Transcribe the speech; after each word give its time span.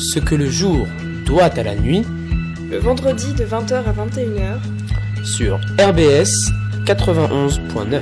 ce 0.00 0.18
que 0.18 0.34
le 0.34 0.48
jour 0.48 0.88
doit 1.26 1.44
à 1.44 1.62
la 1.62 1.74
nuit, 1.74 2.02
le 2.70 2.78
vendredi 2.78 3.34
de 3.34 3.44
20h 3.44 3.84
à 3.84 3.92
21h, 3.92 4.56
sur 5.22 5.56
RBS 5.78 6.30
91.9. 6.86 8.00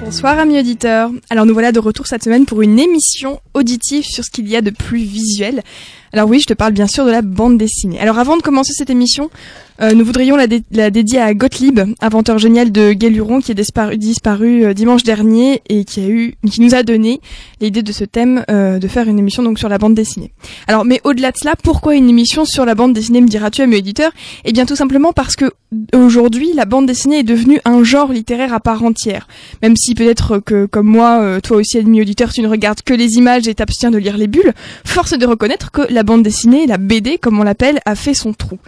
Bonsoir 0.00 0.38
amis 0.38 0.58
auditeurs. 0.58 1.10
Alors 1.30 1.46
nous 1.46 1.54
voilà 1.54 1.70
de 1.70 1.78
retour 1.78 2.06
cette 2.08 2.24
semaine 2.24 2.46
pour 2.46 2.62
une 2.62 2.78
émission 2.80 3.40
auditive 3.54 4.04
sur 4.04 4.24
ce 4.24 4.30
qu'il 4.30 4.48
y 4.48 4.56
a 4.56 4.60
de 4.60 4.70
plus 4.70 5.02
visuel. 5.02 5.62
Alors 6.14 6.28
oui, 6.28 6.38
je 6.38 6.46
te 6.46 6.54
parle 6.54 6.72
bien 6.72 6.86
sûr 6.86 7.04
de 7.04 7.10
la 7.10 7.22
bande 7.22 7.58
dessinée. 7.58 7.98
Alors 7.98 8.20
avant 8.20 8.36
de 8.36 8.42
commencer 8.42 8.72
cette 8.72 8.88
émission, 8.88 9.30
euh, 9.82 9.92
nous 9.94 10.04
voudrions 10.04 10.36
la, 10.36 10.46
la, 10.70 10.90
dédier 10.90 11.20
à 11.20 11.34
Gottlieb, 11.34 11.80
inventeur 12.00 12.38
génial 12.38 12.70
de 12.70 12.92
Galuron 12.92 13.40
qui 13.40 13.50
est 13.50 13.56
disparu, 13.56 13.96
disparu 13.96 14.64
euh, 14.64 14.74
dimanche 14.74 15.02
dernier 15.02 15.62
et 15.68 15.84
qui 15.84 16.00
a 16.00 16.06
eu, 16.06 16.34
qui 16.48 16.60
nous 16.60 16.76
a 16.76 16.84
donné 16.84 17.20
l'idée 17.60 17.82
de 17.82 17.90
ce 17.90 18.04
thème 18.04 18.44
euh, 18.48 18.78
de 18.78 18.86
faire 18.86 19.08
une 19.08 19.18
émission 19.18 19.42
donc 19.42 19.58
sur 19.58 19.68
la 19.68 19.78
bande 19.78 19.94
dessinée. 19.94 20.32
Alors, 20.68 20.84
mais 20.84 21.00
au-delà 21.02 21.32
de 21.32 21.36
cela, 21.36 21.56
pourquoi 21.60 21.96
une 21.96 22.08
émission 22.08 22.44
sur 22.44 22.64
la 22.64 22.76
bande 22.76 22.92
dessinée 22.92 23.20
me 23.20 23.26
diras-tu, 23.26 23.62
à 23.62 23.66
mes 23.66 23.78
auditeurs 23.78 24.12
Eh 24.44 24.52
bien, 24.52 24.64
tout 24.64 24.76
simplement 24.76 25.12
parce 25.12 25.34
que 25.34 25.50
aujourd'hui, 25.92 26.52
la 26.54 26.66
bande 26.66 26.86
dessinée 26.86 27.18
est 27.18 27.24
devenue 27.24 27.58
un 27.64 27.82
genre 27.82 28.12
littéraire 28.12 28.54
à 28.54 28.60
part 28.60 28.84
entière. 28.84 29.26
Même 29.60 29.74
si 29.74 29.96
peut-être 29.96 30.38
que, 30.38 30.66
comme 30.66 30.86
moi, 30.86 31.40
toi 31.40 31.56
aussi, 31.56 31.78
ami 31.78 32.00
auditeur, 32.00 32.32
tu 32.32 32.42
ne 32.42 32.48
regardes 32.48 32.82
que 32.82 32.94
les 32.94 33.18
images 33.18 33.48
et 33.48 33.54
t'abstiens 33.56 33.90
de 33.90 33.98
lire 33.98 34.16
les 34.16 34.28
bulles, 34.28 34.52
force 34.84 35.12
est 35.12 35.18
de 35.18 35.26
reconnaître 35.26 35.72
que 35.72 35.82
la 35.90 36.03
bande 36.04 36.22
dessinée, 36.22 36.66
la 36.66 36.78
BD, 36.78 37.18
comme 37.18 37.38
on 37.40 37.42
l'appelle, 37.42 37.80
a 37.84 37.94
fait 37.94 38.14
son 38.14 38.32
trou. 38.32 38.58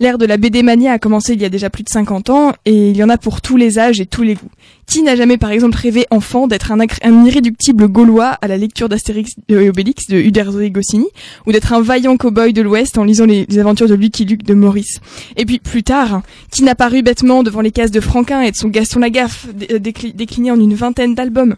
L'ère 0.00 0.18
de 0.18 0.26
la 0.26 0.36
BD 0.36 0.62
mania 0.62 0.92
a 0.92 0.98
commencé 0.98 1.34
il 1.34 1.40
y 1.40 1.44
a 1.44 1.48
déjà 1.48 1.70
plus 1.70 1.84
de 1.84 1.88
50 1.88 2.30
ans 2.30 2.52
et 2.64 2.90
il 2.90 2.96
y 2.96 3.04
en 3.04 3.08
a 3.08 3.18
pour 3.18 3.40
tous 3.40 3.56
les 3.56 3.78
âges 3.78 4.00
et 4.00 4.06
tous 4.06 4.22
les 4.22 4.34
goûts. 4.34 4.50
Qui 4.86 5.02
n'a 5.02 5.14
jamais 5.14 5.38
par 5.38 5.50
exemple 5.50 5.78
rêvé 5.78 6.06
enfant 6.10 6.48
d'être 6.48 6.72
un, 6.72 7.24
irréductible 7.24 7.86
gaulois 7.88 8.30
à 8.42 8.48
la 8.48 8.56
lecture 8.56 8.88
d'Astérix 8.88 9.36
et 9.48 9.68
Obélix 9.68 10.08
de 10.08 10.16
Uderzo 10.16 10.60
et 10.60 10.72
ou 11.46 11.52
d'être 11.52 11.72
un 11.72 11.80
vaillant 11.80 12.16
cow-boy 12.16 12.52
de 12.52 12.62
l'Ouest 12.62 12.98
en 12.98 13.04
lisant 13.04 13.26
les, 13.26 13.46
aventures 13.58 13.88
de 13.88 13.94
Lucky 13.94 14.24
Luke 14.24 14.42
de 14.42 14.54
Maurice 14.54 14.98
Et 15.36 15.46
puis 15.46 15.60
plus 15.60 15.84
tard, 15.84 16.22
qui 16.50 16.64
n'a 16.64 16.74
paru 16.74 17.02
bêtement 17.02 17.42
devant 17.42 17.60
les 17.60 17.70
cases 17.70 17.92
de 17.92 18.00
Franquin 18.00 18.40
et 18.40 18.50
de 18.50 18.56
son 18.56 18.68
Gaston 18.68 19.00
Lagaffe 19.00 19.46
euh, 19.70 19.78
décliné 19.78 20.50
en 20.50 20.58
une 20.58 20.74
vingtaine 20.74 21.14
d'albums 21.14 21.54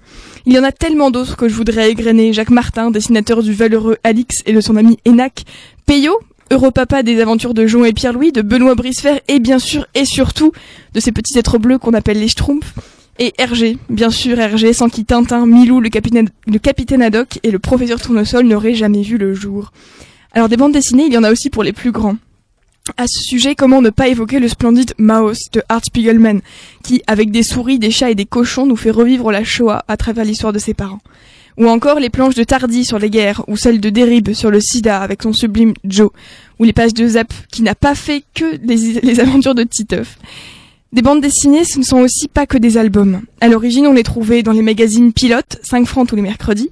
Il 0.47 0.53
y 0.53 0.59
en 0.59 0.65
a 0.65 0.73
tellement 0.73 1.11
d'autres 1.11 1.37
que 1.37 1.49
je 1.49 1.55
voudrais 1.55 1.91
égrener. 1.91 2.35
Jacques 2.35 2.51
Martin, 2.51 2.91
dessinateur 2.91 3.43
du 3.43 3.55
valeureux 3.55 3.97
Alix 4.05 4.43
et 4.45 4.53
de 4.53 4.61
son 4.61 4.77
ami 4.77 4.99
Enac, 5.09 5.45
Peyo, 5.87 6.21
Europapa 6.51 7.03
des 7.03 7.19
aventures 7.23 7.55
de 7.55 7.67
Jean 7.67 7.85
et 7.85 7.95
Pierre-Louis, 7.95 8.31
de 8.31 8.43
Benoît 8.43 8.75
Brisefer 8.75 9.23
et 9.29 9.39
bien 9.39 9.59
sûr 9.59 9.87
et 9.95 10.05
surtout 10.05 10.53
de 10.93 11.01
ces 11.01 11.13
petits 11.13 11.39
êtres 11.39 11.57
bleus 11.57 11.79
qu'on 11.79 11.95
appelle 11.95 12.21
les 12.21 12.29
Schtroumpfs. 12.29 12.75
Et 13.19 13.33
Hergé, 13.39 13.79
bien 13.89 14.11
sûr 14.11 14.39
Hergé, 14.39 14.75
sans 14.75 14.91
qui 14.91 15.07
Tintin, 15.07 15.47
Milou, 15.47 15.81
le 15.81 15.89
capitaine, 15.89 16.29
le 16.47 16.59
capitaine 16.59 17.01
Haddock 17.01 17.39
et 17.43 17.51
le 17.51 17.59
professeur 17.59 17.99
Tournesol 17.99 18.45
n'auraient 18.47 18.75
jamais 18.75 19.03
vu 19.03 19.17
le 19.17 19.33
jour. 19.33 19.73
Alors 20.33 20.51
des 20.51 20.59
bandes 20.59 20.73
dessinées, 20.73 21.07
il 21.07 21.13
y 21.13 21.19
en 21.19 21.25
a 21.25 21.33
aussi 21.33 21.49
pour 21.49 21.63
les 21.63 21.73
plus 21.73 21.91
grands. 21.91 22.17
À 22.99 23.07
ce 23.07 23.23
sujet, 23.23 23.55
comment 23.55 23.81
ne 23.81 23.89
pas 23.89 24.09
évoquer 24.09 24.39
le 24.41 24.47
splendide 24.47 24.93
Maos 24.99 25.49
de 25.55 25.63
Art 25.71 25.83
Spiegelman, 25.87 26.43
qui, 26.83 27.03
avec 27.07 27.31
des 27.31 27.43
souris, 27.43 27.79
des 27.79 27.91
chats 27.91 28.11
et 28.11 28.15
des 28.15 28.27
cochons, 28.27 28.67
nous 28.67 28.77
fait 28.77 28.91
revivre 28.91 29.33
la 29.33 29.43
Shoah 29.43 29.87
à 29.89 29.97
travers 29.97 30.27
l'histoire 30.27 30.53
de 30.53 30.59
ses 30.59 30.75
parents. 30.75 31.01
Ou 31.57 31.67
encore 31.67 31.99
les 31.99 32.11
planches 32.11 32.35
de 32.35 32.45
Tardy 32.45 32.85
sur 32.85 32.99
les 32.99 33.09
guerres, 33.09 33.43
ou 33.49 33.57
celles 33.57 33.81
de 33.81 33.89
Derib 33.89 34.35
sur 34.35 34.51
le 34.51 34.61
sida 34.61 35.01
avec 35.01 35.23
son 35.23 35.33
sublime 35.33 35.73
Joe, 35.85 36.11
ou 36.59 36.65
les 36.65 36.75
pages 36.75 36.93
de 36.93 37.07
Zap 37.07 37.33
qui 37.51 37.63
n'a 37.63 37.75
pas 37.75 37.95
fait 37.95 38.23
que 38.35 38.59
les, 38.63 39.19
aventures 39.19 39.55
de 39.55 39.63
Titeuf. 39.63 40.19
Des 40.95 41.03
bandes 41.03 41.21
dessinées, 41.21 41.65
ce 41.65 41.81
ne 41.81 41.83
sont 41.83 41.99
aussi 41.99 42.29
pas 42.29 42.47
que 42.47 42.57
des 42.57 42.77
albums. 42.77 43.23
À 43.41 43.49
l'origine, 43.49 43.89
on 43.89 43.93
les 43.93 44.05
trouvait 44.05 44.45
dans 44.45 44.53
les 44.53 44.63
magazines 44.63 45.13
Pilote, 45.13 45.59
5 45.65 45.89
francs 45.89 46.07
tous 46.09 46.15
les 46.15 46.23
mercredis, 46.23 46.71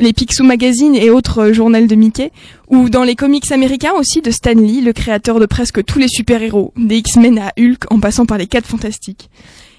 les 0.00 0.12
Picsou 0.12 0.42
Magazine 0.42 0.96
et 0.96 1.08
autres 1.08 1.52
journaux 1.52 1.86
de 1.86 1.94
Mickey, 1.94 2.32
ou 2.68 2.90
dans 2.90 3.04
les 3.04 3.14
comics 3.14 3.52
américains 3.52 3.92
aussi 3.96 4.22
de 4.22 4.32
Stan 4.32 4.54
Lee, 4.54 4.80
le 4.80 4.92
créateur 4.92 5.38
de 5.38 5.46
presque 5.46 5.84
tous 5.84 6.00
les 6.00 6.08
super-héros, 6.08 6.72
des 6.76 6.96
X-Men 6.96 7.38
à 7.38 7.52
Hulk 7.56 7.92
en 7.92 8.00
passant 8.00 8.26
par 8.26 8.38
les 8.38 8.48
4 8.48 8.66
fantastiques. 8.66 9.30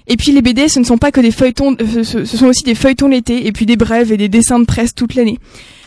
Et 0.06 0.16
puis 0.16 0.32
les 0.32 0.40
BD, 0.40 0.70
ce 0.70 0.78
ne 0.78 0.84
sont 0.84 0.96
pas 0.96 1.12
que 1.12 1.20
des 1.20 1.30
feuilletons, 1.30 1.76
euh, 1.78 2.02
ce, 2.02 2.24
sont 2.24 2.46
aussi 2.46 2.64
des 2.64 2.74
feuilletons 2.74 3.08
l'été, 3.08 3.46
et 3.46 3.52
puis 3.52 3.66
des 3.66 3.76
brèves 3.76 4.10
et 4.10 4.16
des 4.16 4.30
dessins 4.30 4.58
de 4.58 4.64
presse 4.64 4.94
toute 4.94 5.16
l'année. 5.16 5.38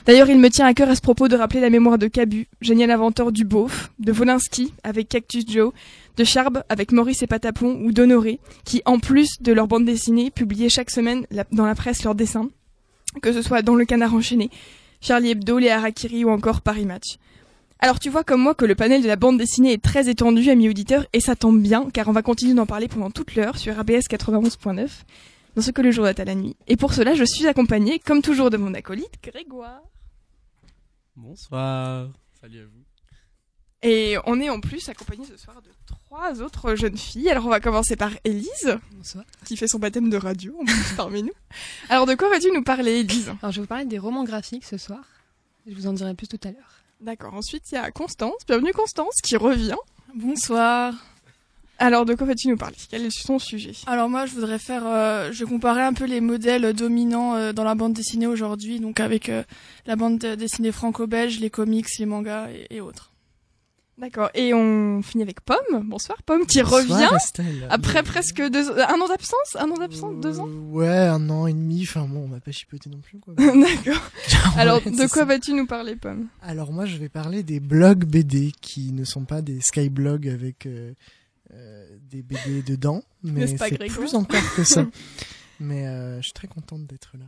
D'ailleurs, 0.06 0.30
il 0.30 0.38
me 0.38 0.51
tient 0.51 0.68
à 0.68 0.75
cœur 0.75 0.90
à 0.90 0.96
ce 0.96 1.01
propos 1.01 1.28
de 1.28 1.35
rappeler 1.35 1.59
la 1.59 1.72
mémoire 1.72 1.97
de 1.97 2.06
Cabu, 2.06 2.47
génial 2.62 2.91
inventeur 2.91 3.31
du 3.31 3.44
beauf, 3.44 3.91
de 3.97 4.12
Volinsky 4.12 4.72
avec 4.84 5.09
Cactus 5.09 5.46
Joe, 5.51 5.72
de 6.18 6.24
Charb 6.24 6.64
avec 6.70 6.92
Maurice 6.92 7.24
et 7.24 7.28
Patapon 7.28 7.80
ou 7.84 7.92
d'Honoré, 7.92 8.40
qui, 8.64 8.81
en 8.86 9.00
plus 9.00 9.42
de 9.42 9.52
leur 9.52 9.68
bande 9.68 9.86
dessinée, 9.86 10.31
publiaient 10.31 10.70
chaque 10.70 10.92
semaine 10.92 11.26
dans 11.52 11.66
la 11.66 11.76
presse 11.76 12.03
leurs 12.03 12.16
dessins, 12.16 12.50
que 13.22 13.31
ce 13.34 13.42
soit 13.42 13.62
dans 13.62 13.76
Le 13.76 13.86
Canard 13.86 14.14
enchaîné, 14.14 14.50
Charlie 15.02 15.31
Hebdo, 15.31 15.59
les 15.59 15.70
Harakiri 15.70 16.25
ou 16.25 16.30
encore 16.30 16.62
Paris 16.62 16.86
Match. 16.86 17.18
Alors 17.80 18.00
tu 18.00 18.09
vois 18.09 18.24
comme 18.24 18.42
moi 18.42 18.56
que 18.56 18.66
le 18.66 18.74
panel 18.74 19.04
de 19.04 19.08
la 19.08 19.18
bande 19.18 19.38
dessinée 19.38 19.74
est 19.74 19.84
très 19.84 20.09
étendu, 20.09 20.50
amis 20.50 20.70
auditeurs, 20.70 21.06
et 21.14 21.20
ça 21.20 21.36
tombe 21.36 21.62
bien, 21.62 21.90
car 21.92 22.08
on 22.08 22.14
va 22.14 22.22
continuer 22.22 22.54
d'en 22.54 22.66
parler 22.66 22.88
pendant 22.88 23.12
toute 23.12 23.36
l'heure 23.36 23.58
sur 23.58 23.78
ABS 23.78 24.08
91.9, 24.09 24.90
dans 25.56 25.62
ce 25.62 25.72
que 25.72 25.81
le 25.81 25.92
jour 25.92 26.08
est 26.08 26.20
à 26.20 26.25
la 26.25 26.36
nuit. 26.36 26.56
Et 26.68 26.78
pour 26.78 26.94
cela, 26.94 27.16
je 27.16 27.24
suis 27.24 27.48
accompagnée, 27.48 28.00
comme 28.00 28.22
toujours, 28.22 28.50
de 28.50 28.58
mon 28.58 28.74
acolyte, 28.74 29.20
Grégoire. 29.22 29.81
Bonsoir. 31.16 32.09
Salut 32.42 32.62
à 32.62 32.66
vous. 32.66 32.84
Et 33.84 34.18
on 34.25 34.40
est 34.42 34.50
en 34.50 34.59
plus 34.59 34.90
accompagné 34.90 35.25
ce 35.25 35.38
soir 35.38 35.62
de 35.62 35.70
trois 36.16 36.42
autres 36.42 36.76
jeunes 36.76 36.98
filles. 36.98 37.30
Alors 37.30 37.46
on 37.46 37.50
va 37.50 37.59
commencer 37.59 37.98
par 37.98 38.12
Élise, 38.24 38.78
qui 39.46 39.58
fait 39.58 39.68
son 39.68 39.80
baptême 39.80 40.09
de 40.09 40.16
radio 40.16 40.58
parmi 40.98 41.24
nous. 41.24 41.34
Alors 41.90 42.06
de 42.06 42.16
quoi 42.16 42.30
vas-tu 42.30 42.52
nous 42.52 42.64
parler, 42.64 43.00
Élise? 43.00 43.34
Alors 43.42 43.52
je 43.52 43.58
vais 43.58 43.62
vous 43.64 43.68
parler 43.68 43.86
des 43.86 44.00
romans 44.00 44.24
graphiques 44.24 44.64
ce 44.64 44.78
soir. 44.78 45.04
Je 45.68 45.75
vous 45.75 45.88
en 45.88 45.94
dirai 45.94 46.14
plus 46.14 46.28
tout 46.28 46.40
à 46.46 46.52
l'heure. 46.52 46.84
D'accord. 47.02 47.34
Ensuite, 47.34 47.64
il 47.72 47.75
y 47.75 47.78
a 47.78 47.92
Constance. 47.92 48.46
Bienvenue 48.48 48.72
Constance, 48.72 49.16
qui 49.24 49.36
revient. 49.36 49.75
Bonsoir. 50.14 50.94
Alors, 51.80 52.06
de 52.06 52.16
quoi 52.16 52.28
vas-tu 52.28 52.48
nous 52.48 52.56
parler? 52.56 52.78
Quel 52.90 53.06
est 53.06 53.25
ton 53.25 53.38
sujet? 53.38 53.74
Alors 53.86 54.08
moi, 54.08 54.25
je 54.25 54.36
voudrais 54.36 54.59
faire, 54.59 54.84
euh, 54.86 55.34
je 55.34 55.44
comparer 55.44 55.81
un 55.81 55.92
peu 55.92 56.06
les 56.06 56.22
modèles 56.22 56.72
dominants 56.72 57.36
euh, 57.36 57.52
dans 57.52 57.66
la 57.66 57.75
bande 57.75 57.92
dessinée 57.92 58.28
aujourd'hui, 58.28 58.80
donc 58.80 59.02
avec 59.02 59.28
euh, 59.28 59.44
la 59.86 59.98
bande 59.98 60.20
dessinée 60.20 60.72
franco-belge, 60.72 61.40
les 61.42 61.50
comics, 61.50 61.88
les 62.00 62.06
mangas 62.06 62.48
et 62.70 62.80
autres. 62.80 63.12
D'accord. 63.97 64.29
Et 64.33 64.53
on 64.53 65.01
finit 65.01 65.23
avec 65.23 65.39
Pomme. 65.39 65.83
Bonsoir 65.83 66.22
Pomme 66.23 66.45
qui 66.45 66.61
revient 66.61 67.09
après 67.69 68.03
presque 68.03 68.41
deux 68.41 68.72
un 68.78 69.00
an 69.00 69.07
d'absence, 69.07 69.56
un 69.57 69.72
an 69.72 69.78
d'absence, 69.78 70.16
deux 70.19 70.39
ans. 70.41 70.50
Euh, 70.50 70.72
ouais, 70.72 70.88
un 70.89 71.29
an 71.29 71.47
et 71.47 71.53
demi. 71.53 71.83
Enfin 71.83 72.06
bon, 72.06 72.25
on 72.25 72.28
va 72.28 72.41
pas 72.41 72.51
chipoter 72.51 72.89
non 72.89 73.00
plus 73.00 73.19
quoi. 73.19 73.33
D'accord. 73.38 74.01
Alors 74.57 74.81
de 74.81 75.09
quoi 75.11 75.23
vas-tu 75.23 75.53
nous 75.53 75.66
parler 75.66 75.95
Pomme? 75.95 76.28
Alors 76.41 76.73
moi 76.73 76.85
je 76.85 76.97
vais 76.97 77.07
parler 77.07 77.41
des 77.44 77.61
blogs 77.61 78.03
BD 78.03 78.51
qui 78.59 78.91
ne 78.91 79.06
sont 79.06 79.23
pas 79.23 79.41
des 79.41 79.61
skyblogs 79.61 80.27
avec 80.27 80.66
euh, 80.66 80.94
euh, 81.53 81.97
des 82.01 82.22
BD 82.22 82.63
dedans, 82.63 83.01
mais 83.23 83.47
c'est 83.47 83.77
plus 83.77 84.13
encore 84.13 84.56
que 84.56 84.66
ça. 84.66 84.85
mais 85.62 85.85
je 86.17 86.23
suis 86.23 86.33
très 86.33 86.47
contente 86.47 86.85
d'être 86.85 87.12
là. 87.17 87.25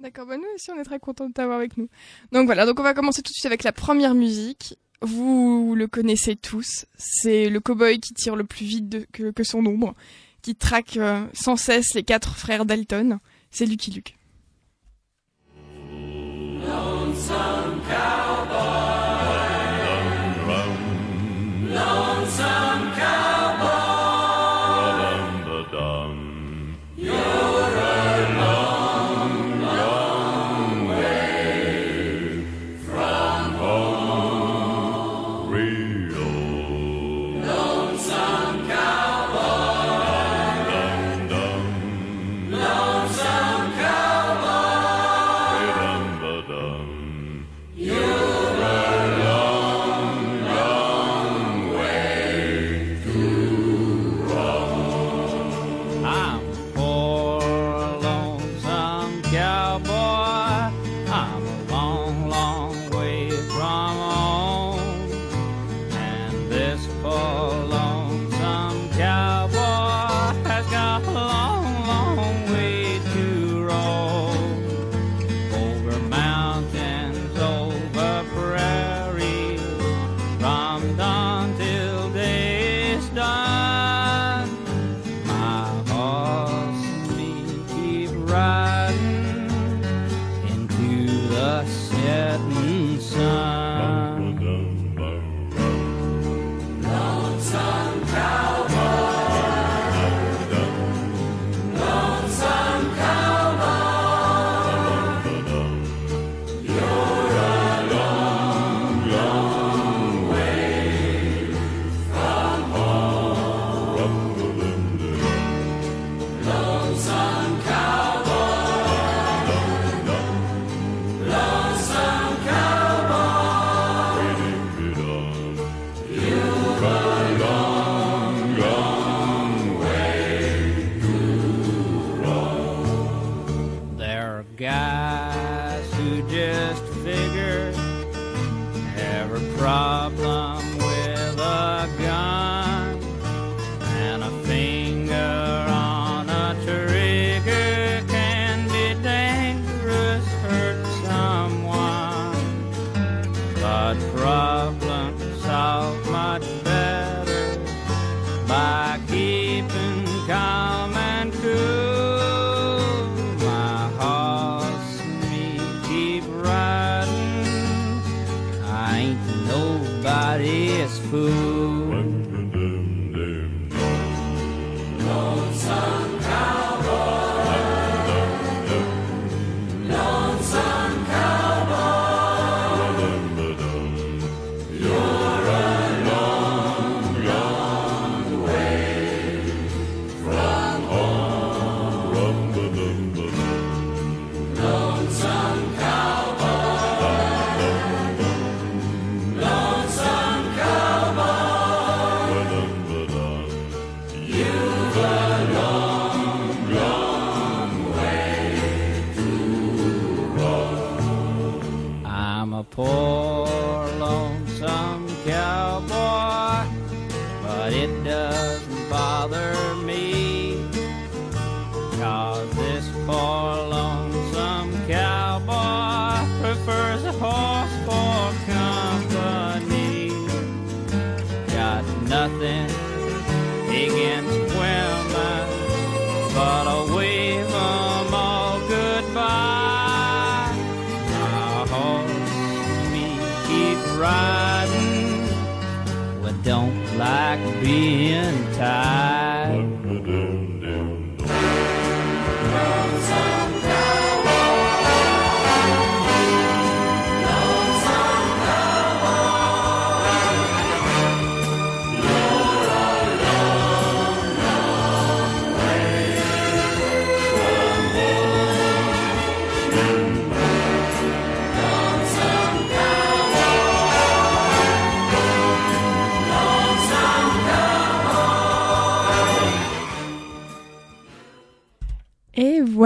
D'accord, 0.00 0.24
bah 0.24 0.38
nous 0.38 0.44
aussi 0.54 0.70
on 0.70 0.80
est 0.80 0.84
très 0.84 0.98
contents 0.98 1.28
de 1.28 1.34
t'avoir 1.34 1.58
avec 1.58 1.76
nous. 1.76 1.90
Donc 2.32 2.46
voilà, 2.46 2.64
donc 2.64 2.80
on 2.80 2.82
va 2.82 2.94
commencer 2.94 3.20
tout 3.20 3.32
de 3.32 3.34
suite 3.34 3.44
avec 3.44 3.64
la 3.64 3.72
première 3.72 4.14
musique. 4.14 4.78
Vous 5.02 5.74
le 5.74 5.86
connaissez 5.86 6.36
tous, 6.36 6.84
c'est 6.98 7.48
le 7.48 7.58
cowboy 7.60 8.00
qui 8.00 8.12
tire 8.12 8.36
le 8.36 8.44
plus 8.44 8.66
vite 8.66 9.10
que, 9.12 9.32
son 9.42 9.64
ombre, 9.64 9.94
qui 10.42 10.54
traque 10.54 10.98
euh, 10.98 11.24
sans 11.32 11.56
cesse 11.56 11.94
les 11.94 12.02
quatre 12.02 12.36
frères 12.36 12.66
Dalton. 12.66 13.18
C'est 13.50 13.64
Lucky 13.64 13.90
Luke. 13.92 14.16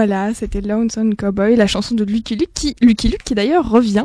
Voilà, 0.06 0.34
c'était 0.34 0.60
Lonesome 0.60 1.16
Cowboy, 1.16 1.56
la 1.56 1.66
chanson 1.66 1.94
de 1.94 2.04
Lucky 2.04 2.36
Luke, 2.36 2.52
qui, 2.52 2.76
Lucky 2.82 3.08
Luke 3.08 3.22
qui 3.24 3.34
d'ailleurs 3.34 3.70
revient. 3.70 4.04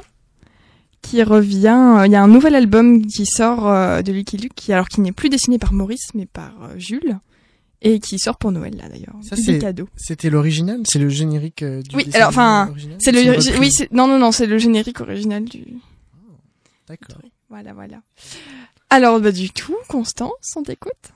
Qui 1.02 1.22
revient, 1.24 1.98
euh, 1.98 2.06
il 2.06 2.14
y 2.14 2.16
a 2.16 2.24
un 2.24 2.28
nouvel 2.30 2.56
album 2.56 3.06
qui 3.06 3.26
sort 3.26 3.68
euh, 3.68 4.02
de 4.02 4.14
Lucky 4.14 4.38
Luke, 4.38 4.54
qui, 4.56 4.72
alors 4.72 4.88
qui 4.88 5.02
n'est 5.02 5.12
plus 5.12 5.28
dessiné 5.28 5.58
par 5.60 5.74
Maurice, 5.74 6.14
mais 6.14 6.26
par 6.26 6.54
euh, 6.64 6.78
Jules. 6.78 7.20
Et 7.82 8.00
qui 8.00 8.18
sort 8.18 8.38
pour 8.38 8.54
Noël, 8.54 8.78
là, 8.78 8.88
d'ailleurs. 8.88 9.14
Ça, 9.22 9.36
c'est 9.36 9.60
cadeau. 9.60 9.90
C'était 9.98 10.30
l'original? 10.30 10.80
C'est 10.86 11.00
le 11.00 11.10
générique 11.10 11.66
du 11.66 11.94
Oui, 11.98 12.10
alors, 12.14 12.30
enfin, 12.30 12.74
c'est 13.00 13.12
le, 13.12 13.60
oui, 13.60 13.76
non, 13.92 14.08
non, 14.08 14.20
non, 14.20 14.32
c'est 14.32 14.48
le 14.48 14.58
générique 14.58 15.02
original 15.02 15.44
du. 15.44 15.66
Oh, 16.16 16.32
d'accord. 16.88 17.22
Voilà, 17.50 17.74
voilà. 17.74 18.02
Alors, 18.90 19.20
bah, 19.20 19.34
du 19.34 19.50
tout, 19.50 19.76
Constance, 19.90 20.54
on 20.56 20.64
t'écoute? 20.64 21.12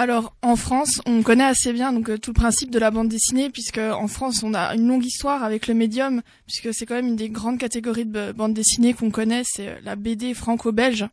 Alors 0.00 0.32
en 0.42 0.54
France, 0.54 1.00
on 1.06 1.24
connaît 1.24 1.42
assez 1.42 1.72
bien 1.72 1.92
donc 1.92 2.08
euh, 2.08 2.18
tout 2.18 2.30
le 2.30 2.34
principe 2.34 2.70
de 2.70 2.78
la 2.78 2.92
bande 2.92 3.08
dessinée 3.08 3.50
puisque 3.50 3.78
en 3.78 4.06
France, 4.06 4.44
on 4.44 4.54
a 4.54 4.76
une 4.76 4.86
longue 4.86 5.04
histoire 5.04 5.42
avec 5.42 5.66
le 5.66 5.74
médium 5.74 6.22
puisque 6.46 6.72
c'est 6.72 6.86
quand 6.86 6.94
même 6.94 7.08
une 7.08 7.16
des 7.16 7.30
grandes 7.30 7.58
catégories 7.58 8.04
de 8.04 8.30
bande 8.30 8.54
dessinée 8.54 8.94
qu'on 8.94 9.10
connaît, 9.10 9.42
c'est 9.44 9.66
euh, 9.66 9.74
la 9.82 9.96
BD 9.96 10.34
franco-belge. 10.34 11.08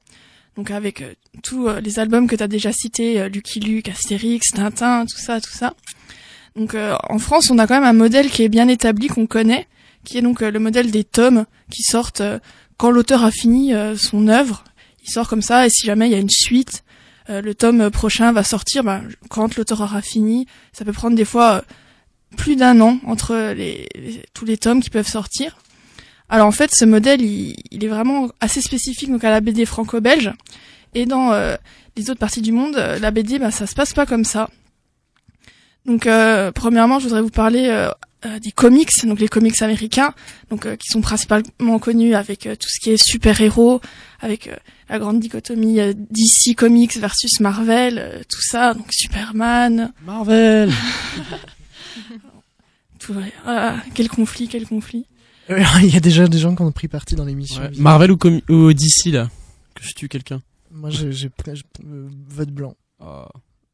Donc 0.55 0.69
avec 0.69 1.01
euh, 1.01 1.15
tous 1.41 1.67
les 1.81 1.97
albums 1.97 2.27
que 2.27 2.35
tu 2.35 2.43
as 2.43 2.47
déjà 2.47 2.71
cités, 2.71 3.27
Lucky 3.27 3.59
Luke, 3.59 3.89
Astérix, 3.89 4.51
Tintin, 4.51 5.07
tout 5.07 5.17
ça, 5.17 5.41
tout 5.41 5.49
ça. 5.49 5.73
Donc 6.55 6.77
en 7.09 7.17
France, 7.17 7.49
on 7.49 7.57
a 7.57 7.65
quand 7.65 7.73
même 7.73 7.89
un 7.89 7.91
modèle 7.93 8.29
qui 8.29 8.43
est 8.43 8.49
bien 8.49 8.67
établi 8.67 9.07
qu'on 9.07 9.25
connaît, 9.25 9.67
qui 10.03 10.19
est 10.19 10.21
donc 10.21 10.41
le 10.41 10.59
modèle 10.59 10.91
des 10.91 11.03
tomes 11.03 11.45
qui 11.71 11.81
sortent 11.81 12.21
quand 12.77 12.91
l'auteur 12.91 13.23
a 13.23 13.31
fini 13.31 13.73
son 13.97 14.27
œuvre. 14.27 14.63
Il 15.03 15.11
sort 15.11 15.27
comme 15.27 15.41
ça 15.41 15.65
et 15.65 15.69
si 15.69 15.85
jamais 15.85 16.07
il 16.07 16.11
y 16.13 16.15
a 16.15 16.19
une 16.19 16.29
suite, 16.29 16.85
euh, 17.29 17.41
le 17.41 17.55
tome 17.55 17.89
prochain 17.89 18.31
va 18.31 18.43
sortir 18.43 18.83
bah, 18.83 19.01
quand 19.29 19.55
l'auteur 19.55 19.81
aura 19.81 20.01
fini. 20.01 20.47
Ça 20.73 20.85
peut 20.85 20.93
prendre 20.93 21.15
des 21.15 21.25
fois 21.25 21.55
euh, 21.55 21.61
plus 22.37 22.55
d'un 22.55 22.79
an 22.81 22.99
entre 23.05 23.55
tous 24.33 24.45
les 24.45 24.57
tomes 24.57 24.81
qui 24.81 24.89
peuvent 24.89 25.07
sortir. 25.07 25.57
Alors 26.29 26.47
en 26.47 26.51
fait, 26.51 26.73
ce 26.73 26.85
modèle, 26.85 27.21
il, 27.21 27.83
est 27.83 27.87
vraiment 27.87 28.29
assez 28.41 28.61
spécifique 28.61 29.11
donc 29.11 29.23
à 29.23 29.29
la 29.29 29.41
BD 29.41 29.65
franco-belge. 29.65 30.31
Et 30.93 31.05
dans 31.05 31.33
euh, 31.33 31.55
les 31.97 32.09
autres 32.09 32.19
parties 32.19 32.41
du 32.41 32.51
monde, 32.51 32.75
la 32.75 33.11
BD, 33.11 33.39
bah, 33.39 33.51
ça 33.51 33.67
se 33.67 33.75
passe 33.75 33.93
pas 33.93 34.05
comme 34.05 34.23
ça. 34.23 34.49
Donc 35.85 36.09
premièrement, 36.55 36.97
je 36.97 37.03
voudrais 37.03 37.21
vous 37.21 37.29
parler 37.29 37.89
des 38.41 38.51
comics, 38.51 38.89
donc 39.05 39.19
les 39.19 39.27
comics 39.27 39.61
américains, 39.61 40.15
donc 40.49 40.67
qui 40.77 40.87
sont 40.89 41.01
principalement 41.01 41.77
connus 41.77 42.15
avec 42.15 42.49
tout 42.59 42.67
ce 42.67 42.79
qui 42.79 42.89
est 42.89 42.97
super-héros, 42.97 43.81
avec 44.19 44.49
la 44.89 44.99
grande 44.99 45.19
dichotomie 45.19 45.79
euh, 45.79 45.93
DC 45.93 46.55
Comics 46.55 46.97
versus 46.97 47.39
Marvel, 47.39 47.97
euh, 47.97 48.21
tout 48.29 48.41
ça, 48.41 48.73
donc 48.73 48.87
Superman. 48.91 49.93
Marvel. 50.05 50.71
tout, 52.99 53.15
ah, 53.45 53.77
quel 53.93 54.09
conflit, 54.09 54.47
quel 54.47 54.67
conflit. 54.67 55.05
Il 55.49 55.93
y 55.93 55.97
a 55.97 55.99
déjà 55.99 56.27
des 56.27 56.39
gens 56.39 56.55
qui 56.55 56.61
ont 56.63 56.71
pris 56.71 56.87
parti 56.87 57.15
dans 57.15 57.25
l'émission. 57.25 57.61
Marvel 57.77 58.11
ou, 58.11 58.17
ou, 58.49 58.73
DC 58.73 59.07
là, 59.07 59.29
que 59.75 59.83
je 59.83 59.93
tue 59.93 60.07
quelqu'un. 60.07 60.41
Moi, 60.71 60.89
j'ai 60.89 61.07
euh, 61.07 62.09
vote 62.27 62.49
blanc. 62.49 62.75
Oh. 62.99 63.25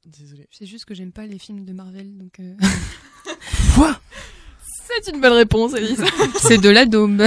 Désolé. 0.06 0.48
C'est 0.51 0.65
juste 0.65 0.86
que 0.86 0.94
j'aime 0.94 1.12
pas 1.12 1.25
les 1.25 1.39
films 1.39 1.63
de 1.63 1.74
Marvel, 1.74 2.18
donc. 2.18 2.39
Quoi? 3.75 4.00
C'est 5.03 5.12
une 5.12 5.22
bonne 5.22 5.34
réponse, 5.34 5.74
Elise. 5.74 6.03
C'est 6.41 6.58
de 6.58 6.70
la 6.70 6.86
daube. 6.86 7.24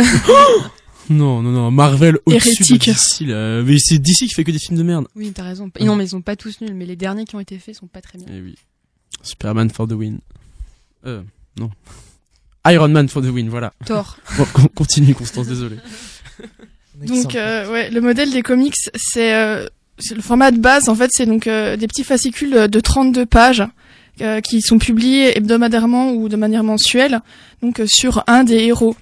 Non, 1.10 1.42
non, 1.42 1.50
non, 1.50 1.70
Marvel 1.70 2.18
au-dessus 2.26 2.74
de 2.74 2.78
DC, 2.78 3.20
là. 3.28 3.62
Mais 3.62 3.78
c'est 3.78 3.98
DC 3.98 4.26
qui 4.26 4.28
fait 4.30 4.44
que 4.44 4.50
des 4.52 4.58
films 4.58 4.78
de 4.78 4.82
merde. 4.82 5.06
Oui, 5.14 5.32
t'as 5.34 5.42
raison. 5.42 5.70
Non, 5.80 5.96
mais 5.96 6.04
ils 6.04 6.10
sont 6.10 6.22
pas 6.22 6.36
tous 6.36 6.60
nuls, 6.60 6.74
mais 6.74 6.86
les 6.86 6.96
derniers 6.96 7.24
qui 7.24 7.36
ont 7.36 7.40
été 7.40 7.58
faits 7.58 7.76
sont 7.76 7.86
pas 7.86 8.00
très 8.00 8.18
bien. 8.18 8.26
Eh 8.30 8.40
oui. 8.40 8.54
Superman 9.22 9.70
for 9.70 9.86
the 9.86 9.92
win. 9.92 10.18
Euh, 11.06 11.22
non. 11.58 11.70
Iron 12.66 12.88
Man 12.88 13.08
for 13.08 13.22
the 13.22 13.26
win, 13.26 13.48
voilà. 13.48 13.72
Thor. 13.84 14.16
Bon, 14.38 14.46
continue, 14.74 15.14
Constance, 15.14 15.46
désolé. 15.46 15.76
donc, 17.06 17.34
euh, 17.34 17.70
ouais, 17.70 17.90
le 17.90 18.00
modèle 18.00 18.30
des 18.30 18.42
comics, 18.42 18.76
c'est 18.94 19.34
euh, 19.34 19.66
le 20.14 20.22
format 20.22 20.50
de 20.50 20.58
base, 20.58 20.88
en 20.88 20.94
fait, 20.94 21.10
c'est 21.12 21.26
donc 21.26 21.46
euh, 21.46 21.76
des 21.76 21.86
petits 21.86 22.04
fascicules 22.04 22.68
de 22.68 22.80
32 22.80 23.26
pages 23.26 23.62
euh, 24.20 24.40
qui 24.40 24.62
sont 24.62 24.78
publiés 24.78 25.36
hebdomadairement 25.36 26.12
ou 26.12 26.28
de 26.28 26.36
manière 26.36 26.64
mensuelle, 26.64 27.20
donc 27.62 27.82
sur 27.86 28.24
un 28.26 28.44
des 28.44 28.58
héros. 28.60 28.96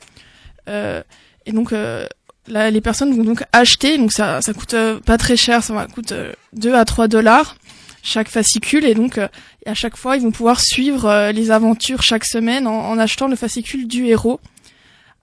Euh, 1.43 1.51
et 1.51 1.53
donc 1.53 1.73
euh, 1.73 2.07
là, 2.49 2.71
les 2.71 2.81
personnes 2.81 3.15
vont 3.15 3.25
donc 3.25 3.45
acheter, 3.53 3.99
donc 3.99 4.13
ça, 4.13 4.41
ça 4.41 4.53
coûte 4.53 4.75
euh, 4.75 5.01
pas 5.01 5.19
très 5.19 5.37
cher, 5.37 5.63
ça 5.63 5.87
coûte 5.93 6.13
2 6.53 6.71
euh, 6.71 6.79
à 6.79 6.85
3 6.85 7.09
dollars 7.09 7.57
chaque 8.05 8.29
fascicule 8.29 8.85
et 8.85 8.95
donc 8.95 9.21
à 9.65 9.75
chaque 9.75 9.97
fois 9.97 10.17
ils 10.17 10.23
vont 10.25 10.33
pouvoir 10.33 10.61
suivre 10.61 11.31
les 11.31 11.53
aventures 11.53 12.03
chaque 12.03 12.25
semaine 12.25 12.67
en, 12.67 12.99
achetant 12.99 13.29
le 13.29 13.37
fascicule 13.37 13.87
du 13.87 14.07
héros. 14.07 14.41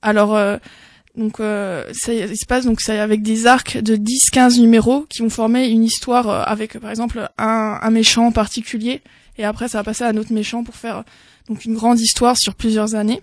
Alors 0.01 0.39
donc 1.17 1.39
ça, 1.39 2.13
il 2.13 2.37
se 2.37 2.45
passe 2.45 2.63
donc 2.63 2.79
ça 2.79 3.03
avec 3.03 3.21
des 3.21 3.47
arcs 3.47 3.77
de 3.79 3.97
10-15 3.97 4.61
numéros 4.61 5.05
qui 5.09 5.21
vont 5.21 5.29
former 5.29 5.67
une 5.67 5.83
histoire 5.83 6.29
avec 6.47 6.79
par 6.79 6.89
exemple 6.89 7.29
un, 7.37 7.79
un, 7.81 7.89
méchant 7.89 8.27
en 8.27 8.31
particulier 8.31 9.01
et 9.37 9.43
après 9.43 9.67
ça 9.67 9.79
va 9.79 9.83
passer 9.83 10.05
à 10.05 10.07
un 10.07 10.15
autre 10.15 10.31
méchant 10.31 10.63
pour 10.63 10.77
faire 10.77 11.03
donc 11.49 11.65
une 11.65 11.73
grande 11.73 11.99
histoire 11.99 12.37
sur 12.37 12.55
plusieurs 12.55 12.95
années. 12.95 13.21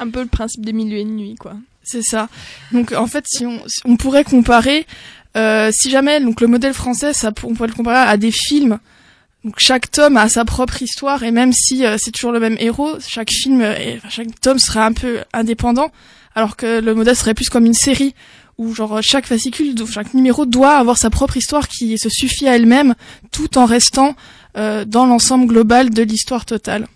Un 0.00 0.10
peu 0.10 0.22
le 0.22 0.28
principe 0.28 0.64
des 0.64 0.72
mille 0.72 0.92
et 0.92 1.00
une 1.00 1.16
nuits, 1.16 1.34
quoi. 1.34 1.56
C'est 1.90 2.02
ça. 2.02 2.28
Donc 2.70 2.92
en 2.92 3.06
fait, 3.06 3.24
si 3.26 3.46
on, 3.46 3.62
on 3.86 3.96
pourrait 3.96 4.24
comparer, 4.24 4.86
euh, 5.38 5.70
si 5.72 5.88
jamais 5.88 6.20
donc 6.20 6.42
le 6.42 6.46
modèle 6.46 6.74
français, 6.74 7.14
ça, 7.14 7.32
on 7.44 7.54
pourrait 7.54 7.68
le 7.68 7.74
comparer 7.74 8.06
à 8.06 8.18
des 8.18 8.30
films. 8.30 8.78
Donc 9.42 9.54
chaque 9.58 9.90
tome 9.90 10.18
a 10.18 10.28
sa 10.28 10.44
propre 10.44 10.82
histoire 10.82 11.22
et 11.22 11.30
même 11.30 11.54
si 11.54 11.86
euh, 11.86 11.96
c'est 11.96 12.10
toujours 12.10 12.32
le 12.32 12.40
même 12.40 12.56
héros, 12.58 12.98
chaque 13.00 13.30
film, 13.30 13.62
et, 13.62 14.00
chaque 14.10 14.38
tome 14.42 14.58
serait 14.58 14.80
un 14.80 14.92
peu 14.92 15.20
indépendant, 15.32 15.90
alors 16.34 16.56
que 16.56 16.80
le 16.80 16.94
modèle 16.94 17.16
serait 17.16 17.32
plus 17.32 17.48
comme 17.48 17.64
une 17.64 17.72
série 17.72 18.14
où 18.58 18.74
genre 18.74 19.02
chaque 19.02 19.24
fascicule, 19.24 19.74
chaque 19.90 20.12
numéro 20.12 20.44
doit 20.44 20.76
avoir 20.76 20.98
sa 20.98 21.08
propre 21.08 21.38
histoire 21.38 21.68
qui 21.68 21.96
se 21.96 22.10
suffit 22.10 22.48
à 22.48 22.56
elle-même, 22.56 22.94
tout 23.30 23.56
en 23.56 23.64
restant 23.64 24.14
euh, 24.58 24.84
dans 24.84 25.06
l'ensemble 25.06 25.46
global 25.46 25.88
de 25.88 26.02
l'histoire 26.02 26.44
totale. 26.44 26.86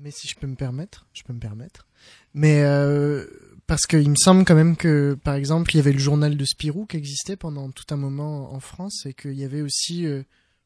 Mais 0.00 0.10
si 0.10 0.26
je 0.26 0.34
peux 0.34 0.48
me 0.48 0.56
permettre, 0.56 1.06
je 1.12 1.22
peux 1.22 1.32
me 1.32 1.38
permettre. 1.38 1.86
Mais 2.34 2.62
euh, 2.62 3.26
parce 3.66 3.86
qu'il 3.86 4.10
me 4.10 4.16
semble 4.16 4.44
quand 4.44 4.54
même 4.54 4.76
que, 4.76 5.16
par 5.24 5.34
exemple, 5.34 5.70
il 5.72 5.76
y 5.78 5.80
avait 5.80 5.92
le 5.92 5.98
journal 5.98 6.36
de 6.36 6.44
Spirou 6.44 6.86
qui 6.86 6.96
existait 6.96 7.36
pendant 7.36 7.70
tout 7.70 7.86
un 7.90 7.96
moment 7.96 8.52
en 8.52 8.60
France 8.60 9.06
et 9.06 9.14
qu'il 9.14 9.34
y 9.34 9.44
avait 9.44 9.62
aussi, 9.62 10.06
euh, 10.06 10.22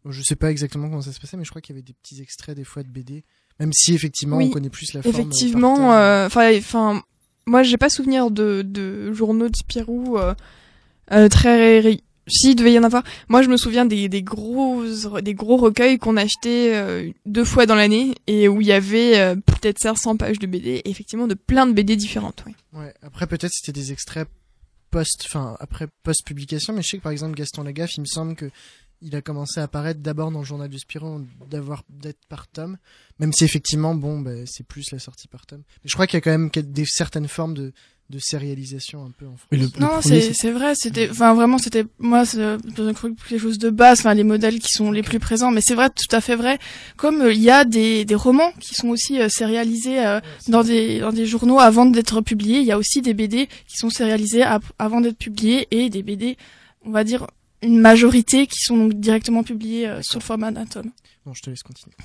je 0.06 0.22
sais 0.22 0.36
pas 0.36 0.50
exactement 0.50 0.88
comment 0.88 1.02
ça 1.02 1.12
se 1.12 1.20
passait, 1.20 1.36
mais 1.36 1.44
je 1.44 1.50
crois 1.50 1.62
qu'il 1.62 1.74
y 1.74 1.78
avait 1.78 1.86
des 1.86 1.94
petits 1.94 2.20
extraits 2.20 2.56
des 2.56 2.64
fois 2.64 2.82
de 2.82 2.88
BD, 2.88 3.24
même 3.60 3.72
si 3.72 3.94
effectivement 3.94 4.38
on 4.38 4.50
connaît 4.50 4.70
plus 4.70 4.92
la 4.94 5.02
forme. 5.02 5.14
Effectivement, 5.14 5.92
euh, 5.92 6.26
enfin, 6.26 6.56
enfin, 6.56 7.02
moi 7.46 7.62
j'ai 7.62 7.76
pas 7.76 7.90
souvenir 7.90 8.30
de, 8.30 8.62
de 8.62 9.12
journaux 9.12 9.48
de 9.48 9.56
Spirou 9.56 10.18
euh, 10.18 10.34
euh, 11.12 11.28
très 11.28 11.98
si, 12.28 12.50
il 12.50 12.54
devait 12.54 12.72
y 12.72 12.78
en 12.78 12.84
avoir. 12.84 13.02
Moi, 13.28 13.42
je 13.42 13.48
me 13.48 13.56
souviens 13.56 13.84
des, 13.84 14.08
des 14.08 14.22
gros, 14.22 14.84
des 15.20 15.34
gros 15.34 15.56
recueils 15.56 15.98
qu'on 15.98 16.16
achetait 16.16 16.74
euh, 16.74 17.10
deux 17.26 17.44
fois 17.44 17.66
dans 17.66 17.74
l'année 17.74 18.14
et 18.26 18.48
où 18.48 18.60
il 18.60 18.66
y 18.66 18.72
avait 18.72 19.18
euh, 19.18 19.34
peut-être 19.34 19.78
500 19.78 20.16
pages 20.16 20.38
de 20.38 20.46
BD, 20.46 20.82
effectivement 20.84 21.26
de 21.26 21.34
plein 21.34 21.66
de 21.66 21.72
BD 21.72 21.96
différentes. 21.96 22.44
Oui. 22.46 22.54
Ouais. 22.72 22.94
Après, 23.02 23.26
peut-être 23.26 23.52
c'était 23.52 23.72
des 23.72 23.92
extraits 23.92 24.28
post, 24.90 25.24
enfin 25.26 25.56
après 25.60 25.86
post 26.02 26.24
publication, 26.24 26.72
mais 26.72 26.82
je 26.82 26.88
sais 26.88 26.98
que 26.98 27.02
par 27.02 27.12
exemple 27.12 27.34
Gaston 27.34 27.62
Lagaffe, 27.62 27.96
il 27.96 28.00
me 28.00 28.06
semble 28.06 28.34
que 28.34 28.50
il 29.00 29.14
a 29.14 29.22
commencé 29.22 29.60
à 29.60 29.64
apparaître 29.64 30.00
d'abord 30.00 30.30
dans 30.30 30.40
le 30.40 30.44
journal 30.44 30.68
du 30.68 30.78
Spirou, 30.78 31.24
d'avoir 31.48 31.84
d'être 31.88 32.18
par 32.28 32.48
tome, 32.48 32.78
même 33.18 33.32
si 33.32 33.44
effectivement, 33.44 33.94
bon, 33.94 34.20
bah, 34.20 34.44
c'est 34.46 34.66
plus 34.66 34.90
la 34.90 34.98
sortie 34.98 35.28
par 35.28 35.46
tome. 35.46 35.62
Mais 35.84 35.88
je 35.88 35.94
crois 35.94 36.06
qu'il 36.06 36.16
y 36.16 36.18
a 36.18 36.20
quand 36.20 36.36
même 36.36 36.50
des 36.50 36.84
certaines 36.84 37.28
formes 37.28 37.54
de 37.54 37.72
de 38.10 38.18
sérialisation 38.18 39.04
un 39.04 39.10
peu 39.10 39.26
en 39.26 39.36
France. 39.36 39.78
non, 39.78 40.00
c'est 40.00 40.32
c'est 40.32 40.50
vrai, 40.50 40.74
c'était 40.74 41.10
enfin 41.10 41.34
vraiment 41.34 41.58
c'était 41.58 41.84
moi 41.98 42.24
c'est 42.24 42.56
quelque 42.72 43.38
chose 43.38 43.58
de 43.58 43.68
base, 43.68 44.00
enfin 44.00 44.14
les 44.14 44.24
modèles 44.24 44.60
qui 44.60 44.72
sont 44.72 44.90
les 44.90 45.02
plus 45.02 45.18
présents, 45.18 45.50
mais 45.50 45.60
c'est 45.60 45.74
vrai 45.74 45.90
tout 45.90 46.16
à 46.16 46.22
fait 46.22 46.34
vrai. 46.34 46.58
Comme 46.96 47.20
euh, 47.20 47.32
il 47.32 47.42
y 47.42 47.50
a 47.50 47.64
des 47.64 48.06
des 48.06 48.14
romans 48.14 48.50
qui 48.60 48.74
sont 48.74 48.88
aussi 48.88 49.20
euh, 49.20 49.28
sérialisés 49.28 50.04
euh, 50.06 50.20
dans 50.48 50.64
des 50.64 51.00
dans 51.00 51.12
des 51.12 51.26
journaux 51.26 51.58
avant 51.58 51.84
d'être 51.84 52.22
publiés, 52.22 52.60
il 52.60 52.64
y 52.64 52.72
a 52.72 52.78
aussi 52.78 53.02
des 53.02 53.12
BD 53.12 53.46
qui 53.66 53.76
sont 53.76 53.90
sérialisés 53.90 54.42
avant 54.78 55.02
d'être 55.02 55.18
publiés 55.18 55.68
et 55.70 55.90
des 55.90 56.02
BD, 56.02 56.38
on 56.86 56.90
va 56.90 57.04
dire 57.04 57.26
une 57.60 57.78
majorité 57.78 58.46
qui 58.46 58.60
sont 58.60 58.76
donc 58.76 58.94
directement 58.94 59.42
publiés 59.42 59.92
sur 60.00 60.18
le 60.20 60.24
format 60.24 60.50
d'un 60.50 60.64
tome. 60.64 60.92
Bon, 61.26 61.34
je 61.34 61.42
te 61.42 61.50
laisse 61.50 61.62
continuer. 61.62 61.96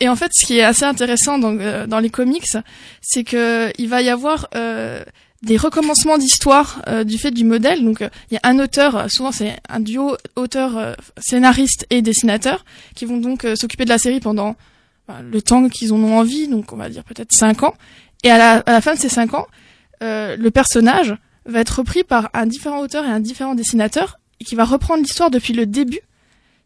Et 0.00 0.08
en 0.08 0.16
fait, 0.16 0.32
ce 0.32 0.46
qui 0.46 0.58
est 0.58 0.62
assez 0.62 0.84
intéressant 0.84 1.38
dans, 1.38 1.56
euh, 1.58 2.00
les 2.00 2.10
comics, 2.10 2.56
c'est 3.00 3.24
que 3.24 3.70
il 3.78 3.88
va 3.88 4.02
y 4.02 4.08
avoir 4.08 4.48
euh, 4.54 5.02
des 5.42 5.56
recommencements 5.56 6.18
d'histoire 6.18 6.82
euh, 6.88 7.04
du 7.04 7.18
fait 7.18 7.30
du 7.30 7.44
modèle. 7.44 7.84
Donc, 7.84 8.00
il 8.00 8.34
y 8.34 8.36
a 8.36 8.40
un 8.44 8.58
auteur, 8.58 9.10
souvent 9.10 9.32
c'est 9.32 9.58
un 9.68 9.80
duo 9.80 10.16
auteur, 10.36 10.96
scénariste 11.18 11.86
et 11.90 12.02
dessinateur, 12.02 12.64
qui 12.94 13.04
vont 13.04 13.18
donc 13.18 13.46
s'occuper 13.56 13.84
de 13.84 13.90
la 13.90 13.98
série 13.98 14.20
pendant 14.20 14.56
bah, 15.08 15.20
le 15.22 15.42
temps 15.42 15.68
qu'ils 15.68 15.92
en 15.92 16.02
ont 16.02 16.18
envie, 16.18 16.48
donc 16.48 16.72
on 16.72 16.76
va 16.76 16.88
dire 16.88 17.04
peut-être 17.04 17.32
cinq 17.32 17.62
ans. 17.62 17.74
Et 18.22 18.30
à 18.30 18.38
la, 18.38 18.52
à 18.60 18.72
la 18.72 18.80
fin 18.80 18.94
de 18.94 18.98
ces 18.98 19.08
cinq 19.10 19.34
ans, 19.34 19.46
le 20.00 20.48
personnage 20.48 21.14
va 21.46 21.60
être 21.60 21.78
repris 21.78 22.04
par 22.04 22.30
un 22.32 22.46
différent 22.46 22.80
auteur 22.80 23.04
et 23.04 23.08
un 23.08 23.20
différent 23.20 23.54
dessinateur, 23.54 24.18
et 24.40 24.44
qui 24.44 24.54
va 24.54 24.64
reprendre 24.64 25.02
l'histoire 25.02 25.30
depuis 25.30 25.52
le 25.52 25.66
début. 25.66 26.00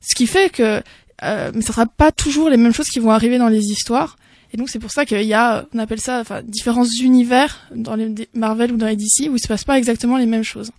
Ce 0.01 0.15
qui 0.15 0.27
fait 0.27 0.51
que 0.51 0.83
euh, 1.23 1.51
mais 1.55 1.63
ça 1.63 1.73
sera 1.73 1.87
pas 1.87 2.13
toujours 2.13 2.49
les 2.51 2.57
mêmes 2.57 2.73
choses 2.73 2.89
qui 2.89 2.99
vont 2.99 3.11
arriver 3.11 3.39
dans 3.39 3.49
les 3.49 3.65
histoires. 3.65 4.17
Et 4.53 4.57
donc 4.57 4.69
c'est 4.71 4.79
pour 4.79 4.91
ça 4.91 5.05
qu'il 5.05 5.23
y 5.23 5.35
a, 5.35 5.67
on 5.75 5.79
appelle 5.79 6.01
ça, 6.01 6.21
enfin, 6.21 6.43
différents 6.43 6.87
univers 7.03 7.69
dans 7.75 7.97
les 7.97 8.15
Marvel 8.35 8.73
ou 8.73 8.77
dans 8.77 8.87
les 8.87 8.97
DC 8.97 9.29
où 9.31 9.37
il 9.37 9.41
se 9.41 9.49
passe 9.49 9.65
pas 9.65 9.79
exactement 9.79 10.17
les 10.17 10.27
mêmes 10.27 10.45
choses. 10.45 10.71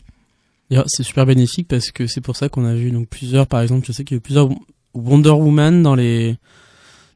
C'est 0.87 1.03
super 1.03 1.25
bénéfique 1.25 1.67
parce 1.67 1.91
que 1.91 2.05
c'est 2.07 2.21
pour 2.21 2.35
ça 2.35 2.47
qu'on 2.47 2.65
a 2.65 2.73
vu 2.73 2.91
donc 2.91 3.07
plusieurs, 3.07 3.47
par 3.47 3.61
exemple, 3.61 3.85
je 3.87 3.91
sais 3.91 4.03
qu'il 4.03 4.15
y 4.15 4.17
a 4.17 4.19
eu 4.19 4.21
plusieurs 4.21 4.49
Wonder 4.93 5.31
Woman 5.31 5.83
dans 5.83 5.95
les 5.95 6.37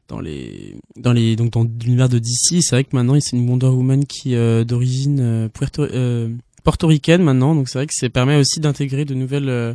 dans 0.08 0.20
les 0.20 0.76
dans 0.96 1.12
les 1.12 1.36
donc 1.36 1.52
dans 1.52 1.64
l'univers 1.82 2.08
de 2.08 2.18
DC. 2.18 2.62
C'est 2.62 2.70
vrai 2.70 2.84
que 2.84 2.94
maintenant 2.94 3.16
c'est 3.20 3.36
une 3.36 3.48
Wonder 3.48 3.66
Woman 3.66 4.04
qui 4.04 4.34
euh, 4.34 4.64
d'origine 4.64 5.20
euh, 5.20 5.48
euh, 5.78 6.28
portoricaine 6.62 7.22
maintenant, 7.22 7.54
donc 7.54 7.68
c'est 7.68 7.78
vrai 7.78 7.86
que 7.86 7.94
ça 7.94 8.08
permet 8.08 8.36
aussi 8.36 8.60
d'intégrer 8.60 9.04
de 9.04 9.14
nouvelles 9.14 9.48
euh, 9.48 9.74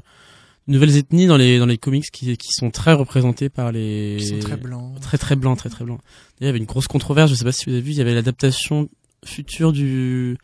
nouvelles 0.69 0.97
ethnies 0.97 1.27
dans 1.27 1.37
les 1.37 1.59
dans 1.59 1.65
les 1.65 1.77
comics 1.77 2.09
qui 2.11 2.37
qui 2.37 2.51
sont 2.51 2.71
très 2.71 2.93
représentées 2.93 3.49
par 3.49 3.71
les 3.71 4.17
qui 4.19 4.27
sont 4.27 4.39
très 4.39 4.57
blancs. 4.57 4.99
très 5.01 5.17
très 5.17 5.35
blancs 5.35 5.57
très 5.57 5.69
très 5.69 5.85
blancs. 5.85 5.99
Il 6.39 6.45
y 6.45 6.49
avait 6.49 6.57
une 6.57 6.65
grosse 6.65 6.87
controverse 6.87 7.29
je 7.29 7.35
sais 7.35 7.45
pas 7.45 7.51
si 7.51 7.65
vous 7.65 7.71
avez 7.71 7.81
vu 7.81 7.91
il 7.91 7.97
y 7.97 8.01
avait 8.01 8.13
l'adaptation 8.13 8.89
future 9.25 9.73
du 9.73 10.37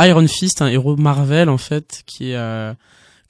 Iron 0.00 0.26
Fist 0.26 0.60
un 0.60 0.66
héros 0.66 0.96
Marvel 0.96 1.48
en 1.48 1.58
fait 1.58 2.02
qui 2.06 2.30
est 2.30 2.36
euh, 2.36 2.74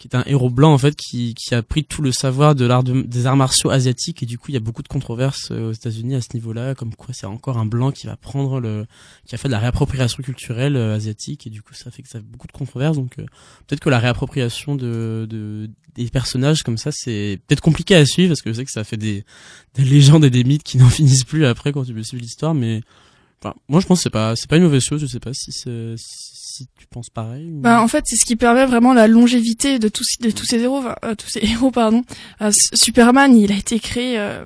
qui 0.01 0.09
est 0.09 0.17
un 0.17 0.25
héros 0.25 0.49
blanc 0.49 0.73
en 0.73 0.79
fait 0.79 0.97
qui, 0.97 1.35
qui 1.35 1.55
a 1.55 1.63
pris 1.63 1.85
tout 1.85 2.01
le 2.01 2.11
savoir 2.11 2.55
de 2.55 2.65
l'art 2.65 2.83
des 2.83 3.27
arts 3.27 3.37
martiaux 3.37 3.69
asiatiques. 3.69 4.23
Et 4.23 4.27
du 4.27 4.39
coup 4.39 4.47
il 4.49 4.55
y 4.55 4.57
a 4.57 4.61
beaucoup 4.61 4.83
de 4.83 4.89
controverses 4.89 5.51
euh, 5.51 5.69
aux 5.69 5.73
États-Unis 5.73 6.15
à 6.15 6.23
ce 6.23 6.29
niveau-là 6.33 6.75
comme 6.75 6.95
quoi 6.95 7.13
c'est 7.13 7.27
encore 7.27 7.59
un 7.59 7.67
blanc 7.67 7.93
qui 7.93 8.07
va 8.07 8.17
prendre 8.17 8.61
le 8.61 8.87
qui 9.27 9.35
a 9.35 9.39
fait 9.39 9.49
de 9.49 9.53
la 9.53 9.59
réappropriation 9.59 10.23
culturelle 10.23 10.77
euh, 10.77 10.97
asiatique. 10.97 11.47
Et 11.47 11.51
du 11.51 11.61
coup 11.61 11.75
ça 11.75 11.91
fait 11.91 12.03
que 12.03 12.09
ça 12.09 12.19
fait 12.19 12.25
beaucoup 12.25 12.47
de 12.47 12.53
controverses. 12.53 12.97
Donc 12.97 13.19
euh, 13.19 13.27
peut-être 13.67 13.81
que 13.81 13.91
la 13.91 13.99
réappropriation 13.99 14.75
de, 14.75 15.27
de 15.29 15.69
des 15.95 16.09
personnages 16.09 16.63
comme 16.63 16.79
ça 16.79 16.91
c'est 16.93 17.39
peut-être 17.47 17.61
compliqué 17.61 17.95
à 17.95 18.07
suivre 18.07 18.31
parce 18.31 18.41
que 18.41 18.51
je 18.51 18.57
sais 18.57 18.65
que 18.65 18.71
ça 18.71 18.85
fait 18.85 18.97
des, 18.97 19.27
des 19.75 19.85
légendes 19.85 20.25
et 20.25 20.31
des 20.31 20.45
mythes 20.45 20.63
qui 20.63 20.79
n'en 20.79 20.89
finissent 20.89 21.25
plus 21.25 21.45
après 21.45 21.73
quand 21.73 21.85
tu 21.85 21.93
veux 21.93 22.03
suivre 22.03 22.23
l'histoire. 22.23 22.55
Mais 22.55 22.81
enfin, 23.43 23.55
moi 23.69 23.81
je 23.81 23.87
pense 23.87 23.99
que 23.99 24.05
c'est 24.05 24.11
pas 24.11 24.35
c'est 24.35 24.49
pas 24.49 24.57
une 24.57 24.63
mauvaise 24.63 24.83
chose. 24.83 25.03
Je 25.03 25.07
sais 25.07 25.21
pas 25.21 25.35
si 25.35 25.53
c'est 25.53 25.95
tu 26.79 26.87
penses 26.87 27.11
pareil 27.11 27.49
bah, 27.51 27.83
en 27.83 27.89
fait, 27.89 28.05
c'est 28.07 28.17
ce 28.17 28.25
qui 28.25 28.37
permet 28.37 28.67
vraiment 28.67 28.93
la 28.93 29.07
longévité 29.07 29.79
de 29.79 29.89
tous 29.89 30.05
ces 30.05 30.59
héros, 30.59 30.83
euh, 31.05 31.15
tous 31.15 31.29
ces 31.29 31.41
héros 31.43 31.71
pardon. 31.71 32.05
Euh, 32.41 32.51
Superman, 32.75 33.37
il 33.37 33.53
a 33.53 33.57
été 33.57 33.79
créé 33.79 34.19
euh, 34.19 34.45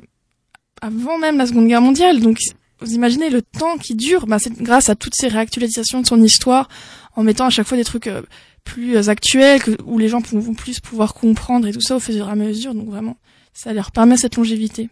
avant 0.80 1.18
même 1.18 1.38
la 1.38 1.46
Seconde 1.46 1.68
Guerre 1.68 1.80
mondiale, 1.80 2.20
donc 2.20 2.38
vous 2.80 2.92
imaginez 2.92 3.30
le 3.30 3.42
temps 3.42 3.78
qui 3.78 3.94
dure. 3.94 4.26
Bah, 4.26 4.38
c'est 4.38 4.52
grâce 4.52 4.88
à 4.88 4.94
toutes 4.94 5.14
ces 5.14 5.28
réactualisations 5.28 6.00
de 6.00 6.06
son 6.06 6.22
histoire, 6.22 6.68
en 7.16 7.22
mettant 7.22 7.46
à 7.46 7.50
chaque 7.50 7.66
fois 7.66 7.76
des 7.76 7.84
trucs 7.84 8.10
plus 8.64 9.08
actuels 9.08 9.62
que, 9.62 9.70
où 9.84 9.98
les 9.98 10.08
gens 10.08 10.20
vont 10.20 10.54
plus 10.54 10.80
pouvoir 10.80 11.14
comprendre 11.14 11.66
et 11.66 11.72
tout 11.72 11.80
ça 11.80 11.96
au 11.96 12.00
fur 12.00 12.14
et 12.14 12.30
à 12.30 12.34
mesure. 12.34 12.74
Donc 12.74 12.88
vraiment, 12.88 13.16
ça 13.52 13.72
leur 13.72 13.92
permet 13.92 14.16
cette 14.16 14.36
longévité. 14.36 14.88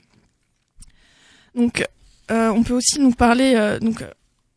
Donc, 1.54 1.84
on 2.30 2.62
peut 2.62 2.74
aussi 2.74 2.98
nous 2.98 3.12
parler 3.12 3.78
donc 3.82 4.04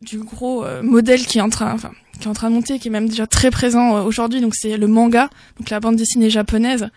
du 0.02 0.20
gros 0.20 0.64
modèle 0.82 1.26
qui 1.26 1.40
est 1.40 1.42
en 1.42 1.50
train, 1.50 1.74
enfin 1.74 1.92
qui 2.20 2.26
est 2.26 2.28
en 2.28 2.34
train 2.34 2.50
de 2.50 2.56
monter, 2.56 2.80
qui 2.80 2.88
est 2.88 2.92
même 2.92 3.10
déjà 3.10 3.28
très 3.28 3.52
présent 3.52 3.98
euh, 3.98 4.04
aujourd'hui. 4.04 4.42
Donc 4.42 4.56
c'est 4.56 4.78
le 4.78 4.88
manga, 4.88 5.30
donc 5.58 5.70
la 5.70 5.80
bande 5.80 5.96
dessinée 5.96 6.30
japonaise, 6.30 6.90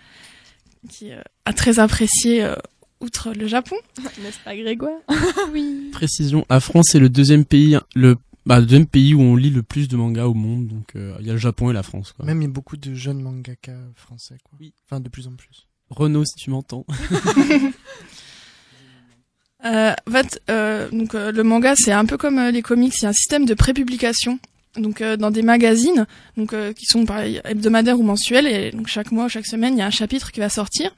qui 0.89 1.13
euh, 1.13 1.21
a 1.45 1.53
très 1.53 1.79
apprécié 1.79 2.43
euh, 2.43 2.55
outre 3.01 3.33
le 3.33 3.47
Japon. 3.47 3.77
N'est-ce 4.23 4.39
pas 4.45 4.57
Grégoire? 4.57 4.99
Oui. 5.53 5.91
Précision, 5.93 6.45
la 6.51 6.61
France 6.61 6.89
c'est 6.93 6.99
le 6.99 7.09
deuxième 7.09 7.45
pays, 7.45 7.79
le 7.95 8.17
bah, 8.47 8.61
deuxième 8.61 8.87
pays 8.87 9.15
où 9.15 9.21
on 9.21 9.37
lit 9.37 9.51
le 9.51 9.63
plus 9.63 9.89
de 9.89 9.97
mangas 9.97 10.27
au 10.27 10.35
monde. 10.35 10.69
Donc 10.69 10.93
il 10.95 11.27
y 11.27 11.31
a 11.31 11.33
le 11.33 11.39
Japon 11.39 11.71
et 11.71 11.75
la 11.75 11.83
France. 11.83 12.13
Quoi. 12.13 12.25
Même 12.25 12.41
il 12.43 12.45
y 12.45 12.49
a 12.49 12.53
beaucoup 12.53 12.77
de 12.77 12.95
jeunes 12.95 13.21
mangaka 13.21 13.73
français. 13.95 14.37
Quoi. 14.45 14.59
Oui. 14.61 14.73
Enfin 14.87 15.01
de 15.01 15.09
plus 15.09 15.27
en 15.27 15.33
plus. 15.33 15.67
Renaud, 15.91 16.25
si 16.25 16.37
tu 16.37 16.51
m'entends. 16.51 16.85
Euh, 19.65 19.93
en 20.07 20.11
fait, 20.13 20.41
euh, 20.51 20.89
donc 20.93 21.15
le 21.15 21.43
manga, 21.43 21.75
c'est 21.75 21.91
un 21.91 22.05
peu 22.05 22.17
comme 22.17 22.39
les 22.39 22.63
comics, 22.63 22.95
c'est 22.95 23.09
un 23.09 23.13
système 23.13 23.45
de 23.45 23.55
prépublication 23.55 24.39
donc 24.79 25.01
euh, 25.01 25.17
dans 25.17 25.31
des 25.31 25.43
magazines 25.43 26.07
donc 26.37 26.53
euh, 26.53 26.73
qui 26.73 26.87
sont 26.87 27.05
pareil, 27.05 27.41
hebdomadaires 27.45 27.99
ou 27.99 28.03
mensuels 28.03 28.47
et 28.47 28.71
donc 28.71 28.87
chaque 28.87 29.13
mois 29.13 29.29
chaque 29.29 29.47
semaine 29.47 29.75
il 29.75 29.79
y 29.79 29.83
a 29.83 29.87
un 29.87 29.91
chapitre 29.91 30.33
qui 30.33 30.41
va 30.41 30.49
sortir. 30.49 30.95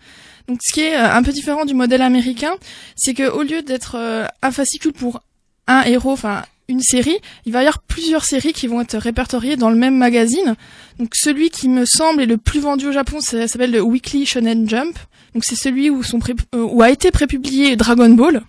Donc 0.49 0.60
ce 0.62 0.72
qui 0.72 0.80
est 0.80 0.96
euh, 0.96 1.12
un 1.12 1.22
peu 1.22 1.32
différent 1.32 1.64
du 1.64 1.75
modèle 1.75 2.02
américain 2.02 2.52
c'est 2.96 3.14
que 3.14 3.28
au 3.30 3.42
lieu 3.42 3.62
d'être 3.62 3.96
un 4.42 4.50
fascicule 4.50 4.92
pour 4.92 5.22
un 5.66 5.82
héros 5.82 6.12
enfin 6.12 6.44
une 6.68 6.80
série 6.80 7.18
il 7.46 7.52
va 7.52 7.60
y 7.60 7.66
avoir 7.66 7.82
plusieurs 7.82 8.25
séries 8.25 8.52
qui 8.52 8.66
vont 8.66 8.80
être 8.80 8.96
répertoriées 8.96 9.56
dans 9.56 9.70
le 9.70 9.76
même 9.76 9.96
magazine. 9.96 10.56
Donc 10.99 11.14
celui 11.14 11.50
qui 11.50 11.68
me 11.68 11.84
semble 11.84 12.22
est 12.22 12.26
le 12.26 12.37
plus 12.37 12.60
vendu 12.60 12.87
au 12.88 12.92
Japon 12.92 13.20
ça 13.20 13.49
s'appelle 13.49 13.72
le 13.72 13.82
Weekly 13.82 14.26
Shonen 14.26 14.68
Jump. 14.68 14.96
Donc 15.34 15.44
c'est 15.44 15.56
celui 15.56 15.90
où 15.90 16.02
sont 16.02 16.20
où 16.54 16.82
a 16.82 16.90
été 16.90 17.10
prépublié 17.10 17.76
Dragon 17.76 18.10
Ball 18.10 18.42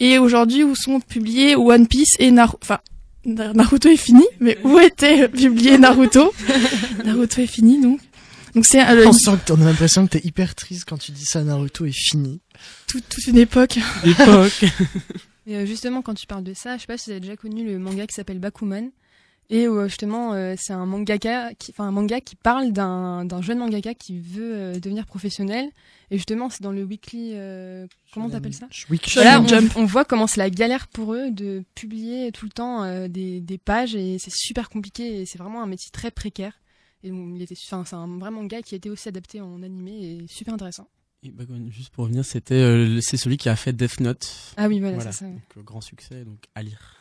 et 0.00 0.18
aujourd'hui 0.18 0.64
où 0.64 0.74
sont 0.74 1.00
publiés 1.00 1.54
One 1.56 1.86
Piece 1.86 2.16
et 2.18 2.30
Naruto 2.30 2.58
enfin 2.62 2.78
Naruto 3.24 3.88
est 3.88 3.96
fini, 3.96 4.24
mais 4.40 4.58
où 4.64 4.78
était 4.78 5.28
publié 5.28 5.78
Naruto? 5.78 6.32
Naruto 7.04 7.40
est 7.40 7.46
fini 7.46 7.80
donc. 7.80 8.00
Donc 8.54 8.66
c'est 8.66 8.86
euh, 8.86 9.06
on, 9.06 9.12
sent 9.12 9.38
que 9.46 9.52
on 9.52 9.60
a 9.62 9.64
l'impression 9.64 10.06
que 10.06 10.18
t'es 10.18 10.26
hyper 10.26 10.54
triste 10.54 10.84
quand 10.86 10.98
tu 10.98 11.12
dis 11.12 11.24
ça 11.24 11.42
Naruto 11.42 11.86
est 11.86 11.96
fini. 11.96 12.40
toute 12.86 13.26
une 13.26 13.38
époque. 13.38 13.78
Époque. 14.04 14.64
Et 15.46 15.56
euh, 15.56 15.66
justement 15.66 16.02
quand 16.02 16.14
tu 16.14 16.26
parles 16.26 16.44
de 16.44 16.54
ça, 16.54 16.76
je 16.76 16.82
sais 16.82 16.86
pas 16.86 16.98
si 16.98 17.06
vous 17.06 17.12
avez 17.12 17.20
déjà 17.20 17.36
connu 17.36 17.64
le 17.64 17.78
manga 17.78 18.06
qui 18.06 18.14
s'appelle 18.14 18.38
Bakuman. 18.38 18.90
Et 19.52 19.66
euh, 19.66 19.86
justement, 19.86 20.32
euh, 20.32 20.54
c'est 20.56 20.72
un 20.72 20.86
mangaka, 20.86 21.52
qui, 21.58 21.72
enfin 21.72 21.84
un 21.84 21.90
manga 21.90 22.22
qui 22.22 22.36
parle 22.36 22.72
d'un 22.72 23.42
jeune 23.42 23.58
mangaka 23.58 23.92
qui 23.92 24.18
veut 24.18 24.54
euh, 24.54 24.78
devenir 24.78 25.04
professionnel. 25.04 25.68
Et 26.12 26.16
justement, 26.18 26.50
c'est 26.50 26.62
dans 26.62 26.72
le 26.72 26.84
weekly, 26.84 27.34
comment 28.12 28.28
t'appelles 28.28 28.54
ça? 28.54 28.68
Voilà, 29.14 29.42
on, 29.76 29.84
voit 29.86 30.04
comment 30.04 30.26
c'est 30.26 30.40
la 30.40 30.50
galère 30.50 30.86
pour 30.88 31.14
eux 31.14 31.30
de 31.30 31.64
publier 31.74 32.30
tout 32.32 32.44
le 32.44 32.52
temps 32.52 33.08
des, 33.08 33.40
des 33.40 33.58
pages 33.58 33.94
et 33.94 34.18
c'est 34.18 34.32
super 34.32 34.68
compliqué 34.68 35.22
et 35.22 35.26
c'est 35.26 35.38
vraiment 35.38 35.62
un 35.62 35.66
métier 35.66 35.90
très 35.90 36.10
précaire. 36.10 36.52
Et 37.02 37.08
il 37.08 37.42
était, 37.42 37.56
enfin, 37.66 37.84
c'est 37.84 37.96
un 37.96 38.18
vrai 38.18 38.30
manga 38.30 38.62
qui 38.62 38.74
a 38.74 38.76
été 38.76 38.88
aussi 38.88 39.08
adapté 39.08 39.40
en 39.40 39.62
animé 39.62 39.92
et 39.92 40.26
super 40.28 40.54
intéressant. 40.54 40.86
Et 41.24 41.30
bah, 41.30 41.44
juste 41.68 41.90
pour 41.90 42.04
revenir, 42.04 42.24
c'était 42.24 42.54
euh, 42.54 43.00
c'est 43.00 43.16
celui 43.16 43.36
qui 43.36 43.48
a 43.48 43.54
fait 43.54 43.72
Death 43.72 44.00
Note. 44.00 44.54
Ah 44.56 44.66
oui, 44.66 44.80
voilà, 44.80 45.00
c'est 45.00 45.12
ça. 45.12 45.26
Donc, 45.26 45.40
euh, 45.56 45.62
grand 45.62 45.80
succès, 45.80 46.24
donc 46.24 46.46
à 46.54 46.62
lire. 46.62 46.96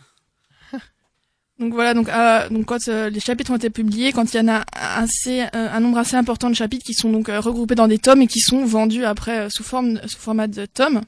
Donc 1.61 1.73
voilà, 1.73 1.93
donc 1.93 2.09
euh, 2.09 2.49
quand 2.65 2.87
les 2.87 3.19
chapitres 3.21 3.51
ont 3.51 3.55
été 3.55 3.69
publiés, 3.69 4.11
quand 4.11 4.33
il 4.33 4.37
y 4.37 4.39
en 4.41 4.47
a 4.49 4.65
assez 4.73 5.45
un 5.53 5.79
nombre 5.79 5.99
assez 5.99 6.15
important 6.15 6.49
de 6.49 6.55
chapitres 6.55 6.83
qui 6.83 6.93
sont 6.93 7.09
donc 7.09 7.27
regroupés 7.27 7.75
dans 7.75 7.87
des 7.87 7.99
tomes 7.99 8.21
et 8.23 8.27
qui 8.27 8.39
sont 8.39 8.65
vendus 8.65 9.05
après 9.05 9.49
sous 9.49 9.63
forme 9.63 10.01
sous 10.07 10.17
format 10.17 10.47
de 10.47 10.65
tomes. 10.65 11.01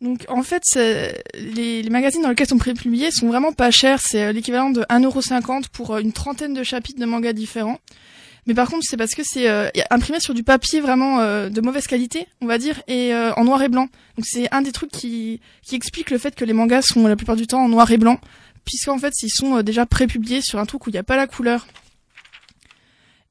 Donc 0.00 0.24
en 0.28 0.44
fait, 0.44 0.62
les, 1.34 1.82
magazines 1.90 2.22
dans 2.22 2.28
lesquels 2.28 2.46
sont 2.46 2.56
prépubliés 2.56 3.10
sont 3.10 3.26
vraiment 3.26 3.52
pas 3.52 3.72
chers. 3.72 4.00
C'est 4.00 4.32
l'équivalent 4.32 4.70
de 4.70 4.82
1,50€ 4.82 5.64
pour 5.72 5.98
une 5.98 6.12
trentaine 6.12 6.54
de 6.54 6.62
chapitres 6.62 7.00
de 7.00 7.06
mangas 7.06 7.32
différents. 7.32 7.78
Mais 8.48 8.54
par 8.54 8.70
contre, 8.70 8.86
c'est 8.88 8.96
parce 8.96 9.14
que 9.14 9.20
c'est 9.22 9.46
euh, 9.50 9.68
imprimé 9.90 10.20
sur 10.20 10.32
du 10.32 10.42
papier 10.42 10.80
vraiment 10.80 11.20
euh, 11.20 11.50
de 11.50 11.60
mauvaise 11.60 11.86
qualité, 11.86 12.26
on 12.40 12.46
va 12.46 12.56
dire, 12.56 12.80
et 12.88 13.12
euh, 13.12 13.30
en 13.34 13.44
noir 13.44 13.62
et 13.62 13.68
blanc. 13.68 13.88
Donc 14.16 14.24
c'est 14.24 14.48
un 14.54 14.62
des 14.62 14.72
trucs 14.72 14.90
qui 14.90 15.40
explique 15.70 16.10
le 16.10 16.16
fait 16.16 16.34
que 16.34 16.46
les 16.46 16.54
mangas 16.54 16.80
sont 16.80 17.06
la 17.06 17.14
plupart 17.14 17.36
du 17.36 17.46
temps 17.46 17.62
en 17.62 17.68
noir 17.68 17.90
et 17.92 17.98
blanc, 17.98 18.18
puisqu'en 18.68 18.98
fait, 18.98 19.22
ils 19.22 19.30
sont 19.30 19.62
déjà 19.62 19.86
prépubliés 19.86 20.42
sur 20.42 20.58
un 20.58 20.66
truc 20.66 20.86
où 20.86 20.90
il 20.90 20.92
n'y 20.92 20.98
a 20.98 21.02
pas 21.02 21.16
la 21.16 21.26
couleur. 21.26 21.66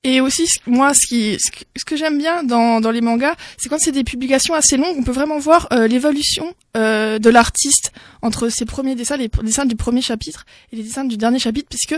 Et 0.03 0.19
aussi, 0.19 0.47
moi, 0.65 0.95
ce, 0.95 1.05
qui, 1.05 1.37
ce 1.37 1.85
que, 1.85 1.95
j'aime 1.95 2.17
bien 2.17 2.43
dans, 2.43 2.81
dans 2.81 2.89
les 2.89 3.01
mangas, 3.01 3.35
c'est 3.57 3.69
quand 3.69 3.77
c'est 3.77 3.91
des 3.91 4.03
publications 4.03 4.55
assez 4.55 4.77
longues, 4.77 4.95
on 4.97 5.03
peut 5.03 5.11
vraiment 5.11 5.37
voir 5.37 5.67
euh, 5.71 5.85
l'évolution 5.87 6.55
euh, 6.75 7.19
de 7.19 7.29
l'artiste 7.29 7.91
entre 8.23 8.49
ses 8.49 8.65
premiers 8.65 8.95
dessins, 8.95 9.17
les 9.17 9.29
dessins 9.43 9.65
du 9.65 9.75
premier 9.75 10.01
chapitre 10.01 10.45
et 10.71 10.77
les 10.77 10.83
dessins 10.83 11.03
du 11.03 11.17
dernier 11.17 11.37
chapitre, 11.37 11.67
puisque 11.69 11.95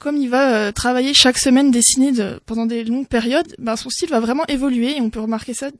comme 0.00 0.16
il 0.16 0.28
va 0.28 0.56
euh, 0.56 0.72
travailler 0.72 1.14
chaque 1.14 1.38
semaine 1.38 1.70
dessiner 1.70 2.10
de, 2.10 2.40
pendant 2.46 2.66
des 2.66 2.82
longues 2.82 3.06
périodes, 3.06 3.54
ben, 3.58 3.76
son 3.76 3.90
style 3.90 4.08
va 4.08 4.18
vraiment 4.18 4.44
évoluer 4.46 4.96
et 4.96 5.00
on 5.00 5.10
peut 5.10 5.20
remarquer 5.20 5.54
ça, 5.54 5.70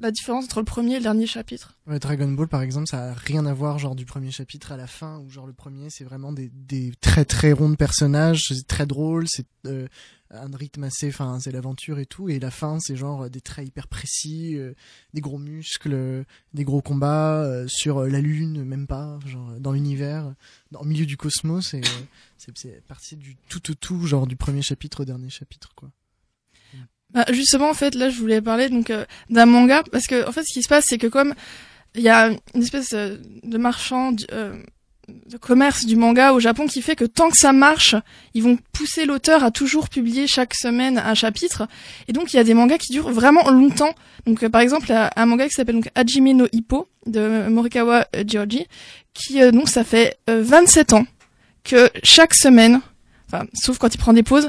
la 0.00 0.10
différence 0.10 0.44
entre 0.44 0.60
le 0.60 0.64
premier 0.64 0.94
et 0.94 0.98
le 0.98 1.02
dernier 1.02 1.26
chapitre. 1.26 1.74
Ouais, 1.86 1.98
Dragon 1.98 2.28
Ball, 2.28 2.48
par 2.48 2.62
exemple, 2.62 2.86
ça 2.86 3.10
a 3.10 3.12
rien 3.12 3.44
à 3.44 3.52
voir 3.52 3.78
genre 3.78 3.96
du 3.96 4.06
premier 4.06 4.30
chapitre 4.30 4.72
à 4.72 4.76
la 4.76 4.86
fin, 4.86 5.18
ou 5.18 5.30
genre 5.30 5.46
le 5.46 5.52
premier, 5.52 5.90
c'est 5.90 6.04
vraiment 6.04 6.32
des, 6.32 6.50
des 6.54 6.92
très 7.00 7.24
très 7.24 7.52
ronds 7.52 7.70
de 7.70 7.76
personnages, 7.76 8.46
c'est 8.48 8.66
très 8.66 8.86
drôle, 8.86 9.26
c'est 9.28 9.46
un 10.30 10.56
rythme 10.56 10.84
assez, 10.84 11.08
enfin 11.08 11.38
c'est 11.40 11.52
l'aventure 11.52 11.98
et 11.98 12.06
tout, 12.06 12.28
et 12.28 12.38
la 12.38 12.50
fin 12.50 12.78
c'est 12.80 12.96
genre 12.96 13.30
des 13.30 13.40
traits 13.40 13.68
hyper 13.68 13.88
précis, 13.88 14.56
euh, 14.56 14.74
des 15.14 15.20
gros 15.20 15.38
muscles, 15.38 16.24
des 16.54 16.64
gros 16.64 16.82
combats 16.82 17.42
euh, 17.42 17.66
sur 17.68 18.04
la 18.04 18.20
lune, 18.20 18.64
même 18.64 18.86
pas, 18.86 19.18
genre 19.26 19.52
dans 19.60 19.72
l'univers, 19.72 20.34
dans 20.70 20.82
le 20.82 20.88
milieu 20.88 21.06
du 21.06 21.16
cosmos, 21.16 21.74
et 21.74 21.78
euh, 21.80 22.02
c'est 22.54 22.84
parti 22.86 23.16
du 23.16 23.36
tout 23.48 23.60
tout 23.60 23.74
tout, 23.74 24.06
genre 24.06 24.26
du 24.26 24.36
premier 24.36 24.62
chapitre 24.62 25.02
au 25.02 25.04
dernier 25.04 25.30
chapitre 25.30 25.70
quoi. 25.74 25.90
Bah, 27.14 27.24
justement 27.32 27.70
en 27.70 27.74
fait 27.74 27.94
là 27.94 28.10
je 28.10 28.18
voulais 28.18 28.42
parler 28.42 28.68
donc 28.68 28.92
d'un 29.30 29.46
manga 29.46 29.84
parce 29.92 30.08
que 30.08 30.28
en 30.28 30.32
fait 30.32 30.42
ce 30.42 30.52
qui 30.52 30.62
se 30.62 30.68
passe 30.68 30.86
c'est 30.86 30.98
que 30.98 31.06
comme 31.06 31.34
il 31.94 32.02
y 32.02 32.08
a 32.08 32.30
une 32.54 32.62
espèce 32.62 32.90
de 32.92 33.58
marchand 33.58 34.12
de 35.08 35.36
commerce 35.36 35.86
du 35.86 35.96
manga 35.96 36.32
au 36.32 36.40
Japon 36.40 36.66
qui 36.66 36.82
fait 36.82 36.96
que 36.96 37.04
tant 37.04 37.30
que 37.30 37.36
ça 37.36 37.52
marche, 37.52 37.94
ils 38.34 38.42
vont 38.42 38.58
pousser 38.72 39.04
l'auteur 39.04 39.44
à 39.44 39.50
toujours 39.50 39.88
publier 39.88 40.26
chaque 40.26 40.54
semaine 40.54 40.98
un 40.98 41.14
chapitre. 41.14 41.68
Et 42.08 42.12
donc 42.12 42.32
il 42.32 42.36
y 42.36 42.38
a 42.40 42.44
des 42.44 42.54
mangas 42.54 42.78
qui 42.78 42.92
durent 42.92 43.10
vraiment 43.10 43.48
longtemps. 43.50 43.94
Donc 44.26 44.42
euh, 44.42 44.48
par 44.48 44.60
exemple 44.60 44.92
un 44.92 45.26
manga 45.26 45.48
qui 45.48 45.54
s'appelle 45.54 45.76
donc 45.76 45.90
Hajime 45.94 46.32
no 46.32 46.46
Hippo 46.52 46.88
de 47.06 47.48
Morikawa 47.48 48.06
Georgie, 48.26 48.66
qui 49.14 49.42
euh, 49.42 49.52
donc 49.52 49.68
ça 49.68 49.84
fait 49.84 50.18
27 50.28 50.92
euh, 50.92 50.96
ans 50.96 51.06
que 51.62 51.90
chaque 52.02 52.34
semaine, 52.34 52.80
enfin 53.28 53.46
sauf 53.54 53.78
quand 53.78 53.94
il 53.94 53.98
prend 53.98 54.12
des 54.12 54.22
pauses, 54.22 54.48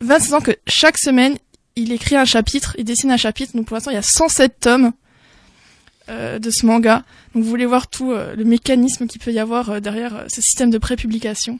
27 0.00 0.34
ans 0.34 0.40
que 0.40 0.56
chaque 0.66 0.98
semaine 0.98 1.36
il 1.76 1.92
écrit 1.92 2.16
un 2.16 2.24
chapitre, 2.24 2.74
il 2.76 2.84
dessine 2.84 3.12
un 3.12 3.16
chapitre. 3.16 3.56
Donc 3.56 3.66
pour 3.66 3.76
l'instant 3.76 3.92
il 3.92 3.94
y 3.94 3.98
a 3.98 4.02
107 4.02 4.58
tomes 4.58 4.92
de 6.12 6.50
ce 6.50 6.66
manga. 6.66 7.04
Donc 7.34 7.44
vous 7.44 7.48
voulez 7.48 7.66
voir 7.66 7.88
tout 7.88 8.12
euh, 8.12 8.34
le 8.34 8.44
mécanisme 8.44 9.06
qu'il 9.06 9.20
peut 9.20 9.32
y 9.32 9.38
avoir 9.38 9.70
euh, 9.70 9.80
derrière 9.80 10.24
ce 10.28 10.42
système 10.42 10.70
de 10.70 10.78
prépublication. 10.78 11.58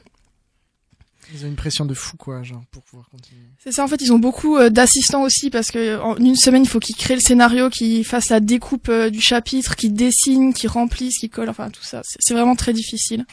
Ils 1.33 1.45
ont 1.45 1.47
une 1.47 1.55
pression 1.55 1.85
de 1.85 1.93
fou 1.93 2.15
quoi, 2.17 2.43
genre 2.43 2.61
pour 2.69 2.83
pouvoir 2.83 3.09
continuer. 3.09 3.41
C'est 3.63 3.71
ça 3.71 3.83
en 3.83 3.87
fait, 3.87 4.01
ils 4.01 4.13
ont 4.13 4.19
beaucoup 4.19 4.59
d'assistants 4.69 5.23
aussi 5.23 5.49
parce 5.49 5.71
que 5.71 5.99
en 5.99 6.15
une 6.17 6.35
semaine 6.35 6.63
il 6.63 6.69
faut 6.69 6.79
qu'ils 6.79 6.95
créent 6.95 7.15
le 7.15 7.21
scénario, 7.21 7.69
qu'ils 7.69 8.05
fassent 8.05 8.29
la 8.29 8.39
découpe 8.39 8.91
du 8.91 9.21
chapitre, 9.21 9.75
qu'ils 9.75 9.93
dessinent, 9.93 10.53
qu'ils 10.53 10.69
remplissent, 10.69 11.17
qu'ils 11.17 11.31
collent, 11.31 11.49
enfin 11.49 11.69
tout 11.71 11.81
ça. 11.83 12.01
C'est 12.03 12.35
vraiment 12.35 12.55
très 12.55 12.73
difficile. 12.73 13.25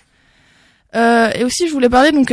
et 0.95 1.45
aussi 1.45 1.67
je 1.69 1.73
voulais 1.73 1.91
parler 1.91 2.13
donc 2.13 2.33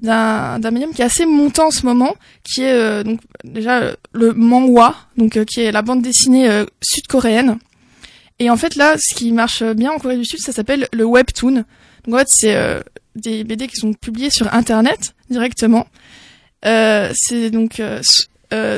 d'un 0.00 0.58
d'un 0.60 0.70
médium 0.70 0.92
qui 0.92 1.02
est 1.02 1.06
assez 1.06 1.26
montant 1.26 1.68
en 1.68 1.72
ce 1.72 1.84
moment, 1.84 2.14
qui 2.44 2.62
est 2.62 3.02
donc 3.02 3.18
déjà 3.42 3.96
le 4.12 4.34
manhwa, 4.34 4.94
donc 5.16 5.44
qui 5.46 5.62
est 5.62 5.72
la 5.72 5.82
bande 5.82 6.02
dessinée 6.02 6.64
sud-coréenne. 6.80 7.58
Et 8.42 8.50
en 8.50 8.56
fait 8.56 8.74
là, 8.74 8.96
ce 8.98 9.14
qui 9.14 9.30
marche 9.30 9.62
bien 9.62 9.92
en 9.92 9.98
Corée 9.98 10.18
du 10.18 10.24
Sud, 10.24 10.40
ça 10.40 10.50
s'appelle 10.50 10.88
le 10.92 11.04
webtoon. 11.04 11.64
Donc 12.04 12.14
en 12.14 12.18
fait, 12.18 12.28
c'est 12.28 12.56
euh, 12.56 12.80
des 13.14 13.44
BD 13.44 13.68
qui 13.68 13.76
sont 13.76 13.92
publiés 13.92 14.30
sur 14.30 14.52
Internet 14.52 15.14
directement. 15.30 15.86
Euh, 16.64 17.12
c'est 17.14 17.50
donc 17.50 17.78
euh, 17.78 18.00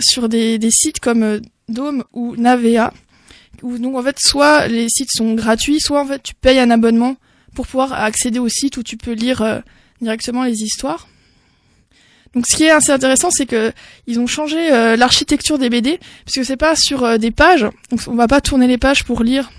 sur 0.03 0.29
des, 0.29 0.59
des, 0.59 0.71
sites 0.71 1.01
comme 1.01 1.41
Dome 1.71 2.05
ou 2.13 2.37
Navea. 2.37 2.93
Où 3.63 3.79
donc 3.79 3.97
en 3.97 4.03
fait, 4.03 4.19
soit 4.21 4.69
les 4.69 4.91
sites 4.91 5.11
sont 5.11 5.33
gratuits, 5.33 5.81
soit 5.81 6.03
en 6.03 6.07
fait 6.07 6.23
tu 6.23 6.35
payes 6.35 6.59
un 6.59 6.71
abonnement 6.71 7.17
pour 7.55 7.67
pouvoir 7.67 7.95
accéder 7.95 8.41
au 8.41 8.51
site 8.51 8.77
où 8.77 8.83
tu 8.83 8.99
peux 8.99 9.13
lire 9.13 9.63
directement 10.03 10.45
les 10.45 10.63
histoires. 10.63 11.09
Donc 12.35 12.47
ce 12.49 12.57
qui 12.57 12.65
est 12.65 12.71
assez 12.71 12.93
intéressant, 12.93 13.31
c'est 13.31 13.47
que 13.47 13.73
ils 14.07 14.19
ont 14.19 14.27
changé 14.27 14.73
euh, 14.73 14.97
l'architecture 14.97 15.59
des 15.59 15.71
BD, 15.71 16.01
puisque 16.25 16.45
c'est 16.45 16.57
pas 16.57 16.75
sur 16.77 17.05
euh, 17.05 17.19
des 17.19 17.31
pages, 17.31 17.67
donc 17.91 18.01
on 18.07 18.15
va 18.15 18.27
pas 18.27 18.41
tourner 18.41 18.67
les 18.67 18.79
pages 18.79 19.05
pour 19.05 19.23
lire 19.23 19.51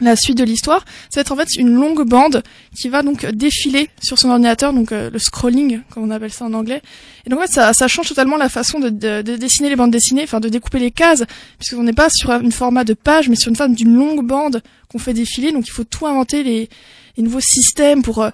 la 0.00 0.14
suite 0.14 0.36
de 0.36 0.44
l'histoire. 0.44 0.84
Ça 1.10 1.16
va 1.16 1.20
être 1.22 1.32
en 1.32 1.36
fait 1.36 1.56
une 1.56 1.74
longue 1.74 2.06
bande 2.06 2.42
qui 2.76 2.88
va 2.88 3.02
donc 3.02 3.24
défiler 3.26 3.88
sur 4.02 4.18
son 4.18 4.28
ordinateur, 4.30 4.72
donc 4.72 4.92
euh, 4.92 5.10
le 5.10 5.18
scrolling, 5.18 5.80
comme 5.90 6.04
on 6.04 6.10
appelle 6.10 6.32
ça 6.32 6.44
en 6.44 6.52
anglais. 6.52 6.82
Et 7.26 7.30
donc 7.30 7.40
en 7.40 7.42
fait, 7.42 7.52
ça, 7.52 7.72
ça 7.72 7.88
change 7.88 8.08
totalement 8.08 8.36
la 8.36 8.48
façon 8.48 8.78
de, 8.78 8.90
de, 8.90 9.22
de, 9.22 9.36
dessiner 9.36 9.68
les 9.68 9.76
bandes 9.76 9.90
dessinées, 9.90 10.24
enfin 10.24 10.40
de 10.40 10.48
découper 10.48 10.78
les 10.78 10.90
cases, 10.90 11.24
puisqu'on 11.58 11.82
n'est 11.82 11.92
pas 11.92 12.10
sur 12.10 12.30
un 12.30 12.50
format 12.50 12.84
de 12.84 12.94
page, 12.94 13.28
mais 13.28 13.36
sur 13.36 13.48
une 13.48 13.56
forme 13.56 13.74
d'une 13.74 13.94
longue 13.94 14.24
bande 14.24 14.62
qu'on 14.88 14.98
fait 14.98 15.14
défiler. 15.14 15.52
Donc 15.52 15.66
il 15.66 15.72
faut 15.72 15.84
tout 15.84 16.06
inventer 16.06 16.42
les, 16.42 16.68
les 17.16 17.22
nouveaux 17.22 17.40
systèmes 17.40 18.02
pour 18.02 18.28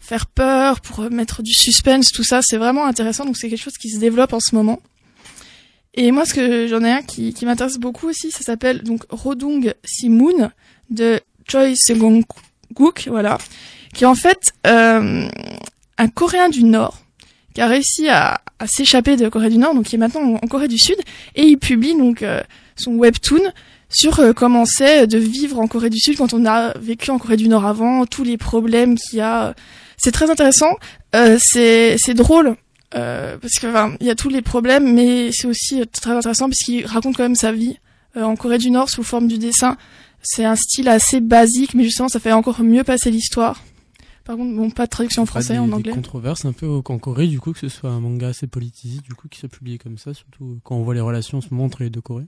faire 0.00 0.26
peur, 0.26 0.80
pour 0.80 1.08
mettre 1.10 1.42
du 1.42 1.54
suspense, 1.54 2.10
tout 2.10 2.24
ça, 2.24 2.42
c'est 2.42 2.56
vraiment 2.56 2.86
intéressant. 2.86 3.24
Donc 3.24 3.36
c'est 3.36 3.48
quelque 3.48 3.62
chose 3.62 3.78
qui 3.78 3.90
se 3.90 3.98
développe 3.98 4.32
en 4.32 4.40
ce 4.40 4.54
moment. 4.54 4.80
Et 5.94 6.12
moi, 6.12 6.24
ce 6.24 6.34
que 6.34 6.66
j'en 6.66 6.82
ai 6.84 6.90
un 6.90 7.02
qui, 7.02 7.34
m'intéresse 7.42 7.78
beaucoup 7.78 8.08
aussi, 8.08 8.30
ça 8.30 8.42
s'appelle 8.42 8.82
donc 8.82 9.02
Rodung 9.10 9.74
Simoon 9.84 10.50
de 10.88 11.20
Choi 11.48 11.74
Seong-guk, 11.74 13.08
voilà, 13.08 13.38
qui 13.92 14.04
est 14.04 14.06
en 14.06 14.14
fait 14.14 14.52
euh, 14.66 15.28
un 15.98 16.08
Coréen 16.08 16.48
du 16.48 16.64
Nord 16.64 17.00
qui 17.54 17.60
a 17.60 17.66
réussi 17.66 18.08
à, 18.08 18.40
à 18.60 18.66
s'échapper 18.68 19.16
de 19.16 19.28
Corée 19.28 19.50
du 19.50 19.58
Nord, 19.58 19.74
donc 19.74 19.86
qui 19.86 19.96
est 19.96 19.98
maintenant 19.98 20.38
en, 20.40 20.46
Corée 20.46 20.68
du 20.68 20.78
Sud, 20.78 20.98
et 21.34 21.42
il 21.42 21.58
publie 21.58 21.96
donc 21.96 22.22
euh, 22.22 22.40
son 22.76 22.92
webtoon 22.92 23.52
sur 23.88 24.20
euh, 24.20 24.32
comment 24.32 24.64
c'est 24.64 25.08
de 25.08 25.18
vivre 25.18 25.58
en 25.58 25.66
Corée 25.66 25.90
du 25.90 25.98
Sud 25.98 26.16
quand 26.16 26.32
on 26.32 26.46
a 26.46 26.78
vécu 26.78 27.10
en 27.10 27.18
Corée 27.18 27.36
du 27.36 27.48
Nord 27.48 27.66
avant, 27.66 28.06
tous 28.06 28.22
les 28.22 28.36
problèmes 28.36 28.96
qu'il 28.96 29.18
y 29.18 29.22
a 29.22 29.54
c'est 30.02 30.12
très 30.12 30.30
intéressant. 30.30 30.76
Euh, 31.14 31.36
c'est 31.38 31.98
c'est 31.98 32.14
drôle 32.14 32.56
euh, 32.94 33.36
parce 33.38 33.58
que 33.58 33.66
enfin 33.66 33.94
il 34.00 34.06
y 34.06 34.10
a 34.10 34.14
tous 34.14 34.30
les 34.30 34.42
problèmes, 34.42 34.94
mais 34.94 35.30
c'est 35.32 35.46
aussi 35.46 35.82
très 35.92 36.12
intéressant 36.12 36.48
parce 36.48 36.60
qu'il 36.60 36.86
raconte 36.86 37.16
quand 37.16 37.22
même 37.22 37.34
sa 37.34 37.52
vie 37.52 37.78
euh, 38.16 38.22
en 38.22 38.34
Corée 38.34 38.58
du 38.58 38.70
Nord 38.70 38.88
sous 38.88 39.02
forme 39.02 39.28
du 39.28 39.38
dessin. 39.38 39.76
C'est 40.22 40.44
un 40.44 40.56
style 40.56 40.88
assez 40.88 41.20
basique, 41.20 41.74
mais 41.74 41.84
justement 41.84 42.08
ça 42.08 42.18
fait 42.18 42.32
encore 42.32 42.62
mieux 42.62 42.84
passer 42.84 43.10
l'histoire. 43.10 43.62
Par 44.24 44.36
contre, 44.36 44.54
bon, 44.54 44.70
pas 44.70 44.84
de 44.84 44.90
traduction 44.90 45.22
en 45.22 45.26
français, 45.26 45.58
en 45.58 45.72
anglais. 45.72 45.90
Des 45.90 45.96
controverses 45.96 46.44
un 46.44 46.52
peu 46.52 46.68
en 46.68 46.98
Corée, 46.98 47.26
du 47.26 47.40
coup, 47.40 47.52
que 47.52 47.58
ce 47.58 47.68
soit 47.68 47.90
un 47.90 48.00
manga 48.00 48.28
assez 48.28 48.46
politisé, 48.46 49.00
du 49.00 49.14
coup, 49.14 49.28
qui 49.28 49.40
soit 49.40 49.48
publié 49.48 49.78
comme 49.78 49.98
ça, 49.98 50.14
surtout 50.14 50.60
quand 50.62 50.76
on 50.76 50.82
voit 50.82 50.94
les 50.94 51.00
relations 51.00 51.38
en 51.38 51.40
ce 51.40 51.48
moment 51.50 51.64
entre 51.64 51.82
les 51.82 51.90
deux 51.90 52.02
Corées. 52.02 52.26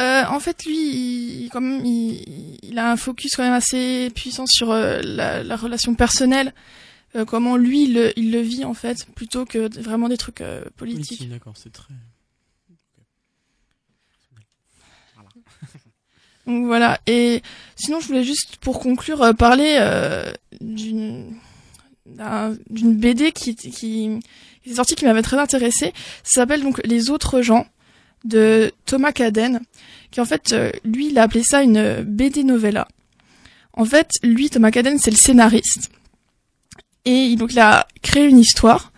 Euh, 0.00 0.24
en 0.28 0.40
fait, 0.40 0.64
lui, 0.64 1.44
il, 1.44 1.48
quand 1.50 1.60
même, 1.60 1.84
il, 1.84 2.58
il, 2.62 2.78
a 2.78 2.90
un 2.90 2.96
focus 2.96 3.36
quand 3.36 3.42
même 3.42 3.52
assez 3.52 4.10
puissant 4.14 4.46
sur 4.46 4.70
euh, 4.70 5.00
la, 5.02 5.42
la, 5.42 5.56
relation 5.56 5.94
personnelle. 5.94 6.52
Euh, 7.14 7.24
comment 7.24 7.56
lui 7.56 7.84
il 7.84 7.94
le, 7.94 8.18
il 8.18 8.32
le, 8.32 8.40
vit 8.40 8.64
en 8.64 8.74
fait, 8.74 9.06
plutôt 9.14 9.44
que 9.44 9.68
vraiment 9.80 10.08
des 10.08 10.16
trucs 10.16 10.40
euh, 10.40 10.64
politiques. 10.76 11.08
Politique, 11.08 11.28
d'accord, 11.28 11.54
c'est 11.56 11.72
très. 11.72 11.92
Voilà. 15.14 15.28
Donc 16.46 16.66
voilà. 16.66 17.00
Et 17.06 17.42
sinon, 17.76 18.00
je 18.00 18.06
voulais 18.06 18.24
juste 18.24 18.56
pour 18.56 18.80
conclure 18.80 19.22
euh, 19.22 19.32
parler 19.32 19.78
d'une 20.60 21.36
d'une 22.70 22.96
BD 22.96 23.30
qui, 23.32 23.54
qui, 23.54 23.70
qui 23.70 24.20
est 24.66 24.74
sortie 24.74 24.94
qui 24.94 25.04
m'avait 25.04 25.22
très 25.22 25.38
intéressée. 25.38 25.92
Ça 26.24 26.40
s'appelle 26.40 26.62
donc 26.62 26.80
Les 26.84 27.10
autres 27.10 27.42
gens 27.42 27.66
de 28.24 28.72
Thomas 28.86 29.12
Caden, 29.12 29.60
qui 30.10 30.20
en 30.20 30.24
fait, 30.24 30.54
lui, 30.84 31.08
il 31.08 31.18
a 31.18 31.22
appelé 31.22 31.42
ça 31.42 31.62
une 31.62 32.02
BD 32.02 32.42
novella. 32.42 32.88
En 33.74 33.84
fait, 33.84 34.10
lui, 34.22 34.50
Thomas 34.50 34.70
Caden, 34.70 34.98
c'est 34.98 35.10
le 35.10 35.16
scénariste. 35.16 35.90
Et 37.04 37.36
donc 37.36 37.52
il 37.52 37.58
a 37.58 37.86
créé 38.02 38.24
une 38.24 38.38
histoire. 38.38 38.92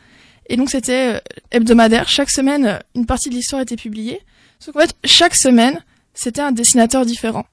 Et 0.49 0.57
donc 0.57 0.71
c'était 0.71 1.23
hebdomadaire. 1.51 2.09
Chaque 2.09 2.31
semaine, 2.31 2.81
une 2.95 3.07
partie 3.07 3.31
de 3.31 3.35
l'histoire 3.35 3.63
était 3.63 3.77
publiée. 3.77 4.21
Sauf 4.59 4.75
qu'en 4.75 4.81
fait, 4.81 4.95
chaque 5.05 5.35
semaine, 5.35 5.83
c'était 6.15 6.41
un 6.41 6.53
dessinateur 6.53 7.05
différent. 7.05 7.47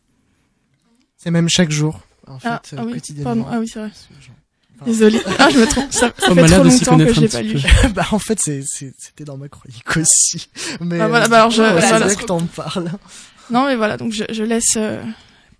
C'est 1.18 1.32
même 1.32 1.50
chaque 1.50 1.72
jour, 1.72 2.00
en 2.28 2.38
ah, 2.44 2.62
fait, 2.64 2.76
ah 2.78 2.84
oui, 2.86 2.94
quotidiennement. 2.94 3.44
Pardon, 3.44 3.48
ah 3.52 3.60
oui, 3.60 3.68
c'est 3.68 3.80
vrai. 3.80 3.92
Désolée. 4.86 5.22
Ah, 5.40 5.50
je 5.50 5.60
me 5.60 5.68
trompe. 5.68 5.92
Ça, 5.92 6.12
ça 6.18 6.34
fait 6.34 6.46
trop 6.46 6.64
longtemps 6.64 6.98
que 6.98 7.14
je 7.14 7.22
l'ai 7.22 7.28
pas 7.28 7.42
lu. 7.42 7.60
bah, 7.94 8.08
en 8.12 8.20
fait, 8.20 8.40
c'était 8.40 9.24
dans 9.24 9.38
ma 9.38 9.48
chronique 9.48 9.98
aussi. 9.98 10.50
Mais, 10.80 10.98
bah, 10.98 11.08
voilà, 11.08 11.28
bah, 11.28 11.38
alors 11.38 11.52
je, 11.52 11.62
voilà, 11.62 11.98
voilà. 11.98 12.16
que 12.16 12.24
t'en 12.24 12.40
parles. 12.40 12.92
Non, 13.50 13.66
mais 13.66 13.76
voilà, 13.76 13.98
donc 13.98 14.14
je, 14.14 14.24
je 14.32 14.44
laisse, 14.44 14.76
euh, 14.78 15.04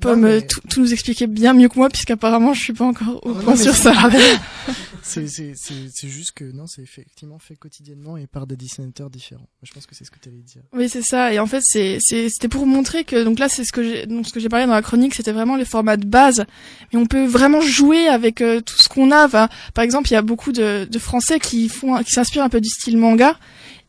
Pomme 0.01 0.21
mais... 0.21 0.41
tout, 0.41 0.59
tout, 0.69 0.81
nous 0.81 0.91
expliquer 0.93 1.27
bien 1.27 1.53
mieux 1.53 1.69
que 1.69 1.77
moi, 1.77 1.89
puisqu'apparemment 1.89 2.53
je 2.53 2.61
suis 2.61 2.73
pas 2.73 2.85
encore 2.85 3.25
au 3.25 3.33
point 3.33 3.55
sur 3.55 3.75
ça. 3.75 3.93
c'est 5.03 6.07
juste 6.07 6.31
que 6.31 6.43
non, 6.43 6.67
c'est 6.67 6.81
effectivement 6.81 7.39
fait 7.39 7.55
quotidiennement 7.55 8.17
et 8.17 8.27
par 8.27 8.47
des 8.47 8.55
dessinateurs 8.55 9.09
différents. 9.09 9.47
Je 9.63 9.71
pense 9.71 9.85
que 9.85 9.95
c'est 9.95 10.05
ce 10.05 10.11
que 10.11 10.19
tu 10.19 10.29
allais 10.29 10.39
dire. 10.39 10.61
Oui, 10.73 10.89
c'est 10.89 11.01
ça. 11.01 11.33
Et 11.33 11.39
en 11.39 11.47
fait, 11.47 11.61
c'était 11.61 12.47
pour 12.47 12.65
montrer 12.65 13.03
que 13.03 13.23
donc 13.23 13.39
là, 13.39 13.49
c'est 13.49 13.63
ce 13.63 13.71
que 13.71 13.83
j'ai 13.83 14.05
donc 14.05 14.27
ce 14.27 14.33
que 14.33 14.39
j'ai 14.39 14.49
parlé 14.49 14.65
dans 14.65 14.73
la 14.73 14.81
chronique, 14.81 15.13
c'était 15.15 15.31
vraiment 15.31 15.55
les 15.55 15.65
formats 15.65 15.97
de 15.97 16.05
base. 16.05 16.45
Mais 16.91 16.99
on 16.99 17.05
peut 17.05 17.25
vraiment 17.25 17.61
jouer 17.61 18.07
avec 18.07 18.41
euh, 18.41 18.61
tout 18.61 18.77
ce 18.77 18.89
qu'on 18.89 19.11
a. 19.11 19.25
Enfin, 19.25 19.49
par 19.73 19.83
exemple, 19.83 20.09
il 20.09 20.13
y 20.13 20.17
a 20.17 20.21
beaucoup 20.21 20.51
de, 20.51 20.87
de 20.89 20.99
Français 20.99 21.39
qui 21.39 21.69
font 21.69 22.01
qui 22.03 22.11
s'inspirent 22.11 22.43
un 22.43 22.49
peu 22.49 22.61
du 22.61 22.69
style 22.69 22.97
manga. 22.97 23.37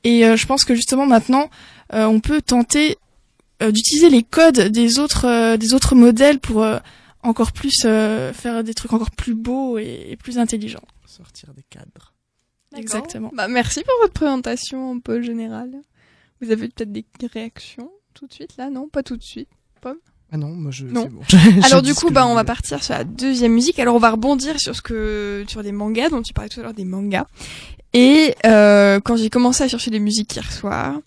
Et 0.04 0.26
euh, 0.26 0.36
je 0.36 0.46
pense 0.46 0.64
que 0.64 0.74
justement 0.74 1.06
maintenant, 1.06 1.48
euh, 1.94 2.06
on 2.06 2.20
peut 2.20 2.40
tenter 2.40 2.96
d'utiliser 3.70 4.10
les 4.10 4.22
codes 4.22 4.58
des 4.58 4.98
autres 4.98 5.26
euh, 5.26 5.56
des 5.56 5.74
autres 5.74 5.94
modèles 5.94 6.38
pour 6.40 6.62
euh, 6.62 6.78
encore 7.22 7.52
plus 7.52 7.82
faire 7.82 8.64
des 8.64 8.74
trucs 8.74 8.92
encore 8.92 9.12
plus 9.12 9.34
beaux 9.34 9.78
et, 9.78 10.16
plus 10.18 10.38
intelligents. 10.38 10.82
Sortir 11.06 11.54
des 11.54 11.62
cadres. 11.70 12.12
Exactement. 12.74 13.30
Bah, 13.32 13.48
merci 13.48 13.84
pour 13.84 13.94
votre 14.00 14.14
présentation 14.14 14.92
un 14.92 14.98
peu 14.98 15.22
générale. 15.22 15.70
Vous 16.40 16.50
avez 16.50 16.68
peut-être 16.68 16.90
des 16.90 17.04
réactions 17.32 17.90
tout 18.14 18.26
de 18.26 18.32
suite 18.32 18.56
là? 18.56 18.70
Non, 18.70 18.88
pas 18.88 19.04
tout 19.04 19.16
de 19.16 19.22
suite. 19.22 19.48
Pomme 19.80 19.98
ah 20.34 20.38
non, 20.38 20.48
moi 20.48 20.70
je. 20.70 20.86
Non. 20.86 21.10
Bon. 21.10 21.20
Alors 21.62 21.82
du 21.82 21.94
coup, 21.94 22.10
bah 22.10 22.26
on 22.26 22.34
va 22.34 22.42
partir 22.42 22.82
sur 22.82 22.94
la 22.94 23.04
deuxième 23.04 23.52
musique. 23.52 23.78
Alors 23.78 23.94
on 23.94 23.98
va 23.98 24.10
rebondir 24.10 24.58
sur 24.58 24.74
ce 24.74 24.80
que 24.80 25.44
sur 25.46 25.62
les 25.62 25.72
mangas 25.72 26.08
dont 26.08 26.22
tu 26.22 26.32
parlais 26.32 26.48
tout 26.48 26.60
à 26.60 26.62
l'heure 26.62 26.72
des 26.72 26.86
mangas. 26.86 27.26
Et 27.92 28.34
euh, 28.46 28.98
quand 29.00 29.16
j'ai 29.16 29.28
commencé 29.28 29.62
à 29.62 29.68
chercher 29.68 29.90
des 29.90 29.98
musiques 29.98 30.34
hier 30.34 30.50
soir, 30.50 30.98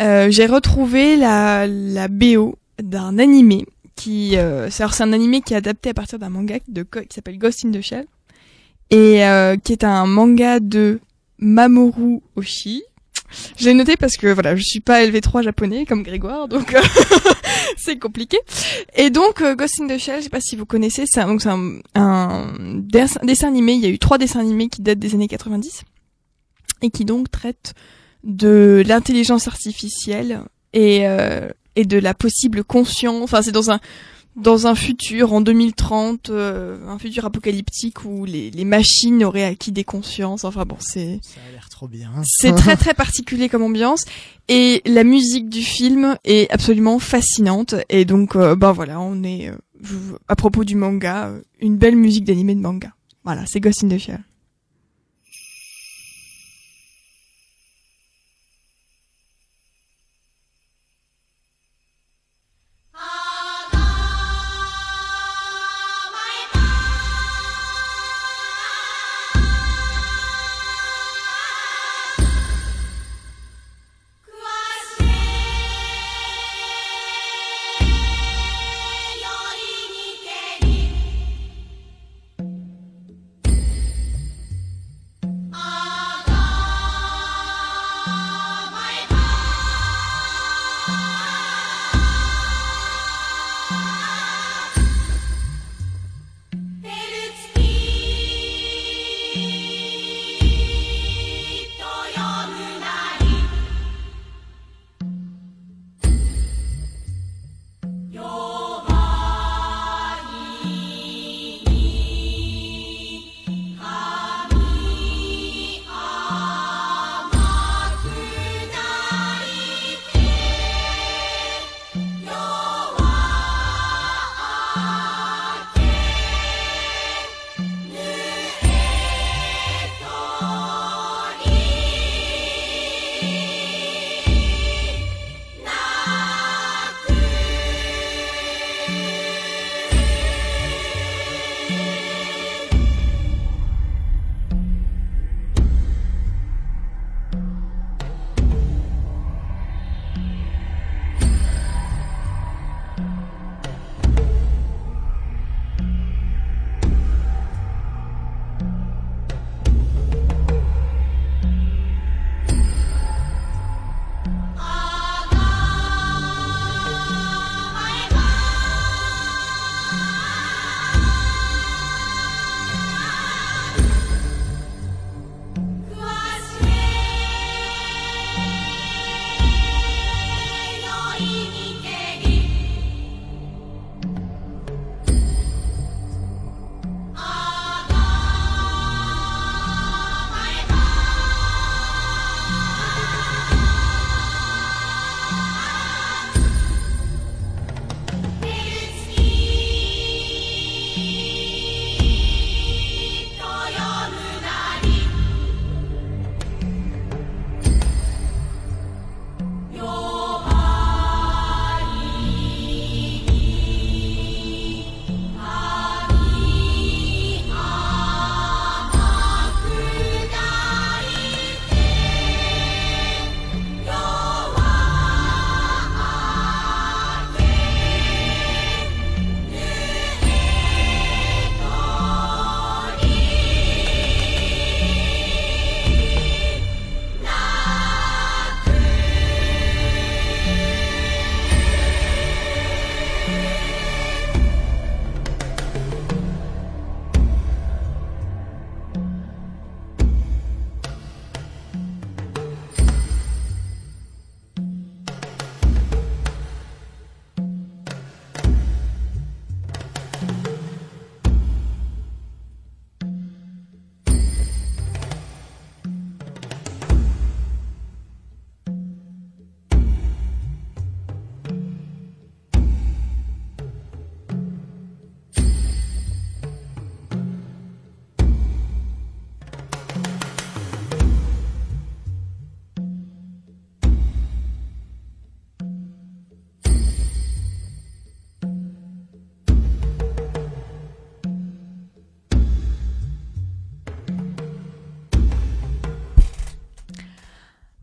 euh, 0.00 0.30
j'ai 0.30 0.46
retrouvé 0.46 1.16
la, 1.16 1.66
la 1.66 2.08
BO 2.08 2.56
d'un 2.82 3.18
animé 3.18 3.66
qui 3.98 4.36
euh, 4.36 4.70
c'est 4.70 5.02
un 5.02 5.12
animé 5.12 5.40
qui 5.40 5.54
est 5.54 5.56
adapté 5.56 5.90
à 5.90 5.94
partir 5.94 6.18
d'un 6.18 6.28
manga 6.28 6.58
qui 6.60 7.14
s'appelle 7.14 7.38
Ghost 7.38 7.64
in 7.64 7.72
the 7.72 7.80
Shell 7.80 8.06
et 8.90 9.24
euh, 9.26 9.56
qui 9.56 9.72
est 9.72 9.84
un 9.84 10.06
manga 10.06 10.60
de 10.60 11.00
Mamoru 11.38 12.20
Oshii. 12.36 12.82
J'ai 13.58 13.74
noté 13.74 13.96
parce 13.98 14.16
que 14.16 14.28
voilà, 14.28 14.56
je 14.56 14.62
suis 14.62 14.80
pas 14.80 15.04
LV3 15.04 15.42
japonais 15.42 15.84
comme 15.84 16.02
Grégoire, 16.02 16.48
donc 16.48 16.74
c'est 17.76 17.98
compliqué. 17.98 18.38
Et 18.94 19.10
donc 19.10 19.42
euh, 19.42 19.54
Ghost 19.54 19.80
in 19.80 19.88
the 19.88 19.98
Shell, 19.98 20.20
je 20.20 20.24
sais 20.24 20.30
pas 20.30 20.40
si 20.40 20.56
vous 20.56 20.64
connaissez, 20.64 21.04
c'est 21.06 21.20
un, 21.20 21.36
un, 21.44 21.80
un, 21.96 22.46
dessin 22.84 23.48
animé. 23.48 23.72
Il 23.74 23.80
y 23.80 23.86
a 23.86 23.90
eu 23.90 23.98
trois 23.98 24.16
dessins 24.16 24.40
animés 24.40 24.68
qui 24.68 24.80
datent 24.80 25.00
des 25.00 25.14
années 25.14 25.28
90 25.28 25.82
et 26.82 26.90
qui 26.90 27.04
donc 27.04 27.30
traitent 27.30 27.74
de 28.24 28.82
l'intelligence 28.86 29.48
artificielle 29.48 30.42
et 30.72 31.06
euh, 31.06 31.48
et 31.76 31.84
de 31.84 31.98
la 31.98 32.14
possible 32.14 32.64
conscience. 32.64 33.22
Enfin, 33.22 33.42
c'est 33.42 33.52
dans 33.52 33.70
un 33.70 33.80
dans 34.36 34.68
un 34.68 34.76
futur 34.76 35.32
en 35.32 35.40
2030, 35.40 36.30
euh, 36.30 36.78
un 36.86 36.98
futur 36.98 37.24
apocalyptique 37.24 38.04
où 38.04 38.24
les, 38.24 38.52
les 38.52 38.64
machines 38.64 39.24
auraient 39.24 39.44
acquis 39.44 39.72
des 39.72 39.84
consciences. 39.84 40.44
Enfin 40.44 40.64
bon, 40.64 40.76
c'est 40.80 41.18
ça 41.22 41.40
a 41.48 41.52
l'air 41.52 41.68
trop 41.68 41.88
bien. 41.88 42.10
C'est 42.24 42.54
très 42.54 42.76
très 42.76 42.94
particulier 42.94 43.48
comme 43.48 43.62
ambiance 43.62 44.04
et 44.48 44.82
la 44.86 45.04
musique 45.04 45.48
du 45.48 45.62
film 45.62 46.16
est 46.24 46.50
absolument 46.52 46.98
fascinante 46.98 47.74
et 47.88 48.04
donc 48.04 48.36
euh, 48.36 48.54
ben 48.54 48.72
voilà, 48.72 49.00
on 49.00 49.22
est 49.24 49.50
à 50.28 50.36
propos 50.36 50.64
du 50.64 50.76
manga, 50.76 51.32
une 51.60 51.76
belle 51.76 51.96
musique 51.96 52.24
d'animé 52.24 52.54
de 52.54 52.60
manga. 52.60 52.92
Voilà, 53.24 53.44
c'est 53.46 53.60
Ghost 53.60 53.84
in 53.84 53.88
the 53.88 53.98
Shell. 53.98 54.20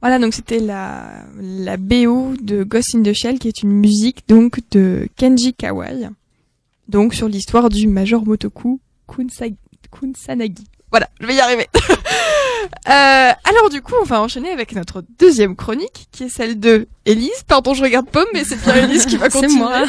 Voilà, 0.06 0.20
donc 0.20 0.36
c'était 0.36 0.60
la, 0.60 1.24
la 1.42 1.78
BO 1.78 2.36
de 2.40 2.64
Ghost 2.64 2.94
in 2.94 3.02
the 3.02 3.12
Shell, 3.12 3.40
qui 3.40 3.48
est 3.48 3.64
une 3.64 3.72
musique 3.72 4.28
donc 4.28 4.60
de 4.70 5.10
Kenji 5.16 5.56
Kawai, 5.56 6.12
donc 6.88 7.16
sur 7.16 7.28
l'histoire 7.28 7.70
du 7.70 7.88
Major 7.88 8.24
Motoku 8.24 8.80
Kunsanagi. 9.08 10.64
Voilà, 10.92 11.10
je 11.20 11.26
vais 11.26 11.34
y 11.34 11.40
arriver. 11.40 11.66
Euh, 12.88 13.32
alors 13.44 13.70
du 13.72 13.82
coup, 13.82 13.94
on 14.00 14.04
va 14.04 14.22
enchaîner 14.22 14.52
avec 14.52 14.74
notre 14.74 15.04
deuxième 15.18 15.56
chronique, 15.56 16.08
qui 16.12 16.26
est 16.26 16.30
celle 16.30 16.60
de 16.60 16.88
Élise. 17.06 17.44
Pardon, 17.48 17.74
je 17.74 17.82
regarde 17.82 18.08
Pomme, 18.08 18.28
mais 18.32 18.44
c'est 18.44 18.62
bien 18.64 18.76
Élise 18.76 19.08
qui 19.08 19.18
va 19.18 19.30
continuer. 19.32 19.58
moi. 19.58 19.86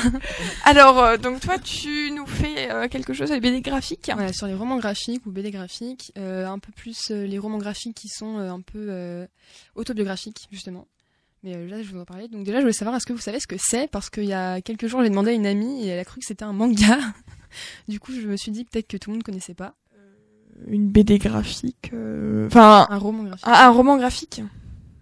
alors, 0.65 0.99
euh, 0.99 1.17
donc 1.19 1.41
toi, 1.41 1.59
tu 1.59 2.11
nous 2.13 2.27
fais 2.27 2.71
euh, 2.71 2.89
quelque 2.89 3.13
chose 3.13 3.31
avec 3.31 3.43
BD 3.43 3.61
graphiques 3.61 4.11
Voilà, 4.15 4.33
sur 4.33 4.47
les 4.47 4.55
romans 4.55 4.79
graphiques 4.79 5.27
ou 5.27 5.31
BD 5.31 5.51
graphiques, 5.51 6.11
un 6.17 6.59
peu 6.59 6.73
plus 6.73 7.11
les 7.11 7.39
romans 7.39 7.59
graphiques 7.59 7.97
qui 7.97 8.09
sont 8.09 8.39
un 8.39 8.61
peu 8.63 9.27
autobiographiques, 9.75 10.49
justement. 10.51 10.87
Mais 11.43 11.67
là, 11.67 11.83
je 11.83 11.93
vais 11.93 12.01
en 12.01 12.07
parler. 12.07 12.29
Donc 12.29 12.45
déjà, 12.45 12.59
je 12.59 12.63
voulais 12.63 12.73
savoir, 12.73 12.97
est-ce 12.97 13.07
que 13.07 13.13
vous 13.13 13.21
savez 13.21 13.41
ce 13.41 13.47
que 13.47 13.57
c'est? 13.59 13.89
Parce 13.91 14.09
qu'il 14.09 14.25
y 14.25 14.33
a 14.33 14.63
quelques 14.63 14.87
jours, 14.87 15.03
j'ai 15.03 15.11
demandé 15.11 15.31
à 15.33 15.35
une 15.35 15.47
amie 15.47 15.85
et 15.85 15.89
elle 15.89 15.99
a 15.99 16.05
cru 16.05 16.19
que 16.21 16.27
c'était 16.27 16.45
un 16.45 16.55
manga. 16.55 16.99
du 17.89 18.01
coup, 18.01 18.13
je 18.13 18.27
me 18.27 18.37
suis 18.37 18.51
dit 18.51 18.65
peut-être 18.65 18.89
que 18.89 18.97
tout 18.97 19.11
le 19.11 19.17
monde 19.17 19.23
ne 19.23 19.25
connaissait 19.25 19.55
pas 19.55 19.75
une 20.69 20.89
BD 20.89 21.19
graphique, 21.19 21.91
euh, 21.93 22.47
enfin 22.47 22.87
un 22.91 22.99
roman 22.99 23.25
graphique. 23.25 23.47
un 23.47 23.71
roman 23.71 23.97
graphique. 23.97 24.43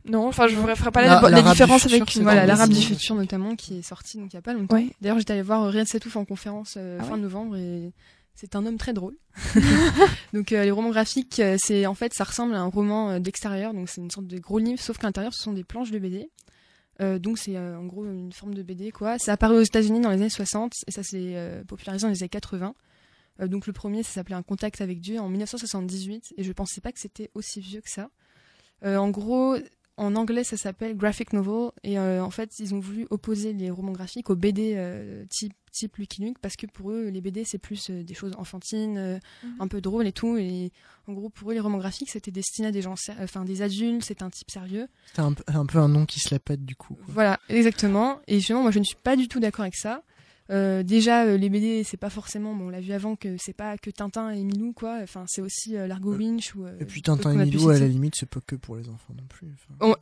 Non, 0.06 0.28
enfin 0.28 0.48
je 0.48 0.56
ne 0.56 0.74
ferai 0.74 0.90
pas 0.90 1.02
la, 1.02 1.30
la, 1.30 1.42
différence 1.42 1.86
avec 1.86 2.16
voilà 2.18 2.44
l'arabe 2.44 2.70
du 2.70 2.80
futur 2.80 3.14
notamment 3.14 3.56
qui 3.56 3.78
est 3.78 3.82
sorti 3.82 4.18
donc 4.18 4.32
il 4.32 4.36
y 4.36 4.38
a 4.38 4.42
pas 4.42 4.52
longtemps. 4.52 4.78
D'ailleurs 5.00 5.18
j'étais 5.18 5.32
allée 5.32 5.42
voir 5.42 5.66
Riyad 5.66 5.86
Setouf 5.86 6.16
en 6.16 6.26
conférence 6.26 6.74
euh, 6.76 6.98
ah 7.00 7.04
fin 7.04 7.16
novembre 7.16 7.56
et 7.56 7.92
c'est 8.34 8.54
un 8.54 8.66
homme 8.66 8.76
très 8.76 8.92
drôle. 8.92 9.16
donc 10.34 10.52
euh, 10.52 10.64
les 10.64 10.70
romans 10.70 10.90
graphiques 10.90 11.40
c'est 11.56 11.86
en 11.86 11.94
fait 11.94 12.12
ça 12.12 12.24
ressemble 12.24 12.54
à 12.54 12.60
un 12.60 12.66
roman 12.66 13.18
d'extérieur 13.18 13.72
donc 13.72 13.88
c'est 13.88 14.02
une 14.02 14.10
sorte 14.10 14.26
de 14.26 14.38
gros 14.38 14.58
livre 14.58 14.80
sauf 14.80 14.98
qu'à 14.98 15.06
l'intérieur 15.06 15.32
ce 15.32 15.42
sont 15.42 15.54
des 15.54 15.64
planches 15.64 15.90
de 15.90 15.98
BD. 15.98 16.28
donc 17.20 17.38
c'est 17.38 17.56
en 17.56 17.86
gros 17.86 18.04
une 18.04 18.32
forme 18.32 18.52
de 18.52 18.62
BD 18.62 18.90
quoi. 18.90 19.18
C'est 19.18 19.30
apparu 19.30 19.56
aux 19.56 19.62
États-Unis 19.62 20.02
dans 20.02 20.10
les 20.10 20.16
années 20.16 20.28
60 20.28 20.74
et 20.86 20.90
ça 20.90 21.02
s'est 21.02 21.62
popularisé 21.66 22.02
dans 22.06 22.12
les 22.12 22.22
années 22.22 22.28
80. 22.28 22.74
Euh, 23.40 23.48
donc 23.48 23.66
le 23.66 23.72
premier, 23.72 24.02
ça 24.02 24.12
s'appelait 24.12 24.36
Un 24.36 24.42
contact 24.42 24.80
avec 24.80 25.00
Dieu 25.00 25.18
en 25.18 25.28
1978 25.28 26.34
et 26.36 26.44
je 26.44 26.52
pensais 26.52 26.80
pas 26.80 26.92
que 26.92 27.00
c'était 27.00 27.30
aussi 27.34 27.60
vieux 27.60 27.80
que 27.80 27.90
ça. 27.90 28.10
Euh, 28.84 28.96
en 28.96 29.10
gros, 29.10 29.56
en 29.96 30.16
anglais, 30.16 30.44
ça 30.44 30.56
s'appelle 30.56 30.96
graphic 30.96 31.32
novel 31.32 31.70
et 31.82 31.98
euh, 31.98 32.22
en 32.22 32.30
fait, 32.30 32.58
ils 32.58 32.74
ont 32.74 32.80
voulu 32.80 33.06
opposer 33.10 33.52
les 33.52 33.70
romans 33.70 33.92
graphiques 33.92 34.30
aux 34.30 34.36
BD 34.36 34.76
type 35.30 35.54
type 35.72 35.96
Lucky 35.96 36.22
Luke 36.22 36.38
parce 36.40 36.54
que 36.54 36.66
pour 36.66 36.92
eux, 36.92 37.08
les 37.08 37.20
BD 37.20 37.42
c'est 37.44 37.58
plus 37.58 37.90
des 37.90 38.14
choses 38.14 38.32
enfantines, 38.38 39.18
mhm. 39.42 39.56
un 39.58 39.66
peu 39.66 39.80
drôles 39.80 40.06
et 40.06 40.12
tout. 40.12 40.36
Et 40.36 40.70
en 41.08 41.14
gros, 41.14 41.30
pour 41.30 41.50
eux, 41.50 41.54
les 41.54 41.60
romans 41.60 41.78
graphiques 41.78 42.10
c'était 42.10 42.30
destiné 42.30 42.68
à 42.68 42.70
des 42.70 42.82
gens, 42.82 42.94
enfin 43.20 43.44
des 43.44 43.60
adultes, 43.60 44.04
c'est 44.04 44.22
un 44.22 44.30
type 44.30 44.52
sérieux. 44.52 44.86
C'est 45.14 45.22
un, 45.22 45.34
un, 45.48 45.66
peu 45.66 45.78
un 45.78 45.88
nom 45.88 46.06
qui 46.06 46.20
se 46.20 46.32
la 46.32 46.38
pète 46.38 46.64
du 46.64 46.76
coup. 46.76 46.96
Voilà, 47.08 47.40
exactement. 47.48 48.20
Et 48.28 48.38
justement, 48.38 48.62
moi, 48.62 48.70
je 48.70 48.78
ne 48.78 48.84
suis 48.84 48.96
pas 49.02 49.16
du 49.16 49.26
tout 49.26 49.40
d'accord 49.40 49.62
avec 49.62 49.74
ça. 49.74 50.04
Euh, 50.50 50.82
déjà, 50.82 51.24
euh, 51.24 51.38
les 51.38 51.48
BD, 51.48 51.84
c'est 51.84 51.96
pas 51.96 52.10
forcément, 52.10 52.54
bon, 52.54 52.66
on 52.66 52.68
l'a 52.68 52.80
vu 52.80 52.92
avant 52.92 53.16
que 53.16 53.36
c'est 53.38 53.54
pas 53.54 53.78
que 53.78 53.90
Tintin 53.90 54.30
et 54.30 54.44
Milou, 54.44 54.72
quoi. 54.72 54.98
Enfin, 55.02 55.24
c'est 55.26 55.40
aussi 55.40 55.76
euh, 55.76 55.86
Largo 55.86 56.14
Winch 56.14 56.54
ou. 56.54 56.66
et 56.66 56.84
puis 56.84 57.00
Tintin 57.00 57.32
et 57.32 57.44
Milou, 57.44 57.70
à 57.70 57.78
la 57.78 57.88
limite, 57.88 58.14
c'est 58.16 58.28
pas 58.28 58.40
que 58.46 58.54
pour 58.54 58.76
les 58.76 58.88
enfants 58.88 59.14
non 59.16 59.24
plus. 59.28 59.48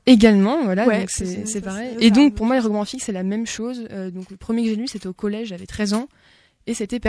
également, 0.07 0.65
voilà, 0.65 0.87
c'est 1.09 1.61
pareil. 1.61 1.97
Et 2.01 2.11
donc, 2.11 2.35
pour 2.35 2.47
moi, 2.47 2.57
les 2.57 2.63
romans 2.63 2.85
c'est 2.85 3.13
la 3.13 3.23
même 3.23 3.47
chose. 3.47 3.85
donc, 4.13 4.31
le 4.31 4.37
premier 4.37 4.63
que 4.65 4.69
j'ai 4.71 4.77
lu, 4.77 4.89
c'était 4.89 5.07
au 5.07 5.13
collège, 5.13 5.49
j'avais 5.49 5.67
13 5.67 5.95
ans, 5.95 6.09
et 6.67 6.75
c'était 6.75 7.01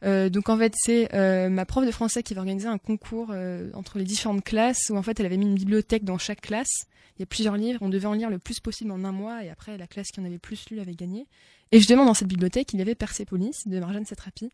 Persépolis. 0.00 0.30
donc 0.30 0.48
en 0.48 0.58
fait 0.58 0.74
c'est 0.76 1.48
ma 1.48 1.66
prof 1.66 1.84
de 1.84 1.90
français 1.90 2.22
qui 2.22 2.34
va 2.34 2.40
organiser 2.40 2.68
un 2.68 2.78
concours 2.78 3.34
entre 3.74 3.98
les 3.98 4.04
différentes 4.04 4.44
classes 4.44 4.90
où 4.90 4.96
en 4.96 5.02
fait 5.02 5.18
elle 5.20 5.26
avait 5.26 5.36
mis 5.36 5.46
une 5.46 5.54
bibliothèque 5.54 6.04
dans 6.04 6.18
chaque 6.18 6.40
classe. 6.40 6.86
Il 7.18 7.22
y 7.22 7.24
a 7.24 7.26
plusieurs 7.26 7.56
livres, 7.56 7.80
on 7.82 7.88
devait 7.88 8.06
en 8.06 8.12
lire 8.12 8.30
le 8.30 8.38
plus 8.38 8.60
possible 8.60 8.92
en 8.92 9.02
un 9.02 9.10
mois 9.10 9.42
et 9.42 9.50
après 9.50 9.76
la 9.76 9.88
classe 9.88 10.08
qui 10.12 10.20
en 10.20 10.24
avait 10.24 10.38
plus 10.38 10.70
lu 10.70 10.78
avait 10.78 10.94
gagné. 10.94 11.26
Et 11.72 11.78
justement, 11.78 12.04
dans 12.04 12.14
cette 12.14 12.28
bibliothèque, 12.28 12.72
il 12.72 12.78
y 12.78 12.82
avait 12.82 12.94
Persepolis 12.94 13.66
de 13.66 13.80
Marjane 13.80 14.06
Satrapi. 14.06 14.50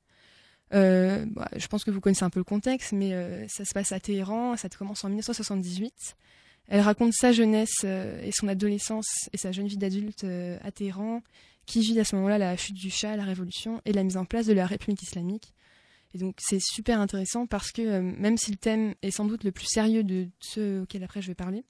Euh, 0.72 1.26
bah, 1.28 1.48
je 1.54 1.66
pense 1.66 1.84
que 1.84 1.90
vous 1.90 2.00
connaissez 2.00 2.24
un 2.24 2.30
peu 2.30 2.40
le 2.40 2.44
contexte, 2.44 2.92
mais 2.92 3.12
euh, 3.12 3.46
ça 3.48 3.64
se 3.64 3.72
passe 3.74 3.92
à 3.92 4.00
Téhéran, 4.00 4.56
ça 4.56 4.68
commence 4.70 5.04
en 5.04 5.08
1978. 5.08 6.16
Elle 6.68 6.80
raconte 6.80 7.12
sa 7.12 7.32
jeunesse 7.32 7.82
euh, 7.84 8.22
et 8.22 8.32
son 8.32 8.48
adolescence 8.48 9.28
et 9.32 9.36
sa 9.36 9.52
jeune 9.52 9.66
vie 9.66 9.76
d'adulte 9.76 10.24
euh, 10.24 10.58
à 10.62 10.72
Téhéran, 10.72 11.22
qui 11.66 11.80
vit 11.80 11.98
à 12.00 12.04
ce 12.04 12.16
moment-là 12.16 12.38
la 12.38 12.56
chute 12.56 12.76
du 12.76 12.90
Shah, 12.90 13.16
la 13.16 13.24
révolution 13.24 13.80
et 13.84 13.92
la 13.92 14.02
mise 14.02 14.16
en 14.16 14.24
place 14.24 14.46
de 14.46 14.52
la 14.52 14.66
République 14.66 15.02
islamique. 15.02 15.54
Et 16.14 16.18
donc 16.18 16.36
c'est 16.38 16.60
super 16.60 17.00
intéressant 17.00 17.46
parce 17.46 17.72
que 17.72 18.00
même 18.00 18.38
si 18.38 18.50
le 18.50 18.56
thème 18.56 18.94
est 19.02 19.10
sans 19.10 19.24
doute 19.24 19.44
le 19.44 19.50
plus 19.50 19.66
sérieux 19.66 20.04
de 20.04 20.28
ceux 20.38 20.82
auxquels 20.82 21.02
après 21.02 21.20
je 21.20 21.28
vais 21.28 21.34
parler, 21.34 21.64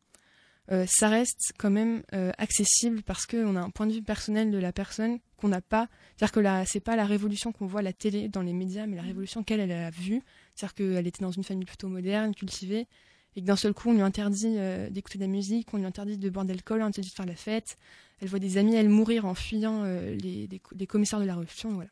euh, 0.71 0.87
ça 0.89 1.09
reste 1.09 1.53
quand 1.59 1.71
même 1.71 2.03
euh, 2.15 2.33
accessible 2.39 3.03
parce 3.03 3.27
qu'on 3.27 3.57
a 3.57 3.61
un 3.61 3.71
point 3.71 3.87
de 3.87 3.93
vue 3.93 4.03
personnel 4.03 4.51
de 4.51 4.59
la 4.59 4.73
personne 4.73 5.19
qu'on 5.37 5.49
n'a 5.49 5.61
pas. 5.61 5.89
C'est-à-dire 6.17 6.33
que 6.33 6.41
là, 6.41 6.65
c'est 6.67 6.81
pas 6.81 6.97
la 6.97 7.05
révolution 7.05 7.53
qu'on 7.53 7.67
voit 7.67 7.81
à 7.81 7.83
la 7.83 7.93
télé, 7.93 8.29
dans 8.29 8.41
les 8.41 8.55
médias, 8.55 8.87
mais 8.87 8.97
la 8.97 9.03
révolution 9.03 9.43
qu'elle 9.43 9.61
elle 9.61 9.73
a 9.73 9.91
vue. 9.91 10.23
C'est-à-dire 10.55 10.75
qu'elle 10.75 11.07
était 11.07 11.23
dans 11.23 11.31
une 11.31 11.45
famille 11.45 11.67
plutôt 11.67 11.89
moderne, 11.89 12.35
cultivée, 12.35 12.87
et 13.37 13.41
que 13.41 13.47
d'un 13.47 13.57
seul 13.57 13.75
coup, 13.75 13.91
on 13.91 13.95
lui 13.95 14.03
interdit 14.03 14.55
euh, 14.59 14.91
d'écouter 14.91 15.19
de 15.19 15.25
la 15.25 15.29
musique, 15.29 15.73
on 15.73 15.79
lui 15.79 15.87
interdit 15.87 16.19
de 16.19 16.31
boire 16.31 16.45
d'alcool, 16.45 16.79
on 16.79 16.85
lui 16.85 16.89
interdit 16.89 17.11
de 17.11 17.15
faire 17.15 17.27
la 17.27 17.37
fête. 17.37 17.77
Elle 18.21 18.29
voit 18.29 18.39
des 18.39 18.59
amis, 18.59 18.75
elle 18.75 18.89
mourir 18.89 19.25
en 19.27 19.35
fuyant 19.35 19.85
les, 19.85 20.49
les, 20.49 20.87
commissaires 20.87 21.19
de 21.19 21.25
la 21.25 21.35
révolution, 21.35 21.73
voilà. 21.73 21.91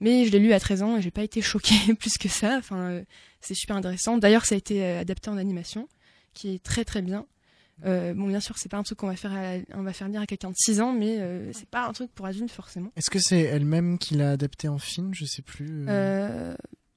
Mais 0.00 0.26
je 0.26 0.30
l'ai 0.30 0.38
lu 0.38 0.52
à 0.52 0.60
13 0.60 0.82
ans 0.82 0.96
et 0.98 1.02
j'ai 1.02 1.10
pas 1.10 1.22
été 1.22 1.40
choquée 1.40 1.94
plus 1.98 2.18
que 2.18 2.28
ça. 2.28 2.58
Enfin, 2.58 3.02
c'est 3.40 3.54
super 3.54 3.76
intéressant. 3.76 4.18
D'ailleurs, 4.18 4.44
ça 4.44 4.54
a 4.54 4.58
été 4.58 4.84
adapté 4.84 5.30
en 5.30 5.38
animation, 5.38 5.88
qui 6.34 6.54
est 6.54 6.62
très 6.62 6.84
très 6.84 7.00
bien. 7.00 7.26
Euh, 7.84 8.14
bon, 8.14 8.28
bien 8.28 8.40
sûr, 8.40 8.56
c'est 8.56 8.68
pas 8.68 8.78
un 8.78 8.82
truc 8.82 8.98
qu'on 8.98 9.08
va 9.08 9.16
faire, 9.16 9.62
on 9.74 9.82
va 9.82 9.92
faire 9.92 10.08
lire 10.08 10.20
à 10.20 10.26
quelqu'un 10.26 10.50
de 10.50 10.56
6 10.56 10.80
ans, 10.80 10.92
mais 10.92 11.18
euh, 11.20 11.52
c'est 11.52 11.68
pas 11.68 11.86
un 11.86 11.92
truc 11.92 12.10
pour 12.14 12.26
adultes 12.26 12.50
forcément. 12.50 12.90
Est-ce 12.96 13.10
que 13.10 13.18
c'est 13.18 13.40
elle-même 13.40 13.98
qui 13.98 14.14
l'a 14.14 14.32
adapté 14.32 14.68
en 14.68 14.78
film? 14.78 15.12
Je 15.14 15.24
sais 15.24 15.42
plus. 15.42 15.86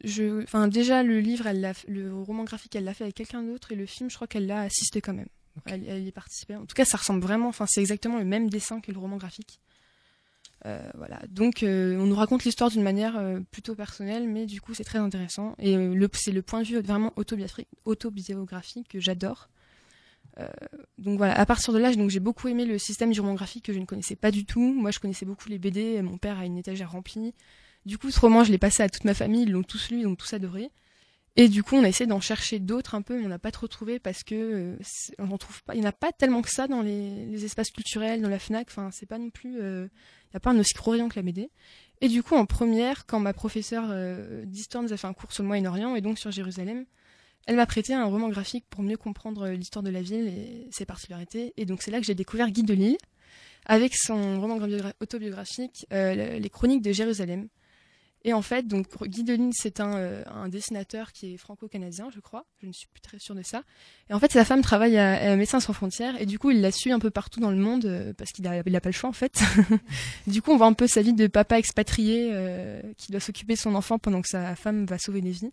Euh... 0.04 0.08
je, 0.08 0.44
enfin, 0.44 0.68
déjà 0.68 1.04
le 1.04 1.20
livre, 1.20 1.48
elle 1.48 1.74
le 1.88 2.14
roman 2.14 2.44
graphique, 2.44 2.76
elle 2.76 2.84
l'a 2.84 2.94
fait 2.94 3.04
avec 3.06 3.16
quelqu'un 3.16 3.44
d'autre, 3.44 3.72
et 3.72 3.76
le 3.76 3.86
film, 3.86 4.10
je 4.10 4.16
crois 4.16 4.28
qu'elle 4.28 4.48
l'a 4.48 4.62
assisté 4.62 5.02
quand 5.02 5.14
même. 5.14 5.30
Elle, 5.66 6.04
y 6.04 6.08
est 6.08 6.12
participée. 6.12 6.56
En 6.56 6.66
tout 6.66 6.76
cas, 6.76 6.86
ça 6.86 6.98
ressemble 6.98 7.22
vraiment. 7.22 7.48
Enfin, 7.48 7.66
c'est 7.66 7.82
exactement 7.82 8.20
le 8.20 8.26
même 8.26 8.48
dessin 8.48 8.80
que 8.80 8.92
le 8.92 9.00
roman 9.00 9.18
graphique. 9.18 9.60
Euh, 10.68 10.88
voilà. 10.96 11.20
Donc, 11.30 11.64
on 11.64 12.06
nous 12.06 12.16
raconte 12.16 12.44
l'histoire 12.44 12.70
d'une 12.70 12.84
manière 12.84 13.20
plutôt 13.52 13.74
personnelle, 13.74 14.28
mais 14.30 14.46
du 14.46 14.62
coup, 14.62 14.76
c'est 14.76 14.84
très 14.84 15.00
intéressant. 15.00 15.56
Et 15.58 15.76
le, 15.76 16.10
c'est 16.14 16.32
le 16.32 16.44
point 16.44 16.62
de 16.62 16.68
vue 16.68 16.80
vraiment 16.80 17.12
autobiographique 17.86 18.88
que 18.88 19.00
j'adore. 19.00 19.50
Euh, 20.40 20.48
donc 20.98 21.18
voilà, 21.18 21.38
à 21.38 21.46
partir 21.46 21.74
de 21.74 21.80
là, 21.80 21.94
donc 21.94 22.10
j'ai 22.10 22.20
beaucoup 22.20 22.48
aimé 22.48 22.66
le 22.66 22.78
système 22.78 23.12
du 23.12 23.20
roman 23.20 23.34
graphique 23.34 23.66
que 23.66 23.74
je 23.74 23.80
ne 23.80 23.86
connaissais 23.86 24.16
pas 24.16 24.32
du 24.32 24.46
tout. 24.46 24.74
Moi, 24.74 24.92
je 24.92 25.00
connaissais 25.00 25.26
beaucoup 25.26 25.50
les 25.50 25.58
BD. 25.58 26.02
Mon 26.02 26.18
père 26.18 26.40
a 26.40 26.46
une 26.46 26.58
étagère 26.58 26.92
remplie. 26.92 27.34
Du 27.88 27.97
coup, 27.97 28.12
ce 28.12 28.19
roman, 28.19 28.43
je 28.43 28.52
l'ai 28.52 28.58
passé 28.58 28.84
à 28.84 28.89
toute 28.89 29.06
ma 29.06 29.13
famille. 29.13 29.43
Ils 29.43 29.52
l'ont 29.52 29.63
tous 29.63 29.89
lu, 29.89 30.02
ils 30.02 30.08
ont 30.08 30.15
tous 30.15 30.34
adoré. 30.34 30.69
Et 31.36 31.50
du 31.50 31.63
coup, 31.63 31.76
on 31.76 31.84
a 31.84 31.88
essayé 31.88 32.08
d'en 32.08 32.19
chercher 32.19 32.60
d'autres 32.60 32.95
un 32.95 33.02
peu, 33.02 33.17
mais 33.17 33.26
on 33.26 33.30
n'a 33.30 33.39
pas 33.39 33.52
trop 33.52 33.67
trouvé 33.67 34.00
parce 34.00 34.23
que 34.23 34.36
euh, 34.36 34.76
on 35.19 35.38
trouve 35.38 35.63
pas. 35.63 35.73
Il 35.76 35.82
n'y 35.82 35.86
en 35.86 35.89
a 35.89 35.93
pas 35.93 36.12
tellement 36.12 36.41
que 36.41 36.50
ça 36.50 36.67
dans 36.67 36.82
les, 36.82 37.45
espaces 37.45 37.71
culturels, 37.71 38.21
dans 38.21 38.30
la 38.30 38.39
Fnac. 38.39 38.67
Enfin, 38.69 38.89
c'est 38.91 39.06
pas 39.06 39.17
non 39.17 39.30
plus. 39.30 39.60
Euh, 39.60 39.88
il 40.26 40.34
n'y 40.34 40.38
a 40.38 40.39
pas 40.39 40.52
un 40.52 40.60
aussi 40.60 40.73
rayon 40.78 41.10
que 41.10 41.15
la 41.15 41.21
BD. 41.23 41.50
Et 42.02 42.10
du 42.10 42.21
coup, 42.21 42.36
en 42.36 42.45
première, 42.45 43.06
quand 43.08 43.19
ma 43.19 43.34
professeure 43.34 43.91
d'histoire 44.45 44.84
nous 44.84 44.93
a 44.93 44.97
fait 44.97 45.08
un 45.08 45.13
cours 45.13 45.32
sur 45.32 45.41
le 45.41 45.47
Moyen-Orient 45.47 45.95
et 45.95 46.02
donc 46.02 46.19
sur 46.19 46.30
Jérusalem, 46.30 46.86
elle 47.47 47.56
m'a 47.56 47.65
prêté 47.65 47.93
un 47.93 48.06
roman 48.06 48.28
graphique 48.28 48.65
pour 48.69 48.84
mieux 48.84 48.97
comprendre 48.97 49.47
euh, 49.47 49.54
l'histoire 49.54 49.82
de 49.82 49.89
la 49.89 50.02
ville 50.02 50.28
et 50.28 50.67
ses 50.69 50.86
particularités. 50.86 51.54
Et 51.56 51.65
donc 51.65 51.82
c'est 51.82 51.91
là 51.91 52.00
que 52.00 52.06
j'ai 52.06 52.13
découvert 52.13 52.52
Guy 52.52 52.63
de 52.63 52.73
Lille, 52.73 52.97
avec 53.65 53.95
son 53.95 54.39
roman 54.41 54.60
autobiographique 55.00 55.88
euh, 55.93 56.39
Les 56.39 56.50
Chroniques 56.50 56.82
de 56.82 56.91
Jérusalem. 56.91 57.47
Et 58.23 58.34
en 58.34 58.41
fait, 58.41 58.67
donc 58.67 58.88
Guy 59.03 59.23
de 59.23 59.34
Lille, 59.34 59.51
c'est 59.53 59.80
un, 59.80 59.95
euh, 59.95 60.23
un, 60.27 60.49
dessinateur 60.49 61.13
qui 61.13 61.34
est 61.34 61.38
franco-canadien, 61.38 62.10
je 62.13 62.19
crois. 62.19 62.45
Je 62.62 62.67
ne 62.67 62.73
suis 62.73 62.88
plus 62.88 62.99
très 62.99 63.19
sûre 63.19 63.36
de 63.36 63.43
ça. 63.43 63.63
Et 64.10 64.13
en 64.13 64.19
fait, 64.19 64.32
sa 64.32 64.43
femme 64.43 64.62
travaille 64.62 64.97
à, 64.97 65.36
Médecins 65.36 65.60
sans 65.60 65.73
frontières, 65.73 66.19
et 66.19 66.25
du 66.25 66.39
coup, 66.39 66.51
il 66.51 66.62
la 66.62 66.71
suit 66.71 66.91
un 66.91 66.99
peu 66.99 67.10
partout 67.10 67.39
dans 67.39 67.51
le 67.51 67.58
monde 67.58 68.13
parce 68.17 68.32
qu'il 68.32 68.43
n'a 68.43 68.51
a 68.51 68.82
pas 68.82 68.89
le 68.89 68.93
choix 68.93 69.10
en 69.10 69.13
fait. 69.13 69.41
du 70.27 70.41
coup, 70.41 70.51
on 70.51 70.58
voit 70.58 70.67
un 70.67 70.73
peu 70.73 70.88
sa 70.88 71.01
vie 71.01 71.13
de 71.13 71.27
papa 71.27 71.58
expatrié 71.58 72.34
qui 72.97 73.12
doit 73.12 73.21
s'occuper 73.21 73.53
de 73.53 73.60
son 73.60 73.75
enfant 73.75 73.99
pendant 73.99 74.21
que 74.21 74.30
sa 74.30 74.56
femme 74.56 74.86
va 74.86 74.97
sauver 74.97 75.21
des 75.21 75.32
vies. 75.32 75.51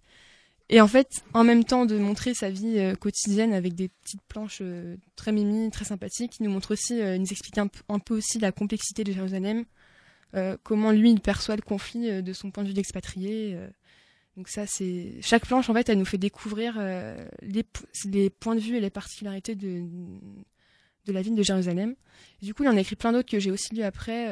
Et 0.71 0.81
en 0.81 0.89
fait, 0.89 1.09
en 1.35 1.45
même 1.45 1.65
temps 1.65 1.85
de 1.85 1.99
montrer 1.99 2.33
sa 2.33 2.49
vie 2.49 2.79
euh, 2.79 2.95
quotidienne 2.95 3.53
avec 3.53 3.75
des 3.75 3.89
petites 3.89 4.23
planches 4.23 4.59
euh, 4.63 4.97
très 5.15 5.31
mimi, 5.31 5.71
très 5.71 5.85
sympathiques, 5.85 6.37
il 6.41 6.45
nous 6.45 6.51
montre 6.51 6.73
aussi, 6.73 7.01
euh, 7.01 7.17
il 7.17 7.21
nous 7.21 7.31
explique 7.31 7.59
un, 7.59 7.69
peu 7.69 8.17
aussi 8.17 8.39
la 8.39 8.51
complexité 8.51 9.05
de 9.05 9.13
Jérusalem, 9.13 9.65
comment 10.63 10.91
lui 10.91 11.11
il 11.11 11.21
perçoit 11.21 11.57
le 11.57 11.63
conflit 11.63 12.23
de 12.23 12.33
son 12.33 12.51
point 12.51 12.63
de 12.63 12.69
vue 12.69 12.75
d'expatrié. 12.75 13.57
donc 14.37 14.49
ça, 14.49 14.65
c'est 14.67 15.13
chaque 15.21 15.47
planche 15.47 15.69
en 15.69 15.75
fait, 15.75 15.89
elle 15.89 15.99
nous 15.99 16.05
fait 16.05 16.19
découvrir 16.19 16.79
les, 17.43 17.65
les, 18.05 18.31
points 18.31 18.55
de 18.55 18.61
vue 18.61 18.77
et 18.77 18.81
les 18.81 18.91
particularités 18.91 19.55
de 19.55 19.85
de 21.07 21.13
la 21.13 21.21
ville 21.21 21.35
de 21.35 21.43
Jérusalem. 21.43 21.95
du 22.41 22.55
coup, 22.55 22.63
il 22.63 22.69
en 22.69 22.77
a 22.77 22.81
écrit 22.81 22.97
plein 22.97 23.13
d'autres 23.13 23.31
que 23.31 23.39
j'ai 23.39 23.51
aussi 23.51 23.75
lu 23.75 23.83
après, 23.83 24.29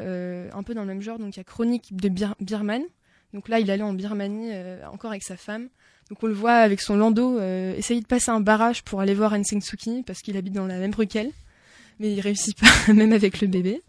un 0.51 0.63
peu 0.63 0.73
dans 0.73 0.81
le 0.81 0.87
même 0.87 1.01
genre. 1.01 1.19
Donc 1.19 1.35
il 1.35 1.39
y 1.39 1.41
a 1.41 1.43
Chronique 1.43 1.95
de 1.95 2.09
Bir 2.09 2.35
Birman 2.39 2.83
Donc 3.33 3.47
là, 3.47 3.59
il 3.59 3.69
allait 3.71 3.83
en 3.83 3.93
Birmanie 3.93 4.51
encore 4.91 5.11
avec 5.11 5.23
sa 5.23 5.37
femme. 5.37 5.69
Donc 6.09 6.21
on 6.23 6.27
le 6.27 6.33
voit 6.33 6.55
avec 6.55 6.81
son 6.81 6.95
landau 6.95 7.39
essayer 7.39 8.01
de 8.01 8.05
passer 8.05 8.31
un 8.31 8.41
barrage 8.41 8.83
pour 8.83 9.01
aller 9.01 9.13
voir 9.13 9.33
Kyi 9.33 10.03
parce 10.03 10.21
qu'il 10.21 10.37
habite 10.37 10.53
dans 10.53 10.67
la 10.67 10.79
même 10.79 10.93
rue 10.93 11.07
qu'elle, 11.07 11.31
mais 11.99 12.11
il 12.11 12.19
réussit 12.19 12.57
pas 12.59 12.93
même 12.93 13.13
avec 13.13 13.41
le 13.41 13.47
bébé. 13.47 13.81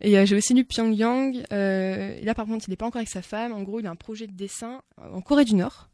Et 0.00 0.26
j'ai 0.26 0.36
aussi 0.36 0.54
lu 0.54 0.64
Pyongyang. 0.64 1.44
Euh, 1.52 2.20
là, 2.22 2.34
par 2.34 2.46
contre, 2.46 2.66
il 2.68 2.70
n'est 2.70 2.76
pas 2.76 2.86
encore 2.86 3.00
avec 3.00 3.08
sa 3.08 3.22
femme. 3.22 3.52
En 3.52 3.62
gros, 3.62 3.80
il 3.80 3.86
a 3.86 3.90
un 3.90 3.96
projet 3.96 4.26
de 4.26 4.32
dessin 4.32 4.82
en 4.96 5.20
Corée 5.20 5.44
du 5.44 5.54
Nord. 5.54 5.88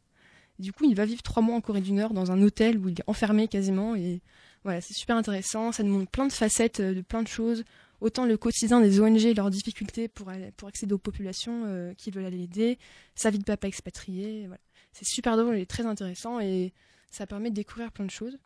du 0.59 0.71
coup, 0.71 0.85
il 0.85 0.95
va 0.95 1.05
vivre 1.05 1.23
trois 1.23 1.41
mois 1.41 1.55
en 1.55 1.61
Corée 1.61 1.81
du 1.81 1.91
Nord 1.91 2.13
dans 2.13 2.31
un 2.31 2.41
hôtel 2.41 2.77
où 2.77 2.89
il 2.89 2.99
est 2.99 3.03
enfermé 3.07 3.47
quasiment. 3.47 3.95
Et 3.95 4.21
voilà, 4.63 4.81
c'est 4.81 4.93
super 4.93 5.15
intéressant. 5.15 5.71
Ça 5.71 5.83
nous 5.83 5.97
montre 5.97 6.11
plein 6.11 6.27
de 6.27 6.33
facettes 6.33 6.81
de 6.81 7.01
plein 7.01 7.23
de 7.23 7.27
choses. 7.27 7.63
Autant 8.01 8.25
le 8.25 8.37
quotidien 8.37 8.81
des 8.81 8.99
ONG 8.99 9.23
et 9.25 9.33
leurs 9.33 9.49
difficultés 9.49 10.07
pour, 10.07 10.31
pour 10.57 10.67
accéder 10.67 10.93
aux 10.93 10.99
populations 10.99 11.63
euh, 11.65 11.93
qui 11.93 12.11
veulent 12.11 12.25
aller 12.25 12.43
aider, 12.43 12.77
sa 13.15 13.29
vie 13.29 13.39
de 13.39 13.43
papa 13.43 13.67
expatrié. 13.67 14.45
Voilà. 14.47 14.59
C'est 14.91 15.05
super 15.05 15.37
drôle 15.37 15.57
et 15.57 15.65
très 15.65 15.85
intéressant 15.85 16.39
et 16.39 16.73
ça 17.09 17.25
permet 17.25 17.49
de 17.49 17.55
découvrir 17.55 17.91
plein 17.91 18.05
de 18.05 18.11
choses. 18.11 18.37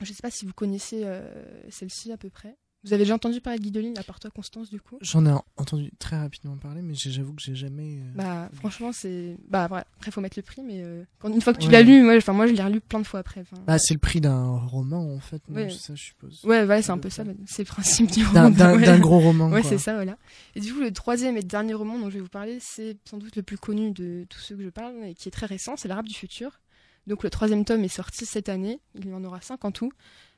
Je 0.00 0.10
ne 0.10 0.14
sais 0.14 0.22
pas 0.22 0.30
si 0.30 0.46
vous 0.46 0.52
connaissez 0.52 1.02
euh, 1.04 1.22
celle-ci 1.68 2.12
à 2.12 2.16
peu 2.16 2.30
près. 2.30 2.56
Vous 2.82 2.94
avez 2.94 3.04
déjà 3.04 3.14
entendu 3.14 3.42
parler 3.42 3.58
de 3.58 3.64
Guidoline, 3.64 3.98
à 3.98 4.02
part 4.02 4.18
toi, 4.18 4.30
Constance, 4.30 4.70
du 4.70 4.80
coup? 4.80 4.96
J'en 5.02 5.26
ai 5.26 5.32
entendu 5.58 5.90
très 5.98 6.16
rapidement 6.16 6.56
parler, 6.56 6.80
mais 6.80 6.94
j'avoue 6.94 7.34
que 7.34 7.42
j'ai 7.42 7.54
jamais. 7.54 7.98
Euh, 7.98 8.12
bah, 8.14 8.48
franchement, 8.54 8.90
c'est. 8.90 9.36
Bah, 9.48 9.64
après, 9.64 9.84
il 10.06 10.12
faut 10.12 10.22
mettre 10.22 10.38
le 10.38 10.42
prix, 10.42 10.62
mais 10.62 10.80
euh, 10.82 11.04
quand, 11.18 11.28
une 11.28 11.42
fois 11.42 11.52
que 11.52 11.58
tu 11.58 11.68
l'as 11.68 11.82
lu, 11.82 12.02
moi, 12.02 12.18
moi, 12.32 12.46
je 12.46 12.52
l'ai 12.54 12.62
relu 12.62 12.80
plein 12.80 13.00
de 13.00 13.06
fois 13.06 13.20
après. 13.20 13.44
Bah, 13.66 13.78
c'est 13.78 13.92
le 13.92 14.00
prix 14.00 14.22
d'un 14.22 14.56
roman, 14.56 15.14
en 15.14 15.20
fait, 15.20 15.42
ouais. 15.50 15.68
ça, 15.68 15.94
je 15.94 16.02
suppose. 16.02 16.42
Ouais, 16.44 16.64
ouais, 16.64 16.80
c'est 16.80 16.90
un 16.90 16.98
peu 16.98 17.10
ça, 17.10 17.22
c'est 17.46 17.62
le 17.62 17.68
principe 17.68 18.10
du 18.10 18.24
roman. 18.24 18.48
D'un 18.48 18.98
gros 18.98 19.18
roman. 19.20 19.50
Ouais, 19.50 19.62
c'est 19.62 19.78
ça, 19.78 19.94
voilà. 19.94 20.16
Et 20.54 20.60
du 20.60 20.72
coup, 20.72 20.80
le 20.80 20.92
troisième 20.92 21.36
et 21.36 21.42
dernier 21.42 21.74
roman 21.74 21.98
dont 21.98 22.08
je 22.08 22.14
vais 22.14 22.22
vous 22.22 22.28
parler, 22.28 22.58
c'est 22.60 22.96
sans 23.04 23.18
doute 23.18 23.36
le 23.36 23.42
plus 23.42 23.58
connu 23.58 23.90
de 23.90 24.24
tous 24.30 24.40
ceux 24.40 24.56
que 24.56 24.62
je 24.64 24.70
parle, 24.70 24.94
et 25.04 25.14
qui 25.14 25.28
est 25.28 25.32
très 25.32 25.46
récent, 25.46 25.74
c'est 25.76 25.88
L'Arabe 25.88 26.06
du 26.06 26.14
futur. 26.14 26.60
Donc, 27.06 27.24
le 27.24 27.30
troisième 27.30 27.64
tome 27.64 27.84
est 27.84 27.88
sorti 27.88 28.24
cette 28.24 28.48
année, 28.48 28.80
il 28.94 29.08
y 29.08 29.12
en 29.12 29.24
aura 29.24 29.40
cinq 29.42 29.64
en 29.66 29.70
tout. 29.70 29.92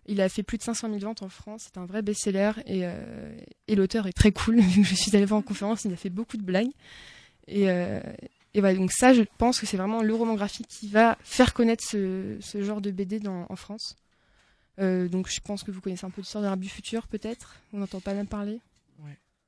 Il 0.06 0.20
a 0.20 0.28
fait 0.28 0.42
plus 0.42 0.58
de 0.58 0.62
500 0.62 0.88
000 0.88 1.00
ventes 1.00 1.22
en 1.22 1.28
France. 1.28 1.64
C'est 1.72 1.78
un 1.78 1.86
vrai 1.86 2.02
best-seller 2.02 2.52
et, 2.66 2.80
euh, 2.84 3.36
l'auteur 3.68 4.06
est 4.06 4.12
très 4.12 4.32
cool. 4.32 4.60
je 4.82 4.94
suis 4.94 5.14
allée 5.16 5.26
voir 5.26 5.38
en 5.38 5.42
conférence, 5.42 5.84
il 5.84 5.92
a 5.92 5.96
fait 5.96 6.10
beaucoup 6.10 6.36
de 6.36 6.42
blagues. 6.42 6.72
Et, 7.48 7.70
euh, 7.70 8.00
et 8.54 8.60
donc 8.60 8.92
ça, 8.92 9.14
je 9.14 9.22
pense 9.38 9.60
que 9.60 9.66
c'est 9.66 9.76
vraiment 9.76 10.02
le 10.02 10.14
roman 10.14 10.34
graphique 10.34 10.68
qui 10.68 10.88
va 10.88 11.16
faire 11.22 11.54
connaître 11.54 11.84
ce, 11.84 12.38
genre 12.54 12.80
de 12.80 12.90
BD 12.90 13.20
en 13.26 13.56
France. 13.56 13.96
Euh, 14.78 15.08
donc 15.08 15.28
je 15.30 15.40
pense 15.40 15.62
que 15.62 15.70
vous 15.70 15.80
connaissez 15.80 16.06
un 16.06 16.10
peu 16.10 16.20
l'histoire 16.20 16.42
de 16.42 16.48
l'Arbre 16.48 16.62
du 16.62 16.68
futur, 16.68 17.06
peut-être. 17.06 17.56
On 17.72 17.78
n'entend 17.78 18.00
pas 18.00 18.14
même 18.14 18.26
parler. 18.26 18.60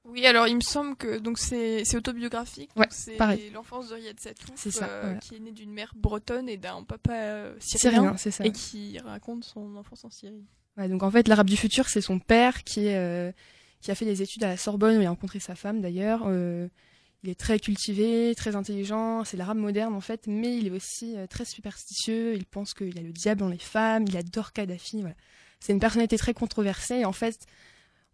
Oui, 0.04 0.26
alors 0.26 0.46
il 0.46 0.56
me 0.56 0.60
semble 0.60 0.96
que 0.96 1.18
donc 1.18 1.38
c'est 1.38 1.96
autobiographique. 1.96 2.70
Ouais, 2.76 2.86
c'est 2.90 3.16
l'enfance 3.52 3.88
de 3.88 3.94
Riyad 3.94 4.20
Satouf, 4.20 4.66
euh, 4.82 5.14
qui 5.16 5.36
est 5.36 5.38
né 5.38 5.50
d'une 5.50 5.72
mère 5.72 5.92
bretonne 5.96 6.48
et 6.48 6.58
d'un 6.58 6.82
papa 6.82 7.14
euh, 7.14 7.54
syrien, 7.58 8.16
ça. 8.16 8.44
et 8.44 8.52
qui 8.52 8.98
raconte 8.98 9.44
son 9.44 9.76
enfance 9.76 10.04
en 10.04 10.10
Syrie. 10.10 10.44
Ouais, 10.76 10.88
donc 10.88 11.02
en 11.02 11.10
fait, 11.10 11.26
l'arabe 11.26 11.48
du 11.48 11.56
futur, 11.56 11.88
c'est 11.88 12.02
son 12.02 12.18
père 12.18 12.64
qui 12.64 12.86
est 12.86 12.96
euh, 12.96 13.32
qui 13.80 13.90
a 13.90 13.94
fait 13.94 14.04
des 14.04 14.20
études 14.20 14.44
à 14.44 14.48
la 14.48 14.56
Sorbonne, 14.58 15.00
il 15.00 15.06
a 15.06 15.10
rencontré 15.10 15.40
sa 15.40 15.54
femme 15.54 15.80
d'ailleurs. 15.80 16.28
il 16.30 17.30
est 17.30 17.38
très 17.38 17.58
cultivé, 17.58 18.34
très 18.36 18.56
intelligent. 18.56 19.24
C'est 19.24 19.38
l'arabe 19.38 19.56
moderne 19.56 19.94
en 19.94 20.00
fait, 20.00 20.26
mais 20.26 20.56
il 20.58 20.66
est 20.66 20.70
aussi 20.70 21.16
très 21.30 21.46
superstitieux. 21.46 22.34
Il 22.34 22.44
pense 22.44 22.74
qu'il 22.74 22.94
y 22.94 22.98
a 22.98 23.02
le 23.02 23.12
diable 23.12 23.40
dans 23.40 23.48
les 23.48 23.58
femmes. 23.58 24.04
Il 24.06 24.16
adore 24.18 24.52
Kadhafi. 24.52 25.00
Voilà. 25.00 25.16
C'est 25.60 25.72
une 25.72 25.80
personnalité 25.80 26.18
très 26.18 26.34
controversée. 26.34 26.96
Et 26.96 27.04
en 27.06 27.12
fait, 27.12 27.46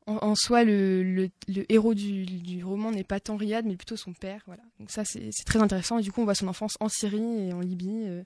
en, 0.07 0.35
soi, 0.35 0.65
le, 0.65 1.31
héros 1.69 1.95
du, 1.95 2.63
roman 2.65 2.91
n'est 2.91 3.05
pas 3.05 3.21
tant 3.21 3.37
Riyad, 3.37 3.65
mais 3.65 3.77
plutôt 3.77 3.97
son 3.97 4.13
père. 4.13 4.43
Voilà. 4.47 4.63
Donc 4.79 4.91
ça, 4.91 5.05
c'est 5.05 5.31
très 5.47 5.61
intéressant. 5.61 5.99
Et 5.99 6.03
du 6.03 6.11
coup, 6.11 6.21
on 6.21 6.25
voit 6.25 6.35
son 6.35 6.49
enfance 6.49 6.77
en 6.81 6.89
Syrie 6.89 7.49
et 7.49 7.53
en 7.53 7.61
Libye 7.61 8.05
euh, 8.07 8.23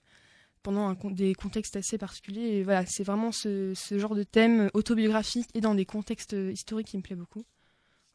pendant 0.63 0.95
des 1.11 1.35
contextes 1.35 1.77
assez 1.77 1.99
particuliers. 1.99 2.59
Et 2.59 2.63
voilà, 2.63 2.85
c'est 2.87 3.05
vraiment 3.05 3.33
ce, 3.33 3.75
genre 3.91 4.15
de 4.15 4.23
thème 4.23 4.71
autobiographique 4.73 5.49
et 5.55 5.61
dans 5.61 5.75
des 5.75 5.85
contextes 5.85 6.33
historiques 6.53 6.89
qui 6.89 6.97
me 6.97 7.03
plaît 7.03 7.17
beaucoup. 7.17 7.45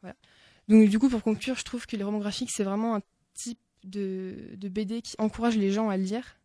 Voilà. 0.02 0.16
Donc 0.68 0.88
du 0.88 0.98
coup, 0.98 1.08
pour 1.08 1.22
conclure, 1.22 1.56
je 1.56 1.64
trouve 1.64 1.86
que 1.86 1.96
les 1.96 2.04
romans 2.04 2.18
graphiques, 2.18 2.50
c'est 2.52 2.64
vraiment 2.64 2.96
un 2.96 3.02
type 3.34 3.60
de, 3.84 4.34
de 4.56 4.68
BD 4.68 5.02
qui 5.02 5.14
encourage 5.18 5.56
les 5.56 5.70
gens 5.70 5.88
à 5.90 5.96
lire 5.96 6.39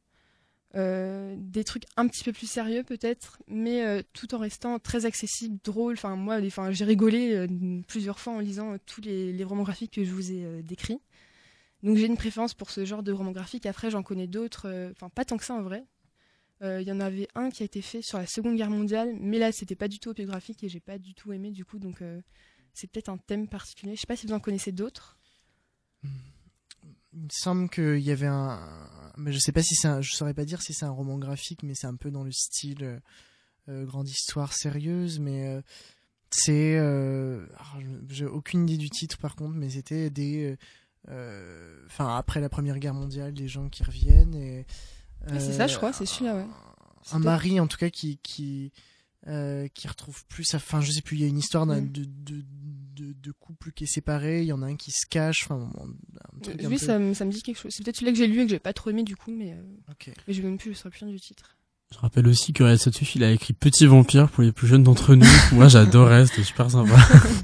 euh, 0.75 1.35
des 1.37 1.63
trucs 1.63 1.85
un 1.95 2.05
petit 2.07 2.25
peu 2.25 2.33
plus 2.33 2.49
sérieux 2.49 2.83
peut-être, 2.83 3.41
mais 3.47 3.85
euh, 3.85 4.01
tout 4.11 4.35
en 4.35 4.39
restant 4.39 4.77
très 4.77 5.05
accessible, 5.05 5.57
drôle. 5.63 5.93
Enfin 5.93 6.17
moi, 6.17 6.39
j'ai 6.71 6.83
rigolé 6.83 7.33
euh, 7.33 7.47
plusieurs 7.87 8.19
fois 8.19 8.33
en 8.33 8.39
lisant 8.39 8.75
tous 8.85 8.99
les, 8.99 9.41
romans 9.45 9.63
graphiques 9.63 9.93
que 9.93 10.03
je 10.03 10.11
vous 10.11 10.33
ai 10.33 10.63
décrits. 10.63 10.99
Donc 11.83 11.95
j'ai 11.97 12.07
une 12.07 12.17
préférence 12.17 12.53
pour 12.53 12.71
ce 12.71 12.83
genre 12.83 13.03
de 13.03 13.13
romans 13.13 13.31
graphiques. 13.31 13.65
Après 13.65 13.89
j'en 13.89 14.03
connais 14.03 14.27
d'autres, 14.27 14.91
enfin 14.91 15.07
pas 15.07 15.23
tant 15.23 15.37
que 15.37 15.45
ça 15.45 15.53
en 15.53 15.61
vrai. 15.61 15.85
Il 16.61 16.81
y 16.81 16.91
en 16.91 16.99
avait 16.99 17.27
un 17.35 17.51
qui 17.51 17.61
a 17.61 17.65
été 17.65 17.81
fait 17.81 18.01
sur 18.01 18.17
la 18.17 18.25
Seconde 18.25 18.55
Guerre 18.55 18.71
mondiale, 18.71 19.15
mais 19.19 19.37
là 19.37 19.51
c'était 19.51 19.75
pas 19.75 19.87
du 19.87 19.99
tout 19.99 20.09
autobiographique 20.09 20.63
et 20.63 20.69
j'ai 20.69 20.79
pas 20.79 20.97
du 20.97 21.13
tout 21.13 21.31
aimé 21.31 21.51
du 21.51 21.63
coup. 21.63 21.79
Donc 21.79 22.01
c'est 22.73 22.87
peut-être 22.87 23.09
un 23.09 23.17
thème 23.17 23.47
particulier. 23.47 23.95
Je 23.95 24.01
sais 24.01 24.07
pas 24.07 24.15
si 24.15 24.25
vous 24.25 24.33
en 24.33 24.39
connaissez 24.39 24.71
d'autres. 24.71 25.17
Hmm 26.03 26.34
il 27.15 27.23
me 27.23 27.29
semble 27.31 27.69
qu'il 27.69 27.99
y 27.99 28.11
avait 28.11 28.27
un, 28.27 28.59
mais 29.17 29.31
je 29.31 29.39
sais 29.39 29.51
pas 29.51 29.63
si 29.63 29.75
c'est, 29.75 29.87
un... 29.87 30.01
je 30.01 30.11
saurais 30.11 30.33
pas 30.33 30.45
dire 30.45 30.61
si 30.61 30.73
c'est 30.73 30.85
un 30.85 30.91
roman 30.91 31.17
graphique, 31.17 31.63
mais 31.63 31.73
c'est 31.75 31.87
un 31.87 31.95
peu 31.95 32.11
dans 32.11 32.23
le 32.23 32.31
style 32.31 32.83
euh, 32.83 32.99
euh 33.69 33.85
grande 33.85 34.09
histoire 34.09 34.53
sérieuse, 34.53 35.19
mais 35.19 35.47
euh, 35.47 35.61
c'est, 36.29 36.77
euh, 36.77 37.45
j'ai 38.09 38.25
aucune 38.25 38.69
idée 38.69 38.77
du 38.77 38.89
titre 38.89 39.17
par 39.17 39.35
contre, 39.35 39.55
mais 39.55 39.69
c'était 39.69 40.09
des, 40.09 40.57
enfin 41.07 42.17
après 42.17 42.41
la 42.41 42.49
Première 42.49 42.79
Guerre 42.79 42.93
mondiale, 42.93 43.33
des 43.33 43.47
gens 43.47 43.69
qui 43.69 43.83
reviennent 43.83 44.35
et. 44.35 44.65
c'est 45.27 45.53
ça, 45.53 45.67
je 45.67 45.77
crois, 45.77 45.93
c'est 45.93 46.05
celui-là, 46.05 46.35
ouais. 46.35 46.47
Un 47.11 47.19
mari 47.19 47.59
en 47.59 47.67
tout 47.67 47.77
cas 47.77 47.91
qui 47.91 48.17
qui 48.23 48.71
euh, 49.27 49.67
qui 49.73 49.87
retrouve 49.87 50.23
plus 50.27 50.53
enfin 50.53 50.81
je 50.81 50.91
sais 50.91 51.01
plus 51.01 51.17
il 51.17 51.21
y 51.21 51.25
a 51.25 51.27
une 51.27 51.39
histoire 51.39 51.65
mm. 51.65 51.91
de, 51.91 52.03
de, 52.05 52.43
de, 52.95 53.13
de, 53.13 53.31
couple 53.31 53.71
qui 53.71 53.85
est 53.85 53.87
séparé 53.87 54.43
il 54.43 54.47
y 54.47 54.53
en 54.53 54.61
a 54.61 54.67
un 54.67 54.75
qui 54.75 54.91
se 54.91 55.07
cache 55.09 55.45
enfin 55.45 55.67
un 56.35 56.39
truc 56.39 56.61
oui 56.65 56.77
ça, 56.77 56.99
me, 56.99 57.15
ça 57.15 57.25
me 57.25 57.31
dit 57.31 57.41
quelque 57.41 57.57
chose. 57.57 57.71
C'est 57.75 57.83
peut-être 57.83 57.95
celui-là 57.95 58.11
que 58.11 58.17
j'ai 58.19 58.27
lu 58.27 58.41
et 58.41 58.45
que 58.45 58.51
j'ai 58.51 58.59
pas 58.59 58.73
trop 58.73 58.91
aimé 58.91 59.03
du 59.03 59.15
coup 59.15 59.31
mais 59.31 59.53
euh... 59.53 60.11
mais 60.27 60.33
je 60.33 60.43
même 60.43 60.59
plus 60.59 60.79
plus 60.91 61.05
du 61.07 61.19
titre. 61.19 61.57
Je 61.91 61.99
rappelle 61.99 62.27
aussi 62.27 62.53
que 62.53 62.63
Red 62.63 62.77
Satuf 62.77 63.15
il 63.15 63.23
a 63.23 63.31
écrit 63.31 63.53
Petit 63.53 63.87
Vampire 63.87 64.29
pour 64.29 64.43
les 64.43 64.51
plus 64.51 64.67
jeunes 64.67 64.83
d'entre 64.83 65.15
nous. 65.15 65.25
Moi 65.53 65.69
j'adorais 65.69 66.27
c'était 66.27 66.43
super 66.43 66.69
sympa. 66.69 66.95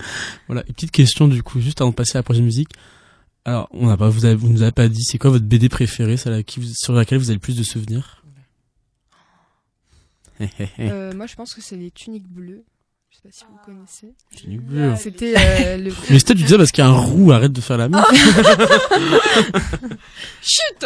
Voilà 0.47 0.63
une 0.67 0.73
petite 0.73 0.91
question 0.91 1.27
du 1.27 1.41
coup 1.41 1.61
juste 1.61 1.81
avant 1.81 1.89
de 1.89 1.95
passer 1.95 2.15
à 2.15 2.19
la 2.19 2.23
prochaine 2.23 2.45
musique. 2.45 2.69
Alors 3.43 3.67
on 3.71 3.87
n'a 3.87 3.97
pas 3.97 4.09
vous 4.09 4.25
avez, 4.25 4.35
vous 4.35 4.49
nous 4.49 4.61
avez 4.61 4.71
pas 4.71 4.87
dit 4.87 5.03
c'est 5.03 5.17
quoi 5.17 5.31
votre 5.31 5.45
BD 5.45 5.67
préférée 5.67 6.17
celle 6.17 6.43
sur 6.75 6.93
laquelle 6.93 7.17
vous 7.17 7.29
avez 7.29 7.35
le 7.35 7.39
plus 7.39 7.57
de 7.57 7.63
souvenirs? 7.63 8.20
euh, 10.79 11.13
moi, 11.13 11.25
je 11.27 11.35
pense 11.35 11.53
que 11.53 11.61
c'est 11.61 11.75
les 11.75 11.91
tuniques 11.91 12.27
bleues. 12.27 12.63
Je 13.09 13.17
sais 13.17 13.21
pas 13.23 13.29
si 13.31 13.43
vous 13.43 13.57
connaissez. 13.65 14.13
Tuniques 14.35 14.61
bleues. 14.61 14.95
C'était 14.97 15.33
euh, 15.37 15.77
le. 15.83 15.91
Mais 16.09 16.19
c'était 16.19 16.33
tu 16.33 16.43
disais 16.43 16.57
parce 16.57 16.71
qu'il 16.71 16.81
y 16.81 16.87
a 16.87 16.89
un 16.89 16.97
roux, 16.97 17.31
arrête 17.33 17.51
de 17.51 17.59
faire 17.59 17.77
la 17.77 17.89
meuf. 17.89 18.05
Chut 20.41 20.85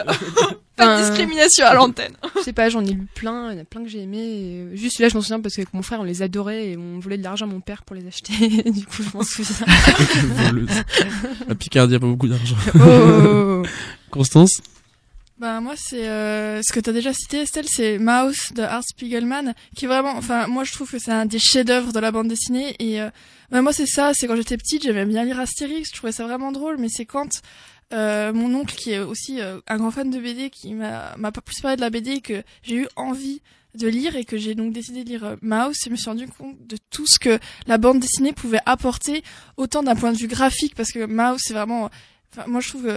Pas 0.76 0.98
de 0.98 1.04
discrimination 1.04 1.68
à 1.68 1.76
l'antenne. 1.76 2.14
Je 2.36 2.42
sais 2.42 2.54
pas, 2.54 2.68
j'en 2.70 2.84
ai 2.84 2.94
lu 2.94 3.08
plein, 3.14 3.52
il 3.52 3.58
y 3.58 3.60
en 3.60 3.62
a 3.62 3.66
plein 3.66 3.84
que 3.84 3.90
j'ai 3.90 4.02
aimé. 4.02 4.20
Euh, 4.24 4.76
juste 4.76 4.98
là, 5.00 5.08
je 5.08 5.14
m'en 5.14 5.22
souviens 5.22 5.40
parce 5.40 5.56
qu'avec 5.56 5.72
mon 5.76 5.84
frère, 5.84 6.00
on 6.00 6.04
les 6.04 6.24
adorait 6.24 6.70
et 6.70 6.78
on 6.78 6.98
voulait 7.00 7.20
de 7.20 7.24
l'argent 7.24 7.46
à 7.46 7.50
mon 7.50 7.60
père 7.60 7.84
pour 7.84 7.96
les 7.96 8.08
acheter. 8.08 8.34
du 8.72 8.86
coup, 8.88 9.04
je 9.04 9.16
m'en 9.16 9.24
souviens. 9.24 9.68
La 11.48 11.54
Picardie 11.54 11.94
a 11.94 12.00
pas 12.00 12.08
beaucoup 12.08 12.28
d'argent. 12.28 12.58
Oh. 12.80 13.62
Constance? 14.10 14.62
Bah 15.38 15.60
moi 15.60 15.74
c'est 15.76 16.08
euh, 16.08 16.62
ce 16.62 16.72
que 16.72 16.80
tu 16.80 16.90
as 16.90 16.94
déjà 16.94 17.12
cité 17.12 17.40
Estelle, 17.40 17.68
c'est 17.68 17.98
Mouse 18.00 18.54
de 18.54 18.62
Art 18.62 18.84
Spiegelman 18.86 19.54
qui 19.76 19.84
est 19.84 19.88
vraiment 19.88 20.16
enfin 20.16 20.48
moi 20.48 20.64
je 20.64 20.72
trouve 20.72 20.90
que 20.90 20.98
c'est 20.98 21.12
un 21.12 21.26
des 21.26 21.40
chefs-d'œuvre 21.40 21.92
de 21.92 22.00
la 22.00 22.12
bande 22.12 22.30
dessinée 22.30 22.74
et 22.80 23.02
euh, 23.02 23.10
bah, 23.52 23.62
moi 23.62 23.74
c'est 23.74 23.86
ça, 23.86 24.14
c'est 24.14 24.28
quand 24.28 24.38
j'étais 24.38 24.56
petite, 24.56 24.84
j'aimais 24.84 25.06
bien 25.06 25.26
lire 25.26 25.38
Astérix, 25.38 25.90
je 25.90 25.98
trouvais 25.98 26.14
ça 26.14 26.24
vraiment 26.24 26.54
drôle 26.54 26.78
mais 26.78 26.88
c'est 26.88 27.06
quand 27.06 27.42
euh, 27.92 28.32
mon 28.32 28.54
oncle 28.56 28.76
qui 28.76 28.92
est 28.92 29.00
aussi 29.00 29.42
euh, 29.42 29.60
un 29.68 29.76
grand 29.76 29.92
fan 29.92 30.10
de 30.10 30.18
BD 30.20 30.50
qui 30.50 30.74
m'a 30.74 31.18
m'a 31.18 31.34
plus 31.34 31.60
parlé 31.60 31.76
de 31.76 31.82
la 31.82 31.90
BD 31.90 32.22
que 32.22 32.42
j'ai 32.64 32.76
eu 32.78 32.88
envie 32.96 33.42
de 33.74 33.90
lire 33.90 34.16
et 34.16 34.24
que 34.24 34.38
j'ai 34.38 34.56
donc 34.56 34.72
décidé 34.72 35.04
de 35.04 35.10
lire 35.10 35.36
Mouse 35.42 35.76
et 35.86 35.90
me 35.90 35.98
suis 35.98 36.10
rendu 36.10 36.30
compte 36.30 36.66
de 36.66 36.78
tout 36.92 37.08
ce 37.08 37.20
que 37.20 37.40
la 37.68 37.78
bande 37.78 38.00
dessinée 38.00 38.32
pouvait 38.32 38.62
apporter 38.66 39.22
autant 39.58 39.84
d'un 39.84 39.96
point 39.96 40.14
de 40.14 40.18
vue 40.18 40.28
graphique 40.28 40.76
parce 40.76 40.94
que 40.94 41.06
Mouse 41.06 41.42
c'est 41.44 41.54
vraiment 41.54 41.90
enfin 42.32 42.48
moi 42.48 42.62
je 42.62 42.70
trouve 42.70 42.90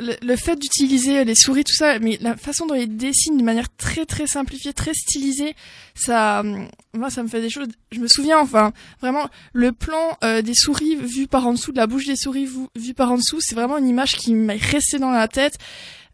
le, 0.00 0.36
fait 0.36 0.56
d'utiliser 0.56 1.24
les 1.24 1.34
souris, 1.34 1.64
tout 1.64 1.74
ça, 1.74 1.98
mais 1.98 2.18
la 2.20 2.36
façon 2.36 2.66
dont 2.66 2.74
ils 2.74 2.96
dessinent 2.96 3.36
de 3.36 3.42
manière 3.42 3.74
très 3.76 4.06
très 4.06 4.26
simplifiée, 4.26 4.72
très 4.72 4.94
stylisée, 4.94 5.54
ça, 5.94 6.40
hum, 6.40 6.68
moi 6.94 7.10
ça 7.10 7.22
me 7.22 7.28
fait 7.28 7.40
des 7.40 7.50
choses. 7.50 7.68
Je 7.90 8.00
me 8.00 8.08
souviens, 8.08 8.38
enfin, 8.38 8.72
vraiment, 9.00 9.28
le 9.52 9.72
plan 9.72 10.18
euh, 10.24 10.42
des 10.42 10.54
souris 10.54 10.96
vu 10.96 11.26
par 11.26 11.46
en 11.46 11.52
dessous, 11.52 11.72
de 11.72 11.76
la 11.76 11.86
bouche 11.86 12.06
des 12.06 12.16
souris 12.16 12.48
vu, 12.74 12.94
par 12.94 13.12
en 13.12 13.16
dessous, 13.16 13.40
c'est 13.40 13.54
vraiment 13.54 13.78
une 13.78 13.88
image 13.88 14.16
qui 14.16 14.34
m'est 14.34 14.56
restée 14.56 14.98
dans 14.98 15.10
la 15.10 15.28
tête. 15.28 15.58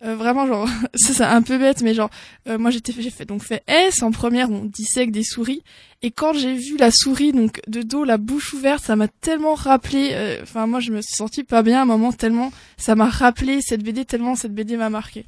Euh, 0.05 0.14
vraiment, 0.14 0.46
genre, 0.46 0.68
ça 0.94 1.12
c'est 1.12 1.24
un 1.24 1.42
peu 1.42 1.59
bête, 1.59 1.82
mais 1.82 1.92
genre, 1.94 2.11
euh, 2.49 2.57
moi 2.59 2.70
j'étais, 2.70 2.92
j'ai 2.92 3.11
fait 3.11 3.24
donc 3.24 3.42
fait 3.42 3.64
S 3.66 4.03
en 4.03 4.12
première, 4.12 4.49
on 4.51 4.64
dissèque 4.64 5.11
des 5.11 5.24
souris, 5.24 5.62
et 6.03 6.12
quand 6.12 6.32
j'ai 6.34 6.55
vu 6.55 6.76
la 6.76 6.90
souris 6.92 7.32
donc 7.32 7.61
de 7.66 7.82
dos, 7.82 8.05
la 8.05 8.16
bouche 8.16 8.55
ouverte, 8.55 8.84
ça 8.84 8.94
m'a 8.94 9.09
tellement 9.09 9.55
rappelé. 9.55 10.11
euh, 10.12 10.40
Enfin, 10.42 10.66
moi 10.68 10.78
je 10.78 10.92
me 10.92 11.01
suis 11.03 11.16
sentie 11.16 11.42
pas 11.42 11.62
bien 11.64 11.80
à 11.80 11.82
un 11.82 11.86
moment 11.86 12.12
tellement 12.12 12.53
ça 12.76 12.94
m'a 12.94 13.09
rappelé 13.09 13.61
cette 13.61 13.82
BD, 13.82 14.05
tellement 14.05 14.36
cette 14.36 14.55
BD 14.55 14.76
m'a 14.76 14.88
marqué. 14.90 15.26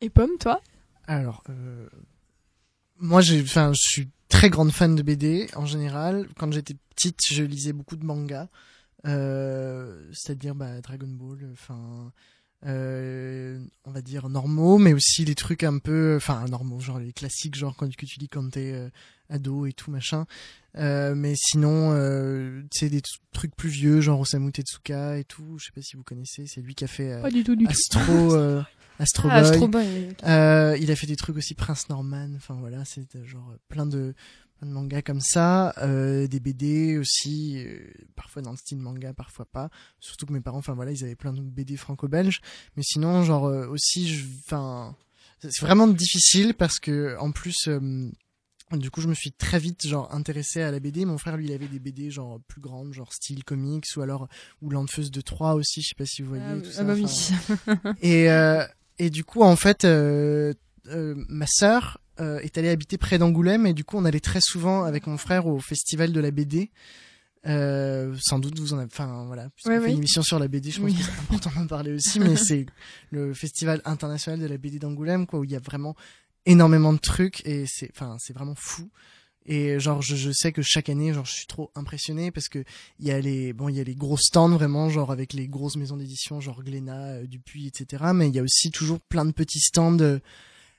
Et 0.00 0.10
Pomme, 0.10 0.36
toi? 0.40 0.60
Alors, 1.06 1.44
euh, 1.48 1.88
moi, 2.98 3.20
j'ai, 3.20 3.40
enfin, 3.42 3.72
je 3.72 3.80
suis 3.80 4.08
très 4.28 4.50
grande 4.50 4.72
fan 4.72 4.96
de 4.96 5.02
BD 5.02 5.48
en 5.54 5.66
général. 5.66 6.26
Quand 6.36 6.52
j'étais 6.52 6.74
petite, 6.94 7.20
je 7.30 7.44
lisais 7.44 7.72
beaucoup 7.72 7.96
de 7.96 8.04
mangas, 8.04 8.48
euh, 9.06 10.04
c'est-à-dire 10.12 10.54
bah, 10.56 10.80
Dragon 10.80 11.06
Ball, 11.08 11.48
enfin, 11.52 12.12
euh, 12.66 13.58
on 13.84 13.90
va 13.90 14.02
dire 14.02 14.28
normaux, 14.28 14.78
mais 14.78 14.92
aussi 14.92 15.24
les 15.24 15.34
trucs 15.34 15.64
un 15.64 15.78
peu, 15.78 16.14
enfin, 16.16 16.44
normaux, 16.48 16.80
genre 16.80 16.98
les 16.98 17.12
classiques, 17.12 17.56
genre 17.56 17.74
quand 17.76 17.94
que 17.94 18.06
tu 18.06 18.18
lis 18.18 18.28
quand 18.28 18.50
t'es 18.50 18.72
euh, 18.72 18.88
ado 19.28 19.66
et 19.66 19.72
tout 19.72 19.90
machin. 19.90 20.26
Euh, 20.78 21.14
mais 21.14 21.34
sinon, 21.36 21.92
euh, 21.92 22.62
c'est 22.72 22.88
des 22.88 23.02
trucs 23.32 23.54
plus 23.56 23.68
vieux, 23.68 24.00
genre 24.00 24.20
Osamu 24.20 24.52
Tezuka 24.52 25.18
et 25.18 25.24
tout. 25.24 25.56
Je 25.58 25.66
sais 25.66 25.72
pas 25.74 25.82
si 25.82 25.96
vous 25.96 26.02
connaissez, 26.02 26.46
c'est 26.46 26.60
lui 26.60 26.74
qui 26.74 26.84
a 26.84 26.88
fait 26.88 27.12
euh, 27.12 27.22
Pas 27.22 27.30
du 27.30 27.44
tout, 27.44 27.56
du 27.56 27.64
tout. 27.64 27.70
Astro, 27.70 28.02
euh, 28.34 28.62
Astro 28.98 29.28
Ah, 29.30 29.40
Boy. 29.40 29.50
Astro 29.50 29.68
Boy. 29.68 30.08
Euh, 30.24 30.76
il 30.80 30.90
a 30.90 30.96
fait 30.96 31.06
des 31.06 31.16
trucs 31.16 31.36
aussi 31.36 31.54
Prince 31.54 31.88
Norman, 31.88 32.30
enfin 32.36 32.56
voilà, 32.58 32.84
c'est 32.84 33.16
euh, 33.16 33.24
genre 33.24 33.52
plein 33.68 33.86
de, 33.86 34.14
plein 34.62 34.68
de 34.70 34.74
mangas 34.74 35.02
comme 35.02 35.20
ça, 35.20 35.74
euh, 35.78 36.28
des 36.28 36.38
BD 36.38 36.96
aussi, 36.96 37.56
euh, 37.66 37.80
parfois 38.14 38.42
dans 38.42 38.52
le 38.52 38.56
style 38.56 38.78
manga, 38.78 39.12
parfois 39.12 39.44
pas. 39.44 39.70
Surtout 39.98 40.26
que 40.26 40.32
mes 40.32 40.40
parents, 40.40 40.58
enfin 40.58 40.74
voilà, 40.74 40.92
ils 40.92 41.02
avaient 41.04 41.16
plein 41.16 41.32
de 41.32 41.40
BD 41.40 41.76
franco-belges, 41.76 42.40
mais 42.76 42.82
sinon 42.84 43.24
genre 43.24 43.46
euh, 43.46 43.66
aussi, 43.66 44.24
enfin, 44.46 44.94
c'est 45.40 45.60
vraiment 45.62 45.88
difficile 45.88 46.54
parce 46.54 46.78
que 46.78 47.16
en 47.18 47.32
plus. 47.32 47.66
euh, 47.66 48.08
du 48.70 48.90
coup, 48.90 49.00
je 49.02 49.08
me 49.08 49.14
suis 49.14 49.32
très 49.32 49.58
vite 49.58 49.86
genre 49.86 50.14
intéressé 50.14 50.62
à 50.62 50.70
la 50.70 50.80
BD. 50.80 51.04
Mon 51.04 51.18
frère, 51.18 51.36
lui, 51.36 51.46
il 51.48 51.52
avait 51.52 51.66
des 51.68 51.78
BD 51.80 52.10
genre 52.10 52.40
plus 52.48 52.60
grandes, 52.62 52.94
genre 52.94 53.12
style 53.12 53.44
comics 53.44 53.84
ou 53.96 54.00
alors 54.00 54.28
ou 54.62 54.70
L'Enfeuse 54.70 55.10
de 55.10 55.20
3 55.20 55.54
aussi. 55.56 55.82
Je 55.82 55.88
sais 55.88 55.94
pas 55.94 56.06
si 56.06 56.22
vous 56.22 56.28
voyez 56.30 56.44
Ah, 56.46 56.56
tout 56.58 56.70
ah 56.70 56.72
ça. 56.76 56.84
bah 56.84 56.94
oui. 56.94 57.94
et, 58.00 58.30
euh, 58.30 58.64
et 58.98 59.10
du 59.10 59.24
coup, 59.24 59.42
en 59.42 59.56
fait, 59.56 59.84
euh, 59.84 60.54
euh, 60.86 61.14
ma 61.28 61.46
sœur 61.46 61.98
euh, 62.22 62.38
est 62.40 62.56
allée 62.56 62.68
habiter 62.70 62.96
près 62.96 63.18
d'Angoulême 63.18 63.66
et 63.66 63.74
du 63.74 63.84
coup, 63.84 63.96
on 63.98 64.04
allait 64.06 64.20
très 64.20 64.40
souvent 64.40 64.84
avec 64.84 65.06
mon 65.06 65.18
frère 65.18 65.46
au 65.46 65.58
festival 65.58 66.12
de 66.12 66.20
la 66.20 66.30
BD. 66.30 66.70
Euh, 67.44 68.14
sans 68.20 68.38
doute 68.38 68.56
vous 68.60 68.72
en 68.72 68.78
avez, 68.78 68.86
enfin 68.86 69.24
voilà, 69.26 69.50
puisqu'on 69.50 69.70
Ouais, 69.72 69.78
fait 69.80 69.86
oui. 69.86 69.90
une 69.92 69.98
émission 69.98 70.22
sur 70.22 70.38
la 70.38 70.46
BD, 70.46 70.70
je 70.70 70.80
pense 70.80 70.90
Oui. 70.90 70.94
que 70.96 71.02
c'est 71.02 71.18
important 71.22 71.50
d'en 71.56 71.66
parler 71.66 71.92
aussi, 71.92 72.20
mais 72.20 72.36
c'est 72.36 72.66
le 73.10 73.34
festival 73.34 73.82
international 73.84 74.38
de 74.38 74.46
la 74.46 74.56
BD 74.58 74.78
d'Angoulême, 74.78 75.26
quoi, 75.26 75.40
où 75.40 75.44
il 75.44 75.50
y 75.50 75.56
a 75.56 75.58
vraiment 75.58 75.96
énormément 76.46 76.92
de 76.92 76.98
trucs 77.00 77.44
et 77.44 77.64
c'est, 77.66 77.90
enfin, 77.92 78.16
c'est 78.20 78.32
vraiment 78.32 78.54
fou. 78.56 78.88
Et 79.44 79.80
genre, 79.80 80.02
je, 80.02 80.14
je 80.14 80.30
sais 80.30 80.52
que 80.52 80.62
chaque 80.62 80.88
année, 80.88 81.12
genre, 81.12 81.24
je 81.24 81.32
suis 81.32 81.46
trop 81.48 81.72
impressionné 81.74 82.30
parce 82.30 82.48
que 82.48 82.62
il 83.00 83.08
y 83.08 83.10
a 83.10 83.20
les, 83.20 83.52
bon, 83.52 83.68
il 83.68 83.74
y 83.76 83.80
a 83.80 83.84
les 83.84 83.96
gros 83.96 84.16
stands 84.16 84.48
vraiment, 84.50 84.88
genre 84.88 85.10
avec 85.10 85.32
les 85.32 85.48
grosses 85.48 85.74
maisons 85.74 85.96
d'édition, 85.96 86.38
genre 86.38 86.62
Glénat, 86.62 87.06
euh, 87.14 87.26
Dupuis, 87.26 87.66
etc. 87.66 88.04
Mais 88.14 88.28
il 88.28 88.34
y 88.36 88.38
a 88.38 88.42
aussi 88.44 88.70
toujours 88.70 89.00
plein 89.00 89.24
de 89.24 89.32
petits 89.32 89.58
stands 89.58 89.98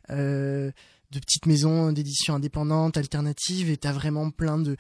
euh, 0.10 0.72
de 1.14 1.20
petites 1.20 1.46
maisons 1.46 1.92
d'édition 1.92 2.36
indépendantes, 2.36 2.98
alternatives, 2.98 3.70
et 3.70 3.78
t'as 3.78 3.92
vraiment 3.92 4.32
plein 4.32 4.58
de, 4.58 4.76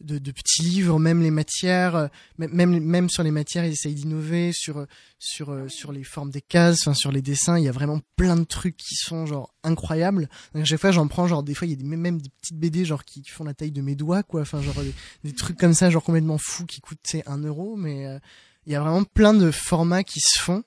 de, 0.00 0.18
de 0.18 0.30
petits 0.30 0.62
livres, 0.62 0.98
même 1.00 1.22
les 1.22 1.30
matières, 1.32 1.96
euh, 1.96 2.06
même 2.38 2.78
même, 2.78 3.10
sur 3.10 3.22
les 3.24 3.30
matières, 3.32 3.64
ils 3.64 3.72
essayent 3.72 3.94
d'innover 3.94 4.52
sur 4.52 4.78
euh, 4.78 4.86
sur 5.18 5.50
euh, 5.50 5.68
sur 5.68 5.90
les 5.90 6.04
formes 6.04 6.30
des 6.30 6.40
cases, 6.40 6.82
enfin 6.82 6.94
sur 6.94 7.10
les 7.10 7.22
dessins, 7.22 7.58
il 7.58 7.64
y 7.64 7.68
a 7.68 7.72
vraiment 7.72 8.00
plein 8.16 8.36
de 8.36 8.44
trucs 8.44 8.76
qui 8.76 8.94
sont 8.94 9.26
genre 9.26 9.52
incroyables. 9.64 10.28
Donc, 10.54 10.62
à 10.62 10.64
chaque 10.64 10.80
fois, 10.80 10.92
j'en 10.92 11.08
prends 11.08 11.26
genre 11.26 11.42
des 11.42 11.54
fois 11.54 11.66
il 11.66 11.70
y 11.70 11.74
a 11.74 11.76
des, 11.76 11.84
même- 11.84 12.20
des 12.20 12.30
petites 12.40 12.58
BD 12.58 12.84
genre 12.84 13.04
qui 13.04 13.24
font 13.24 13.42
la 13.44 13.54
taille 13.54 13.72
de 13.72 13.82
mes 13.82 13.96
doigts 13.96 14.22
quoi, 14.22 14.42
enfin 14.42 14.62
genre 14.62 14.80
des, 14.82 14.94
des 15.24 15.34
trucs 15.34 15.58
comme 15.58 15.74
ça 15.74 15.90
genre 15.90 16.04
complètement 16.04 16.38
fous 16.38 16.66
qui 16.66 16.80
coûtent 16.80 16.98
c'est 17.02 17.26
un 17.26 17.38
euro, 17.38 17.74
mais 17.76 18.06
euh, 18.06 18.18
il 18.66 18.72
y 18.72 18.76
a 18.76 18.80
vraiment 18.80 19.02
plein 19.04 19.34
de 19.34 19.50
formats 19.50 20.04
qui 20.04 20.20
se 20.20 20.38
font. 20.38 20.62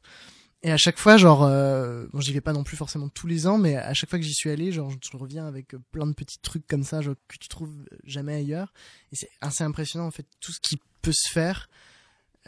Et 0.63 0.71
à 0.71 0.77
chaque 0.77 0.99
fois, 0.99 1.17
genre, 1.17 1.43
euh, 1.43 2.05
bon, 2.13 2.19
j'y 2.21 2.33
vais 2.33 2.41
pas 2.41 2.53
non 2.53 2.63
plus 2.63 2.77
forcément 2.77 3.09
tous 3.09 3.25
les 3.25 3.47
ans, 3.47 3.57
mais 3.57 3.77
à 3.77 3.93
chaque 3.95 4.09
fois 4.11 4.19
que 4.19 4.25
j'y 4.25 4.33
suis 4.35 4.49
allé, 4.51 4.71
genre, 4.71 4.91
je 4.91 5.17
reviens 5.17 5.47
avec 5.47 5.73
euh, 5.73 5.79
plein 5.91 6.05
de 6.05 6.13
petits 6.13 6.37
trucs 6.39 6.67
comme 6.67 6.83
ça, 6.83 7.01
genre, 7.01 7.15
que 7.27 7.37
tu 7.37 7.47
trouves 7.49 7.73
jamais 8.03 8.35
ailleurs. 8.35 8.71
Et 9.11 9.15
c'est 9.15 9.29
assez 9.41 9.63
impressionnant, 9.63 10.05
en 10.05 10.11
fait, 10.11 10.27
tout 10.39 10.51
ce 10.51 10.59
qui 10.59 10.79
peut 11.01 11.13
se 11.13 11.29
faire. 11.29 11.67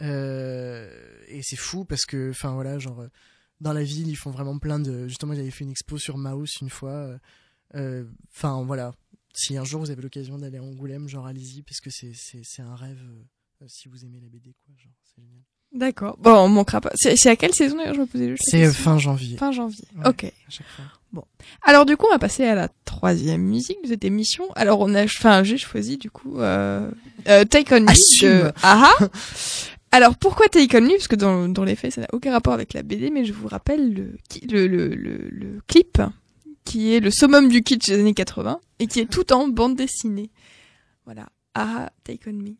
Euh, 0.00 0.88
et 1.28 1.42
c'est 1.42 1.56
fou 1.56 1.84
parce 1.84 2.06
que, 2.06 2.30
enfin, 2.30 2.54
voilà, 2.54 2.78
genre, 2.78 3.00
euh, 3.00 3.08
dans 3.60 3.72
la 3.72 3.82
ville, 3.82 4.08
ils 4.08 4.16
font 4.16 4.30
vraiment 4.30 4.58
plein 4.58 4.78
de. 4.78 5.08
Justement, 5.08 5.32
ils 5.32 5.40
avaient 5.40 5.50
fait 5.50 5.64
une 5.64 5.70
expo 5.70 5.98
sur 5.98 6.16
Maus 6.18 6.60
une 6.60 6.70
fois. 6.70 7.18
euh, 7.74 8.04
Enfin, 8.32 8.62
voilà. 8.64 8.92
Si 9.34 9.56
un 9.56 9.64
jour 9.64 9.80
vous 9.80 9.90
avez 9.90 10.02
l'occasion 10.02 10.38
d'aller 10.38 10.58
à 10.58 10.62
Angoulême, 10.62 11.08
genre, 11.08 11.26
allez-y, 11.26 11.62
parce 11.62 11.80
que 11.80 11.90
c'est, 11.90 12.12
c'est, 12.14 12.42
c'est 12.44 12.62
un 12.62 12.76
rêve. 12.76 13.02
si 13.66 13.88
vous 13.88 14.04
aimez 14.04 14.20
la 14.20 14.28
BD, 14.28 14.54
quoi, 14.54 14.74
genre, 14.76 14.92
c'est 15.02 15.22
génial. 15.22 15.42
D'accord. 15.74 16.16
Bon, 16.20 16.32
on 16.32 16.48
manquera 16.48 16.80
pas. 16.80 16.92
C'est 16.94 17.26
à 17.28 17.36
quelle 17.36 17.52
saison 17.52 17.76
d'ailleurs 17.76 17.94
Je 17.94 18.00
me 18.00 18.06
posais 18.06 18.28
juste 18.30 18.52
la 18.52 18.70
C'est 18.70 18.72
fin 18.72 18.96
janvier. 18.98 19.36
fin 19.36 19.50
janvier. 19.52 19.84
Ouais. 19.96 20.08
Ok. 20.08 20.24
À 20.24 20.50
chaque 20.50 20.66
fois. 20.68 20.84
Alors 21.62 21.84
du 21.86 21.96
coup, 21.96 22.06
on 22.08 22.12
va 22.12 22.18
passer 22.18 22.44
à 22.44 22.54
la 22.56 22.68
troisième 22.84 23.42
musique 23.42 23.78
de 23.84 23.88
cette 23.88 24.04
émission. 24.04 24.44
Alors 24.56 24.80
on 24.80 24.94
a, 24.94 25.04
enfin, 25.04 25.44
j'ai 25.44 25.58
choisi 25.58 25.96
du 25.96 26.10
coup 26.10 26.40
euh, 26.40 26.90
euh, 27.28 27.44
Take 27.44 27.72
On 27.74 27.80
Me 27.80 28.22
de 28.22 28.52
Aha. 28.62 28.90
Alors 29.92 30.16
pourquoi 30.16 30.48
Take 30.48 30.76
On 30.76 30.80
Me? 30.80 30.90
Parce 30.90 31.06
que 31.08 31.14
dans, 31.16 31.48
dans 31.48 31.62
les 31.64 31.76
faits, 31.76 31.92
ça 31.92 32.00
n'a 32.00 32.08
aucun 32.12 32.32
rapport 32.32 32.52
avec 32.52 32.72
la 32.72 32.82
BD, 32.82 33.10
mais 33.10 33.24
je 33.24 33.32
vous 33.32 33.46
rappelle 33.46 33.94
le, 33.94 34.16
le, 34.42 34.66
le, 34.66 34.88
le 34.88 35.60
clip 35.68 36.02
qui 36.64 36.94
est 36.94 37.00
le 37.00 37.10
summum 37.12 37.48
du 37.48 37.62
kitsch 37.62 37.86
des 37.88 38.00
années 38.00 38.14
80 38.14 38.58
et 38.80 38.86
qui 38.88 38.98
est 39.00 39.06
tout 39.10 39.32
en 39.32 39.46
bande 39.48 39.76
dessinée. 39.76 40.30
Voilà. 41.04 41.26
Aha, 41.54 41.90
Take 42.02 42.28
On 42.28 42.32
Me. 42.32 42.54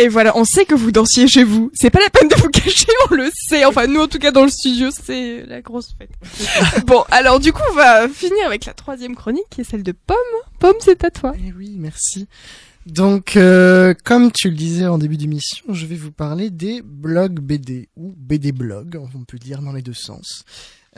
Et 0.00 0.08
voilà, 0.08 0.34
on 0.34 0.44
sait 0.44 0.64
que 0.64 0.74
vous 0.74 0.92
dansiez 0.92 1.28
chez 1.28 1.44
vous. 1.44 1.70
C'est 1.74 1.90
pas 1.90 2.00
la 2.00 2.08
peine 2.08 2.26
de 2.26 2.34
vous 2.36 2.48
cacher, 2.52 2.86
on 3.10 3.14
le 3.14 3.30
sait. 3.34 3.66
Enfin, 3.66 3.86
nous, 3.86 4.00
en 4.00 4.08
tout 4.08 4.18
cas, 4.18 4.30
dans 4.30 4.44
le 4.44 4.48
studio, 4.48 4.88
c'est 4.90 5.44
la 5.44 5.60
grosse 5.60 5.94
fête. 5.98 6.10
bon, 6.86 7.04
alors, 7.10 7.38
du 7.38 7.52
coup, 7.52 7.60
on 7.70 7.74
va 7.74 8.08
finir 8.08 8.46
avec 8.46 8.64
la 8.64 8.72
troisième 8.72 9.14
chronique, 9.14 9.44
qui 9.50 9.60
est 9.60 9.64
celle 9.64 9.82
de 9.82 9.92
Pomme. 9.92 10.16
Pomme, 10.58 10.76
c'est 10.80 11.04
à 11.04 11.10
toi. 11.10 11.34
Eh 11.46 11.52
oui, 11.52 11.76
merci. 11.78 12.28
Donc, 12.86 13.36
euh, 13.36 13.92
comme 14.02 14.32
tu 14.32 14.48
le 14.48 14.56
disais 14.56 14.86
en 14.86 14.96
début 14.96 15.18
d'émission, 15.18 15.66
je 15.68 15.84
vais 15.84 15.96
vous 15.96 16.12
parler 16.12 16.48
des 16.48 16.80
blogs 16.80 17.38
BD, 17.38 17.90
ou 17.94 18.14
BD 18.16 18.52
blogs, 18.52 18.98
on 19.14 19.24
peut 19.24 19.38
dire 19.38 19.60
dans 19.60 19.72
les 19.72 19.82
deux 19.82 19.92
sens. 19.92 20.46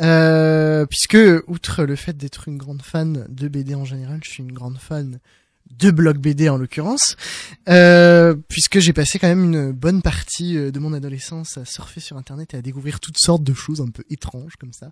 Euh, 0.00 0.86
puisque, 0.86 1.18
outre 1.48 1.82
le 1.82 1.96
fait 1.96 2.16
d'être 2.16 2.46
une 2.46 2.57
grande 2.57 2.82
fan 2.82 3.26
de 3.28 3.48
BD 3.48 3.74
en 3.74 3.84
général, 3.84 4.20
je 4.22 4.30
suis 4.30 4.44
une 4.44 4.53
grande 4.53 4.78
fan 4.78 5.18
de 5.78 5.90
blog 5.90 6.18
BD 6.18 6.48
en 6.48 6.56
l'occurrence, 6.56 7.16
euh, 7.68 8.34
puisque 8.48 8.78
j'ai 8.78 8.92
passé 8.92 9.18
quand 9.18 9.28
même 9.28 9.44
une 9.44 9.72
bonne 9.72 10.02
partie 10.02 10.56
euh, 10.56 10.70
de 10.70 10.78
mon 10.78 10.92
adolescence 10.92 11.58
à 11.58 11.64
surfer 11.64 12.00
sur 12.00 12.16
internet 12.16 12.54
et 12.54 12.58
à 12.58 12.62
découvrir 12.62 13.00
toutes 13.00 13.18
sortes 13.18 13.42
de 13.42 13.54
choses 13.54 13.80
un 13.80 13.88
peu 13.88 14.04
étranges 14.10 14.56
comme 14.56 14.72
ça, 14.72 14.90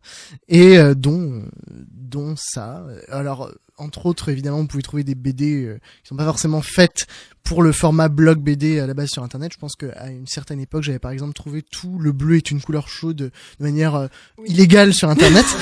et 0.49 0.79
euh, 0.79 0.95
dont 0.95 1.45
dont 1.91 2.35
ça. 2.37 2.85
Alors 3.09 3.51
entre 3.81 4.07
autres, 4.07 4.29
évidemment, 4.29 4.59
vous 4.59 4.67
pouvez 4.67 4.83
trouver 4.83 5.05
des 5.05 5.15
BD 5.15 5.65
euh, 5.65 5.79
qui 6.03 6.09
sont 6.09 6.17
pas 6.17 6.25
forcément 6.25 6.63
faites 6.63 7.07
pour 7.43 7.63
le 7.63 7.73
format 7.73 8.09
blog 8.09 8.39
BD 8.39 8.79
à 8.79 8.87
la 8.87 8.95
base 8.95 9.09
sur 9.11 9.23
Internet. 9.23 9.53
Je 9.53 9.59
pense 9.59 9.75
qu'à 9.75 10.09
une 10.11 10.27
certaine 10.27 10.61
époque, 10.61 10.83
j'avais 10.83 10.99
par 10.99 11.11
exemple 11.11 11.33
trouvé 11.33 11.63
tout 11.63 11.99
le 11.99 12.13
bleu 12.13 12.37
est 12.37 12.51
une 12.51 12.61
couleur 12.61 12.89
chaude 12.89 13.17
de 13.17 13.31
manière 13.59 13.95
euh, 13.95 14.09
illégale 14.47 14.95
sur 14.95 15.09
Internet. 15.09 15.47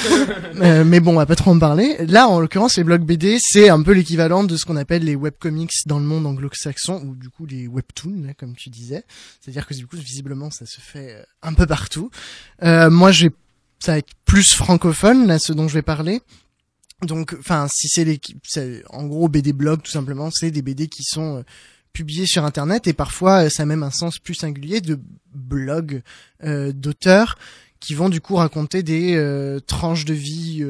Euh, 0.60 0.82
mais 0.82 0.98
bon, 0.98 1.12
on 1.12 1.16
va 1.16 1.26
pas 1.26 1.36
trop 1.36 1.52
en 1.52 1.58
parler. 1.58 1.96
Là, 2.06 2.26
en 2.26 2.40
l'occurrence, 2.40 2.76
les 2.76 2.82
blogs 2.82 3.04
BD, 3.04 3.38
c'est 3.40 3.68
un 3.68 3.80
peu 3.80 3.92
l'équivalent 3.92 4.42
de 4.42 4.56
ce 4.56 4.64
qu'on 4.64 4.76
appelle 4.76 5.04
les 5.04 5.14
webcomics 5.14 5.86
dans 5.86 6.00
le 6.00 6.04
monde 6.04 6.26
anglo-saxon, 6.26 7.00
ou 7.06 7.14
du 7.14 7.28
coup 7.28 7.46
les 7.46 7.68
webtoons, 7.68 8.24
là, 8.26 8.34
comme 8.34 8.56
tu 8.56 8.68
disais. 8.70 9.04
C'est-à-dire 9.40 9.66
que 9.66 9.74
du 9.74 9.86
coup, 9.86 9.96
visiblement, 9.96 10.50
ça 10.50 10.66
se 10.66 10.80
fait 10.80 11.24
un 11.42 11.54
peu 11.54 11.66
partout. 11.66 12.10
moi, 12.60 13.12
j'ai 13.12 13.30
ça 13.78 13.92
va 13.92 13.98
être 13.98 14.12
plus 14.24 14.54
francophone, 14.54 15.26
là, 15.26 15.38
ce 15.38 15.52
dont 15.52 15.68
je 15.68 15.74
vais 15.74 15.82
parler. 15.82 16.20
Donc, 17.02 17.36
enfin, 17.38 17.68
si 17.70 17.88
c'est 17.88 18.04
les, 18.04 18.20
en 18.90 19.06
gros 19.06 19.28
BD 19.28 19.52
blog 19.52 19.82
tout 19.82 19.90
simplement, 19.90 20.30
c'est 20.32 20.50
des 20.50 20.62
BD 20.62 20.88
qui 20.88 21.04
sont 21.04 21.38
euh, 21.38 21.42
publiés 21.92 22.26
sur 22.26 22.44
Internet 22.44 22.88
et 22.88 22.92
parfois 22.92 23.44
euh, 23.44 23.48
ça 23.48 23.62
a 23.62 23.66
même 23.66 23.84
un 23.84 23.92
sens 23.92 24.18
plus 24.18 24.34
singulier 24.34 24.80
de 24.80 24.98
blogs 25.32 26.02
euh, 26.42 26.72
d'auteurs 26.72 27.38
qui 27.78 27.94
vont 27.94 28.08
du 28.08 28.20
coup 28.20 28.34
raconter 28.34 28.82
des 28.82 29.60
tranches 29.68 30.04
de 30.04 30.12
vie 30.12 30.66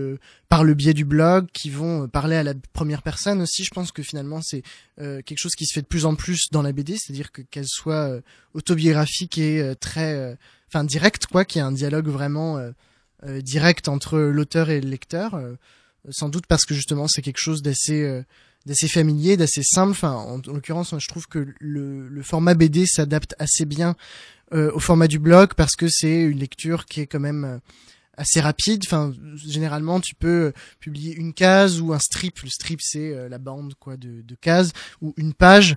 par 0.51 0.63
le 0.63 0.75
biais 0.75 0.93
du 0.93 1.07
blog, 1.07 1.47
qui 1.55 1.71
vont 1.71 2.07
parler 2.07 2.37
à 2.37 2.43
la 2.43 2.53
première 2.75 3.01
personne 3.01 3.41
aussi. 3.41 3.65
Je 3.65 3.71
pense 3.71 3.93
que 3.93 4.03
finalement 4.03 4.43
c'est 4.43 4.63
quelque 4.99 5.39
chose 5.39 5.55
qui 5.55 5.65
se 5.65 5.73
fait 5.73 5.81
de 5.81 5.87
plus 5.87 6.05
en 6.05 6.17
plus 6.17 6.51
dans 6.51 6.61
la 6.61 6.71
BD, 6.73 6.99
c'est-à-dire 6.99 7.33
que 7.33 7.41
qu'elle 7.41 7.67
soit 7.67 8.21
autobiographique 8.53 9.39
et 9.39 9.73
très, 9.81 10.37
enfin 10.71 10.85
direct 10.85 11.25
quoi, 11.29 11.47
qu'il 11.47 11.61
y 11.61 11.65
ait 11.65 11.67
un 11.67 11.73
dialogue 11.73 12.09
vraiment 12.09 12.61
direct 13.27 13.89
entre 13.89 14.19
l'auteur 14.19 14.69
et 14.69 14.83
le 14.83 14.91
lecteur 14.91 15.41
sans 16.11 16.29
doute 16.29 16.47
parce 16.47 16.65
que 16.65 16.75
justement 16.75 17.09
c'est 17.09 17.23
quelque 17.23 17.41
chose 17.41 17.63
d'assez 17.63 18.03
euh, 18.03 18.23
d'assez 18.67 18.89
familier, 18.89 19.37
d'assez 19.37 19.63
simple. 19.63 20.05
En, 20.05 20.41
l'occurrence, 20.47 20.95
je 20.99 21.09
trouve 21.09 21.27
que 21.27 21.47
le, 21.59 22.09
le 22.09 22.23
format 22.23 22.55
BD 22.55 22.87
s'adapte 22.87 23.35
assez 23.39 23.65
bien 23.65 23.97
euh, 24.53 24.71
au 24.73 24.81
format 24.81 25.09
du 25.09 25.19
blog 25.19 25.55
parce 25.55 25.77
que 25.77 25.89
c'est 25.89 26.23
une 26.23 26.39
lecture 26.39 26.85
qui 26.85 27.01
est 27.01 27.07
quand 27.07 27.21
même 27.21 27.45
euh, 27.45 27.59
assez 28.17 28.41
rapide. 28.41 28.83
Enfin, 28.85 29.15
généralement, 29.37 30.01
tu 30.01 30.15
peux 30.15 30.53
publier 30.81 31.15
une 31.15 31.33
case 31.33 31.81
ou 31.81 31.93
un 31.93 31.99
strip. 31.99 32.41
Le 32.41 32.51
strip, 32.51 32.81
c'est 32.83 33.29
la 33.29 33.39
bande 33.39 33.75
quoi 33.75 33.97
de, 33.97 34.23
de 34.23 34.35
cases 34.35 34.73
ou 35.01 35.15
une 35.17 35.35
page 35.35 35.77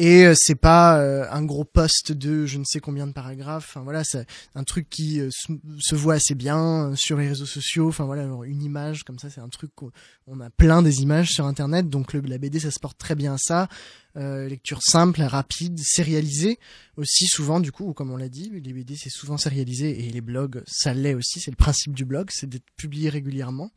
et 0.00 0.24
euh, 0.24 0.34
c'est 0.34 0.54
pas 0.54 0.98
euh, 0.98 1.26
un 1.30 1.44
gros 1.44 1.64
poste 1.64 2.12
de 2.12 2.46
je 2.46 2.56
ne 2.56 2.64
sais 2.64 2.80
combien 2.80 3.06
de 3.06 3.12
paragraphes. 3.12 3.66
Enfin 3.68 3.82
voilà 3.82 4.02
c'est 4.02 4.26
un 4.54 4.64
truc 4.64 4.88
qui 4.88 5.20
euh, 5.20 5.28
se, 5.30 5.94
voit 5.94 6.14
assez 6.14 6.34
bien 6.34 6.92
sur 6.96 7.18
les 7.18 7.28
réseaux 7.28 7.44
sociaux. 7.44 7.88
Enfin 7.88 8.04
voilà 8.04 8.22
une 8.46 8.62
image 8.62 9.04
comme 9.04 9.18
ça 9.18 9.28
c'est 9.28 9.42
un 9.42 9.50
truc 9.50 9.70
qu'on 9.74 10.40
a 10.40 10.48
plein 10.48 10.80
des 10.80 11.02
images 11.02 11.28
sur 11.28 11.44
internet. 11.44 11.90
Donc 11.90 12.14
la 12.14 12.38
BD 12.38 12.60
ça 12.60 12.70
se 12.70 12.80
porte 12.80 12.96
très 12.96 13.14
bien 13.14 13.34
à 13.34 13.38
ça. 13.38 13.68
Lecture 14.14 14.82
simple 14.82 15.20
rapide 15.20 15.78
sérialisée 15.78 16.58
aussi 16.96 17.26
souvent 17.26 17.60
du 17.60 17.70
coup 17.70 17.92
comme 17.92 18.10
on 18.10 18.16
l'a 18.16 18.30
dit 18.30 18.50
les 18.52 18.72
BD 18.72 18.96
c'est 18.96 19.10
souvent 19.10 19.36
sérialisé 19.36 20.06
et 20.06 20.10
les 20.10 20.22
blogs 20.22 20.62
ça 20.66 20.94
l'est 20.94 21.14
aussi. 21.14 21.40
C'est 21.40 21.50
le 21.50 21.56
principe 21.56 21.92
du 21.92 22.06
blog 22.06 22.30
c'est 22.32 22.48
d'être 22.48 22.64
publié 22.78 23.10
régulièrement. 23.10 23.70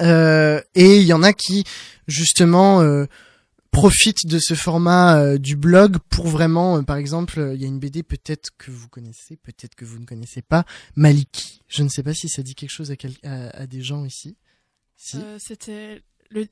Et 0.00 0.62
il 0.74 1.04
y 1.04 1.12
en 1.12 1.22
a 1.22 1.32
qui 1.32 1.62
justement 2.08 2.82
profite 3.72 4.26
de 4.26 4.38
ce 4.38 4.54
format 4.54 5.18
euh, 5.18 5.38
du 5.38 5.56
blog 5.56 5.96
pour 6.10 6.28
vraiment, 6.28 6.76
euh, 6.76 6.82
par 6.82 6.98
exemple, 6.98 7.40
euh, 7.40 7.54
il 7.54 7.62
y 7.62 7.64
a 7.64 7.66
une 7.66 7.80
BD 7.80 8.02
peut-être 8.02 8.50
que 8.58 8.70
vous 8.70 8.88
connaissez, 8.88 9.36
peut-être 9.36 9.74
que 9.74 9.84
vous 9.84 9.98
ne 9.98 10.04
connaissez 10.04 10.42
pas, 10.42 10.64
Maliki. 10.94 11.62
Je 11.68 11.82
ne 11.82 11.88
sais 11.88 12.02
pas 12.02 12.14
si 12.14 12.28
ça 12.28 12.42
dit 12.42 12.54
quelque 12.54 12.70
chose 12.70 12.92
à, 12.92 13.48
à, 13.48 13.66
des 13.66 13.80
gens 13.80 14.04
ici. 14.04 14.36
Si. 14.96 15.16
C'était 15.38 16.02
le, 16.30 16.46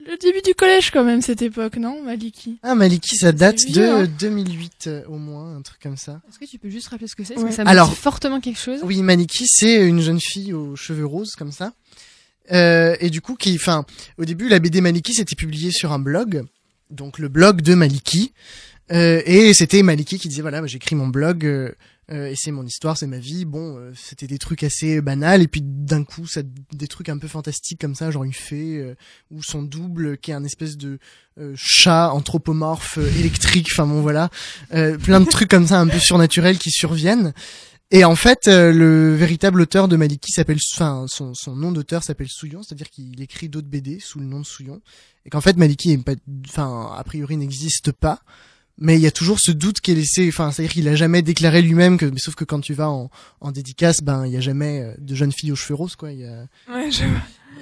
le, 0.00 0.16
début 0.18 0.42
du 0.42 0.54
collège 0.54 0.90
quand 0.90 1.04
même 1.04 1.22
cette 1.22 1.42
époque, 1.42 1.76
non 1.76 2.02
Maliki? 2.02 2.58
Ah 2.62 2.74
Maliki, 2.74 3.16
ça 3.16 3.32
date 3.32 3.64
de 3.70 4.06
2008 4.18 4.88
hein. 4.88 5.02
au 5.08 5.16
moins, 5.16 5.56
un 5.56 5.62
truc 5.62 5.80
comme 5.80 5.96
ça. 5.96 6.20
Est-ce 6.28 6.40
que 6.40 6.44
tu 6.44 6.58
peux 6.58 6.70
juste 6.70 6.88
rappeler 6.88 7.06
ce 7.06 7.16
que 7.16 7.24
c'est? 7.24 7.36
Ça 7.36 7.64
me 7.64 7.68
Alors, 7.68 7.94
fortement 7.94 8.40
quelque 8.40 8.60
chose. 8.60 8.80
Oui, 8.82 9.00
Maliki, 9.02 9.46
c'est 9.46 9.86
une 9.86 10.00
jeune 10.00 10.20
fille 10.20 10.52
aux 10.52 10.74
cheveux 10.74 11.06
roses 11.06 11.36
comme 11.36 11.52
ça 11.52 11.72
euh, 12.52 12.96
et 13.00 13.10
du 13.10 13.20
coup, 13.20 13.34
qui, 13.34 13.54
enfin, 13.54 13.84
au 14.16 14.24
début, 14.24 14.48
la 14.48 14.58
BD 14.58 14.80
Maliki 14.80 15.14
s'était 15.14 15.36
publiée 15.36 15.70
sur 15.70 15.92
un 15.92 15.98
blog, 15.98 16.44
donc 16.90 17.18
le 17.18 17.28
blog 17.28 17.62
de 17.62 17.74
Maliki, 17.74 18.32
euh, 18.92 19.22
et 19.26 19.52
c'était 19.52 19.82
Maliki 19.82 20.18
qui 20.18 20.28
disait 20.28 20.42
voilà, 20.42 20.66
j'écris 20.66 20.96
mon 20.96 21.08
blog. 21.08 21.44
Euh, 21.44 21.72
et 22.10 22.36
c'est 22.36 22.52
mon 22.52 22.64
histoire, 22.64 22.96
c'est 22.96 23.06
ma 23.06 23.18
vie. 23.18 23.44
Bon, 23.44 23.78
c'était 23.94 24.26
des 24.26 24.38
trucs 24.38 24.62
assez 24.62 25.02
banals, 25.02 25.42
et 25.42 25.46
puis 25.46 25.60
d'un 25.62 26.04
coup, 26.04 26.26
ça, 26.26 26.40
des 26.72 26.86
trucs 26.86 27.10
un 27.10 27.18
peu 27.18 27.28
fantastiques 27.28 27.78
comme 27.78 27.94
ça, 27.94 28.10
genre 28.10 28.24
une 28.24 28.32
fée 28.32 28.94
ou 29.30 29.42
son 29.42 29.62
double, 29.62 30.16
qui 30.16 30.30
est 30.30 30.34
un 30.34 30.42
espèce 30.42 30.78
de 30.78 30.98
chat 31.54 32.10
anthropomorphe 32.10 32.96
électrique. 33.18 33.68
Enfin 33.72 33.86
bon, 33.86 34.00
voilà, 34.00 34.30
plein 34.70 35.20
de 35.20 35.28
trucs 35.28 35.50
comme 35.50 35.66
ça, 35.66 35.80
un 35.80 35.86
peu 35.86 35.98
surnaturels 35.98 36.56
qui 36.56 36.70
surviennent. 36.70 37.34
Et 37.90 38.04
en 38.04 38.16
fait, 38.16 38.48
euh, 38.48 38.70
le 38.70 39.14
véritable 39.14 39.62
auteur 39.62 39.88
de 39.88 39.96
Maliki 39.96 40.30
s'appelle, 40.30 40.58
enfin, 40.74 41.06
son, 41.08 41.32
son 41.34 41.56
nom 41.56 41.72
d'auteur 41.72 42.02
s'appelle 42.02 42.28
Souillon, 42.28 42.62
c'est-à-dire 42.62 42.90
qu'il 42.90 43.20
écrit 43.22 43.48
d'autres 43.48 43.68
BD 43.68 43.98
sous 43.98 44.18
le 44.18 44.26
nom 44.26 44.40
de 44.40 44.46
Souillon, 44.46 44.82
et 45.24 45.30
qu'en 45.30 45.40
fait 45.40 45.56
Maliki, 45.56 45.96
pas, 45.96 46.12
enfin, 46.46 46.92
a 46.94 47.02
priori 47.02 47.38
n'existe 47.38 47.92
pas, 47.92 48.20
mais 48.76 48.96
il 48.96 49.00
y 49.00 49.06
a 49.06 49.10
toujours 49.10 49.40
ce 49.40 49.52
doute 49.52 49.80
qui 49.80 49.92
est 49.92 49.94
laissé, 49.94 50.28
enfin, 50.28 50.52
c'est-à-dire 50.52 50.72
qu'il 50.72 50.88
a 50.88 50.96
jamais 50.96 51.22
déclaré 51.22 51.62
lui-même 51.62 51.96
que, 51.96 52.04
mais 52.04 52.20
sauf 52.20 52.34
que 52.34 52.44
quand 52.44 52.60
tu 52.60 52.74
vas 52.74 52.90
en, 52.90 53.10
en 53.40 53.52
dédicace, 53.52 54.02
ben, 54.02 54.26
il 54.26 54.32
y 54.32 54.36
a 54.36 54.40
jamais 54.40 54.82
euh, 54.82 54.94
de 54.98 55.14
jeune 55.14 55.32
fille 55.32 55.50
aux 55.50 55.56
cheveux 55.56 55.74
roses, 55.74 55.96
quoi. 55.96 56.12
Y 56.12 56.26
a... 56.26 56.46
Ouais, 56.70 56.90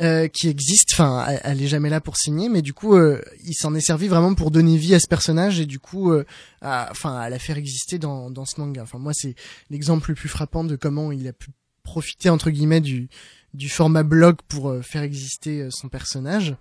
euh, 0.00 0.28
qui 0.28 0.48
existe. 0.48 0.90
Enfin, 0.92 1.26
elle, 1.42 1.62
est 1.62 1.68
jamais 1.68 1.90
là 1.90 2.00
pour 2.00 2.16
signer, 2.16 2.48
mais 2.48 2.62
du 2.62 2.72
coup, 2.72 2.96
euh, 2.96 3.20
il 3.44 3.54
s'en 3.54 3.74
est 3.74 3.80
servi 3.80 4.08
vraiment 4.08 4.34
pour 4.34 4.50
donner 4.50 4.76
vie 4.76 4.94
à 4.94 5.00
ce 5.00 5.06
personnage 5.06 5.60
et 5.60 5.66
du 5.66 5.78
coup, 5.78 6.12
euh, 6.12 6.24
à, 6.60 6.88
enfin, 6.90 7.16
à 7.16 7.30
la 7.30 7.38
faire 7.38 7.56
exister 7.56 7.98
dans, 7.98 8.30
dans 8.30 8.44
ce 8.44 8.60
manga. 8.60 8.82
Enfin, 8.82 8.98
moi, 8.98 9.12
c'est 9.14 9.34
l'exemple 9.70 10.10
le 10.10 10.14
plus 10.14 10.28
frappant 10.28 10.64
de 10.64 10.76
comment 10.76 11.12
il 11.12 11.26
a 11.28 11.32
pu 11.32 11.48
profiter 11.82 12.30
entre 12.30 12.50
guillemets 12.50 12.80
du 12.80 13.08
du 13.54 13.68
format 13.68 14.02
blog 14.02 14.36
pour 14.48 14.74
faire 14.82 15.02
exister 15.02 15.68
son 15.70 15.88
personnage. 15.88 16.56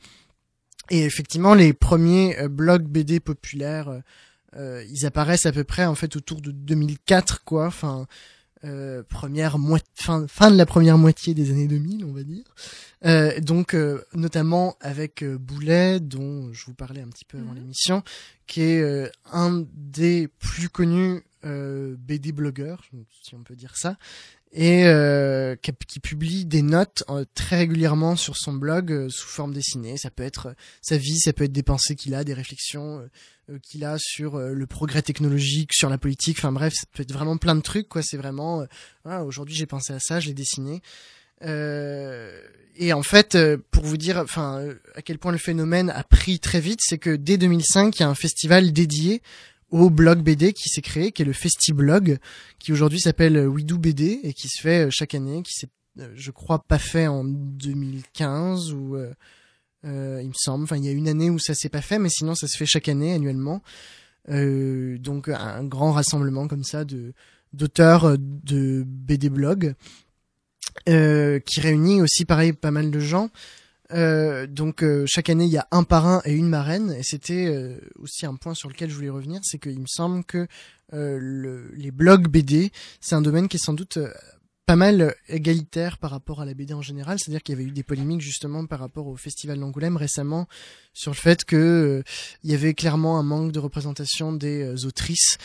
Et 0.90 1.04
effectivement, 1.04 1.54
les 1.54 1.74
premiers 1.74 2.48
blogs 2.48 2.86
BD 2.86 3.20
populaires, 3.20 4.02
ils 4.56 5.06
apparaissent 5.06 5.46
à 5.46 5.52
peu 5.52 5.66
près 5.66 5.86
en 5.86 5.96
fait 5.96 6.16
autour 6.16 6.40
de 6.40 6.52
2004, 6.52 7.44
quoi. 7.44 7.66
Enfin, 7.68 8.08
euh, 8.66 9.04
première 9.08 9.60
moitié, 9.60 9.88
fin, 9.96 10.26
fin 10.28 10.50
de 10.50 10.58
la 10.58 10.66
première 10.66 10.98
moitié 10.98 11.34
des 11.34 11.52
années 11.52 11.68
2000, 11.68 12.04
on 12.06 12.14
va 12.14 12.24
dire. 12.24 12.44
Euh, 13.06 13.40
donc, 13.40 13.76
euh, 13.76 14.02
notamment 14.14 14.76
avec 14.82 15.24
Boulet, 15.24 16.00
dont 16.00 16.52
je 16.52 16.66
vous 16.66 16.74
parlais 16.74 17.02
un 17.02 17.08
petit 17.08 17.26
peu 17.26 17.38
avant 17.38 17.52
mhm. 17.52 17.60
l'émission, 17.60 18.04
qui 18.48 18.62
est 18.62 19.12
un 19.32 19.64
des 19.74 20.28
plus 20.40 20.70
connus 20.70 21.22
BD 21.46 22.32
blogueurs, 22.32 22.84
si 23.22 23.36
on 23.36 23.44
peut 23.44 23.56
dire 23.56 23.78
ça, 23.78 23.98
et 24.56 24.86
euh, 24.86 25.56
qui, 25.58 26.00
publie 26.00 26.46
des 26.46 26.62
notes 26.62 27.04
euh, 27.10 27.26
très 27.36 27.58
régulièrement 27.58 28.16
sur 28.16 28.38
son 28.38 28.54
blog 28.54 28.92
euh, 28.92 29.10
sous 29.10 29.28
forme 29.28 29.54
dessinée. 29.54 29.98
Ça 29.98 30.10
peut 30.10 30.24
être 30.24 30.56
sa 30.82 30.98
vie, 30.98 31.20
ça 31.20 31.34
peut 31.34 31.44
être 31.44 31.52
des 31.52 31.62
pensées 31.62 31.96
qu'il 31.96 32.16
a, 32.16 32.24
des 32.24 32.34
réflexions 32.34 33.08
qu'il 33.62 33.86
a 33.86 33.98
sur 34.00 34.40
le 34.40 34.66
progrès 34.66 35.04
technologique, 35.04 35.74
sur 35.74 35.90
la 35.90 36.00
politique. 36.00 36.38
Enfin 36.40 36.52
bref, 36.52 36.74
ça 36.74 36.88
peut 36.94 37.04
être 37.04 37.12
vraiment 37.12 37.38
plein 37.38 37.56
de 37.56 37.62
trucs. 37.62 37.88
Quoi, 37.88 38.02
c'est 38.02 38.18
vraiment 38.18 38.66
ah, 39.04 39.24
aujourd'hui 39.24 39.54
j'ai 39.54 39.68
pensé 39.68 39.94
à 39.94 40.00
ça, 40.00 40.20
je 40.20 40.28
l'ai 40.28 40.34
dessiné. 40.34 40.82
et 41.44 42.94
en 42.94 43.04
fait, 43.04 43.38
pour 43.70 43.84
vous 43.84 43.98
dire, 43.98 44.18
enfin, 44.18 44.66
à 44.96 45.02
quel 45.04 45.20
point 45.20 45.32
le 45.32 45.38
phénomène 45.38 45.92
a 45.92 46.04
pris 46.04 46.40
très 46.40 46.60
vite, 46.60 46.80
c'est 46.82 46.98
que 46.98 47.16
dès 47.16 47.38
2005, 47.38 48.00
il 48.00 48.02
y 48.02 48.04
a 48.04 48.10
un 48.10 48.16
festival 48.16 48.74
dédié 48.74 49.22
au 49.76 49.90
blog 49.90 50.22
BD 50.22 50.54
qui 50.54 50.70
s'est 50.70 50.82
créé, 50.82 51.12
qui 51.12 51.22
est 51.22 51.26
le 51.26 51.34
FestiBlog, 51.34 52.18
qui 52.60 52.72
aujourd'hui 52.72 53.02
s'appelle 53.02 53.38
WeDo 53.38 53.78
BD 53.78 54.22
et 54.24 54.32
qui 54.34 54.48
se 54.48 54.62
fait 54.62 54.86
euh, 54.86 54.90
chaque 54.90 55.14
année, 55.14 55.44
qui 55.44 55.52
s'est, 55.52 55.68
euh, 56.00 56.10
je 56.16 56.32
crois, 56.32 56.60
pas 56.60 56.80
fait 56.80 57.08
en 57.08 57.26
2015 57.26 58.72
ou 58.72 58.96
euh, 58.96 59.12
il 59.84 60.30
me 60.30 60.34
semble. 60.34 60.64
Enfin, 60.64 60.78
il 60.78 60.86
y 60.86 60.88
a 60.88 60.94
une 60.94 61.10
année 61.10 61.30
où 61.30 61.40
ça 61.40 61.54
s'est 61.54 61.70
pas 61.70 61.82
fait, 61.82 62.00
mais 62.00 62.10
sinon 62.10 62.36
ça 62.36 62.48
se 62.48 62.56
fait 62.56 62.66
chaque 62.66 62.88
année 62.88 63.14
annuellement. 63.14 63.62
donc 64.28 65.28
un 65.28 65.64
grand 65.66 65.92
rassemblement 65.92 66.48
comme 66.48 66.64
ça 66.64 66.86
de 66.86 67.14
d'auteurs 67.54 68.18
de 68.18 68.84
BD 68.86 69.30
blog 69.30 69.76
qui 70.86 71.60
réunit 71.60 72.02
aussi 72.02 72.26
pareil 72.26 72.54
pas 72.54 72.72
mal 72.72 72.92
de 72.92 73.00
gens. 73.00 73.30
Euh, 73.92 74.48
donc 74.48 74.84
chaque 75.06 75.30
année 75.30 75.46
il 75.46 75.52
y 75.52 75.58
a 75.58 75.68
un 75.72 75.84
parrain 75.84 76.22
et 76.26 76.34
une 76.34 76.50
marraine. 76.50 76.92
Et 76.98 77.04
c'était 77.04 77.80
aussi 78.00 78.26
un 78.26 78.36
point 78.36 78.54
sur 78.54 78.70
lequel 78.70 78.90
je 78.90 78.96
voulais 78.96 79.10
revenir, 79.10 79.40
c'est 79.44 79.60
qu'il 79.60 79.80
me 79.80 79.88
semble 79.88 80.24
que 80.24 80.48
le, 80.92 81.72
les 81.76 81.92
blogs 81.92 82.28
BD 82.28 82.72
c'est 83.02 83.16
un 83.16 83.22
domaine 83.22 83.48
qui 83.48 83.58
est 83.58 83.64
sans 83.64 83.74
doute 83.74 84.00
pas 84.66 84.76
mal 84.76 85.14
égalitaire 85.30 86.00
par 86.00 86.10
rapport 86.10 86.42
à 86.42 86.46
la 86.46 86.56
BD 86.56 86.74
en 86.74 86.82
général, 86.82 87.20
c'est-à-dire 87.20 87.44
qu'il 87.44 87.54
y 87.54 87.58
avait 87.58 87.70
eu 87.70 87.72
des 87.72 87.84
polémiques 87.84 88.22
justement 88.22 88.66
par 88.66 88.80
rapport 88.80 89.06
au 89.08 89.16
festival 89.16 89.60
d'Angoulême 89.60 89.96
récemment 89.96 90.48
sur 90.94 91.12
le 91.12 91.18
fait 91.18 91.46
que 91.46 91.56
euh, 91.56 92.04
il 92.44 92.50
y 92.50 92.56
avait 92.56 92.74
clairement 92.74 93.20
un 93.20 93.24
manque 93.24 93.52
de 93.52 93.60
représentation 93.60 94.34
des 94.34 94.64
euh, 94.64 94.88
autrices, 94.88 95.38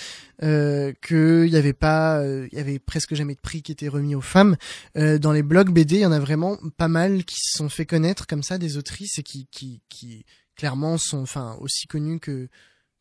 euh, 0.42 0.94
qu'il 1.06 1.48
y 1.48 1.56
avait 1.56 1.74
pas, 1.74 2.18
euh, 2.20 2.48
il 2.50 2.56
y 2.56 2.60
avait 2.60 2.78
presque 2.78 3.14
jamais 3.14 3.34
de 3.34 3.40
prix 3.40 3.62
qui 3.62 3.72
était 3.72 3.88
remis 3.88 4.14
aux 4.14 4.22
femmes. 4.22 4.56
dans 4.94 5.32
les 5.32 5.42
blogs 5.42 5.70
BD, 5.70 5.96
il 5.96 6.00
y 6.00 6.06
en 6.06 6.12
a 6.12 6.20
vraiment 6.20 6.56
pas 6.78 6.88
mal 6.88 7.24
qui 7.24 7.36
se 7.36 7.58
sont 7.58 7.68
fait 7.68 7.86
connaître 7.86 8.26
comme 8.26 8.42
ça 8.42 8.56
des 8.56 8.78
autrices 8.78 9.18
et 9.18 9.22
qui, 9.22 9.46
qui, 9.50 9.82
qui 9.90 10.24
clairement 10.56 10.96
sont, 10.96 11.22
enfin, 11.22 11.56
aussi 11.60 11.86
connues 11.86 12.20
que 12.20 12.48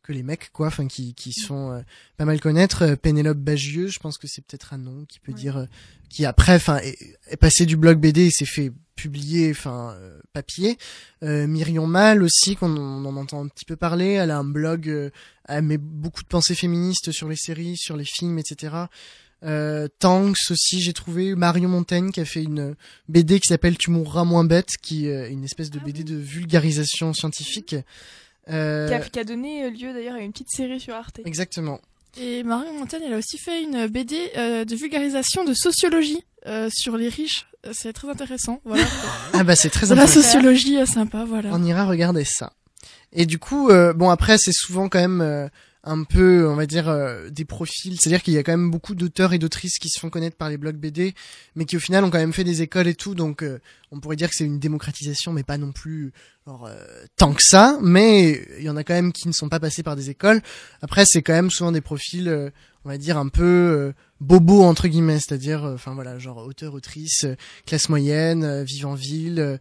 que 0.02 0.12
les 0.12 0.22
mecs 0.22 0.50
quoi 0.52 0.68
enfin 0.68 0.86
qui 0.86 1.14
qui 1.14 1.32
sont 1.32 1.72
euh, 1.72 1.80
pas 2.16 2.24
mal 2.24 2.40
connaître. 2.40 2.82
Euh, 2.82 2.96
Pénélope 2.96 3.38
Bagieux 3.38 3.88
je 3.88 3.98
pense 3.98 4.18
que 4.18 4.26
c'est 4.26 4.42
peut-être 4.42 4.72
un 4.72 4.78
nom 4.78 5.04
qui 5.06 5.20
peut 5.20 5.32
dire 5.32 5.58
euh, 5.58 5.66
qui 6.08 6.24
après 6.24 6.54
enfin 6.54 6.78
est, 6.78 7.36
passé 7.36 7.66
du 7.66 7.76
blog 7.76 7.98
BD 7.98 8.26
et 8.26 8.30
s'est 8.30 8.44
fait 8.44 8.72
publier 8.96 9.50
enfin 9.50 9.96
papier. 10.34 10.76
Myrion 11.22 11.86
Mal 11.86 12.22
aussi 12.22 12.54
qu'on 12.54 12.76
en 12.76 13.16
entend 13.16 13.42
un 13.42 13.48
petit 13.48 13.64
peu 13.64 13.76
parler. 13.76 14.10
Elle 14.10 14.30
a 14.30 14.36
un 14.36 14.44
blog 14.44 15.10
elle 15.48 15.62
met 15.62 15.78
beaucoup 15.78 16.22
de 16.22 16.28
pensées 16.28 16.54
féministes 16.54 17.10
sur 17.10 17.26
les 17.26 17.36
séries 17.36 17.78
sur 17.78 17.96
les 17.96 18.04
films 18.04 18.38
etc 18.38 18.88
euh, 19.42 19.88
Tanks 19.98 20.50
aussi 20.50 20.80
j'ai 20.80 20.92
trouvé. 20.92 21.34
Marion 21.34 21.68
Montaigne 21.68 22.10
qui 22.10 22.20
a 22.20 22.24
fait 22.24 22.42
une 22.42 22.74
BD 23.08 23.40
qui 23.40 23.48
s'appelle 23.48 23.78
Tu 23.78 23.90
mourras 23.90 24.24
moins 24.24 24.44
bête 24.44 24.76
qui 24.82 25.06
est 25.06 25.30
une 25.30 25.44
espèce 25.44 25.70
de 25.70 25.78
ah 25.80 25.84
BD 25.84 26.04
de 26.04 26.16
vulgarisation 26.16 27.14
scientifique 27.14 27.76
euh, 28.50 28.98
qui, 28.98 29.18
a, 29.18 29.24
donné 29.24 29.64
euh, 29.64 29.70
lieu 29.70 29.92
d'ailleurs 29.92 30.16
à 30.16 30.20
une 30.20 30.32
petite 30.32 30.50
série 30.50 30.80
sur 30.80 30.94
Arte. 30.94 31.20
Exactement. 31.24 31.80
Et 32.20 32.42
Marion 32.42 32.72
Montaigne, 32.72 33.02
elle 33.06 33.14
a 33.14 33.18
aussi 33.18 33.38
fait 33.38 33.62
une 33.62 33.86
BD 33.86 34.16
euh, 34.36 34.64
de 34.64 34.74
vulgarisation 34.74 35.44
de 35.44 35.54
sociologie 35.54 36.24
sur 36.70 36.96
les 36.96 37.08
riches. 37.08 37.46
C'est 37.72 37.92
très 37.92 38.08
intéressant. 38.08 38.60
Voilà. 38.64 38.84
ah 39.34 39.44
bah 39.44 39.54
c'est 39.54 39.68
très 39.68 39.92
intéressant. 39.92 40.18
La 40.18 40.24
sociologie 40.24 40.86
sympa, 40.86 41.24
voilà. 41.24 41.50
On 41.52 41.62
ira 41.62 41.84
regarder 41.84 42.24
ça. 42.24 42.54
Et 43.12 43.26
du 43.26 43.38
coup, 43.38 43.68
bon 43.94 44.08
après 44.08 44.38
c'est 44.38 44.52
souvent 44.52 44.88
quand 44.88 45.00
même 45.00 45.50
un 45.82 46.04
peu, 46.04 46.48
on 46.48 46.56
va 46.56 46.66
dire, 46.66 46.88
euh, 46.88 47.30
des 47.30 47.44
profils. 47.44 47.98
C'est-à-dire 47.98 48.22
qu'il 48.22 48.34
y 48.34 48.38
a 48.38 48.42
quand 48.42 48.52
même 48.52 48.70
beaucoup 48.70 48.94
d'auteurs 48.94 49.32
et 49.32 49.38
d'autrices 49.38 49.78
qui 49.78 49.88
se 49.88 49.98
font 49.98 50.10
connaître 50.10 50.36
par 50.36 50.50
les 50.50 50.58
blogs 50.58 50.76
BD, 50.76 51.14
mais 51.54 51.64
qui 51.64 51.76
au 51.76 51.80
final 51.80 52.04
ont 52.04 52.10
quand 52.10 52.18
même 52.18 52.32
fait 52.32 52.44
des 52.44 52.62
écoles 52.62 52.88
et 52.88 52.94
tout. 52.94 53.14
Donc, 53.14 53.42
euh, 53.42 53.58
on 53.90 54.00
pourrait 54.00 54.16
dire 54.16 54.28
que 54.28 54.34
c'est 54.34 54.44
une 54.44 54.58
démocratisation, 54.58 55.32
mais 55.32 55.42
pas 55.42 55.58
non 55.58 55.72
plus 55.72 56.12
euh, 56.48 57.04
tant 57.16 57.32
que 57.32 57.42
ça. 57.42 57.78
Mais 57.80 58.46
il 58.58 58.64
y 58.64 58.70
en 58.70 58.76
a 58.76 58.84
quand 58.84 58.94
même 58.94 59.12
qui 59.12 59.26
ne 59.26 59.32
sont 59.32 59.48
pas 59.48 59.60
passés 59.60 59.82
par 59.82 59.96
des 59.96 60.10
écoles. 60.10 60.42
Après, 60.82 61.06
c'est 61.06 61.22
quand 61.22 61.32
même 61.32 61.50
souvent 61.50 61.72
des 61.72 61.80
profils, 61.80 62.52
on 62.84 62.88
va 62.88 62.98
dire, 62.98 63.16
un 63.16 63.28
peu 63.28 63.92
bobo 64.20 64.62
entre 64.62 64.86
guillemets, 64.86 65.18
c'est-à-dire, 65.18 65.64
enfin 65.64 65.94
voilà, 65.94 66.18
genre 66.18 66.38
auteur, 66.46 66.74
autrice, 66.74 67.26
classe 67.64 67.88
moyenne, 67.88 68.62
vivant 68.64 68.94
ville 68.94 69.58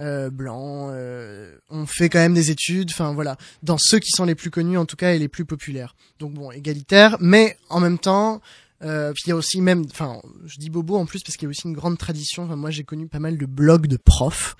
euh, 0.00 0.30
blanc. 0.30 0.88
Euh, 0.90 1.56
on 1.70 1.86
fait 1.86 2.08
quand 2.08 2.18
même 2.18 2.34
des 2.34 2.50
études. 2.50 2.90
Enfin 2.90 3.12
voilà, 3.12 3.36
dans 3.62 3.78
ceux 3.78 3.98
qui 3.98 4.10
sont 4.10 4.24
les 4.24 4.34
plus 4.34 4.50
connus 4.50 4.78
en 4.78 4.86
tout 4.86 4.96
cas 4.96 5.14
et 5.14 5.18
les 5.18 5.28
plus 5.28 5.44
populaires. 5.44 5.94
Donc 6.18 6.34
bon, 6.34 6.50
égalitaire, 6.50 7.16
mais 7.20 7.56
en 7.68 7.80
même 7.80 7.98
temps. 7.98 8.40
Euh, 8.84 9.12
il 9.24 9.28
y 9.28 9.32
a 9.32 9.36
aussi 9.36 9.60
même, 9.60 9.84
enfin, 9.92 10.20
je 10.44 10.58
dis 10.58 10.68
bobo 10.68 10.96
en 10.96 11.06
plus 11.06 11.22
parce 11.22 11.36
qu'il 11.36 11.46
y 11.46 11.48
a 11.48 11.50
aussi 11.50 11.68
une 11.68 11.72
grande 11.72 11.98
tradition. 11.98 12.42
Enfin, 12.42 12.56
moi, 12.56 12.72
j'ai 12.72 12.82
connu 12.82 13.06
pas 13.06 13.20
mal 13.20 13.38
de 13.38 13.46
blogs 13.46 13.86
de 13.86 13.96
profs, 13.96 14.56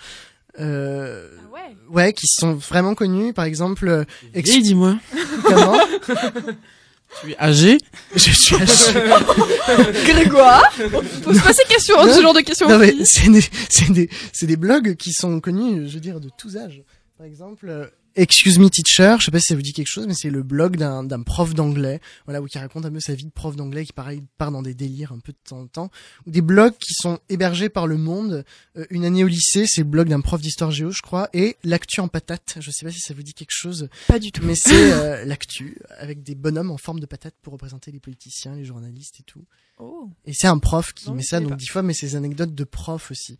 euh, 0.59 1.29
ah 1.39 1.55
ouais. 1.55 1.77
ouais, 1.91 2.13
qui 2.13 2.27
sont 2.27 2.55
vraiment 2.55 2.95
connus. 2.95 3.33
Par 3.33 3.45
exemple, 3.45 3.89
euh, 3.89 4.05
dis-moi. 4.35 4.97
Comment 5.45 5.79
Tu 7.21 7.33
es 7.33 7.39
âgé 7.39 7.79
Je 8.17 8.31
suis 8.31 8.57
âgé. 8.57 8.93
Grégoire 10.07 10.65
Pose 11.23 11.41
pas 11.43 11.53
ces 11.53 11.65
questions, 11.65 11.95
ce 12.13 12.21
genre 12.21 12.35
de 12.35 12.41
questions. 12.41 12.69
Non 12.69 12.79
mais 12.79 12.95
c'est 13.05 13.29
des, 13.31 13.45
c'est 13.69 13.91
des, 13.93 14.09
c'est 14.33 14.47
des 14.47 14.57
blogs 14.57 14.97
qui 14.97 15.13
sont 15.13 15.41
connus, 15.41 15.89
je 15.89 15.95
veux 15.95 16.01
dire, 16.01 16.21
de 16.21 16.31
tous 16.37 16.57
âges. 16.57 16.83
Par 17.19 17.27
exemple, 17.27 17.93
Excuse 18.15 18.59
Me 18.59 18.69
Teacher, 18.69 19.17
je 19.19 19.25
sais 19.25 19.31
pas 19.31 19.41
si 19.41 19.47
ça 19.47 19.55
vous 19.55 19.63
dit 19.63 19.73
quelque 19.73 19.91
chose, 19.91 20.07
mais 20.07 20.15
c'est 20.15 20.31
le 20.31 20.43
blog 20.43 20.77
d'un, 20.77 21.03
d'un 21.03 21.23
prof 21.23 21.55
d'anglais, 21.55 22.01
voilà, 22.27 22.43
où 22.43 22.47
qui 22.47 22.59
raconte 22.59 22.85
un 22.85 22.91
peu 22.91 23.01
sa 23.01 23.15
vie 23.15 23.25
de 23.25 23.31
prof 23.31 23.57
d'anglais, 23.57 23.85
qui 23.85 23.93
pareil 23.93 24.23
part 24.39 24.53
dans 24.53 24.63
des 24.63 24.75
délires 24.75 25.13
un 25.13 25.19
peu 25.19 25.33
de 25.33 25.39
temps 25.49 25.61
en 25.61 25.67
temps, 25.67 25.91
ou 26.27 26.31
des 26.31 26.43
blogs 26.43 26.77
qui 26.79 26.95
sont 26.95 27.21
hébergés 27.29 27.69
par 27.69 27.87
le 27.87 27.97
monde. 27.97 28.45
Euh, 28.77 28.85
une 28.91 29.05
année 29.05 29.25
au 29.25 29.29
lycée, 29.29 29.67
c'est 29.67 29.81
le 29.83 29.89
blog 29.89 30.09
d'un 30.09 30.21
prof 30.21 30.41
d'histoire 30.41 30.71
géo, 30.71 30.91
je 30.91 31.03
crois, 31.03 31.29
et 31.33 31.57
l'actu 31.65 32.01
en 32.01 32.09
patate. 32.09 32.59
Je 32.61 32.71
sais 32.71 32.85
pas 32.85 32.93
si 32.93 33.01
ça 33.01 33.15
vous 33.15 33.23
dit 33.23 33.35
quelque 33.35 33.51
chose. 33.51 33.89
Pas 34.09 34.19
du 34.19 34.31
tout. 34.31 34.45
Mais 34.45 34.55
c'est 34.55 34.93
euh, 34.93 35.25
l'actu 35.27 35.79
avec 35.99 36.23
des 36.23 36.35
bonhommes 36.35 36.71
en 36.71 36.79
forme 36.79 37.01
de 37.01 37.07
patate 37.07 37.35
pour 37.41 37.55
représenter 37.55 37.91
les 37.93 38.01
politiciens, 38.01 38.55
les 38.55 38.65
journalistes 38.65 39.21
et 39.21 39.25
tout. 39.25 39.45
Oh. 39.79 40.11
Et 40.27 40.35
c'est 40.35 40.49
un 40.49 40.59
prof 40.59 40.93
qui 40.93 41.11
met 41.13 41.23
ça, 41.23 41.41
donc 41.41 41.57
dix 41.57 41.67
fois, 41.67 41.83
mais 41.83 41.95
ses 41.95 42.15
anecdotes 42.15 42.55
de 42.55 42.65
prof 42.65 43.11
aussi. 43.11 43.39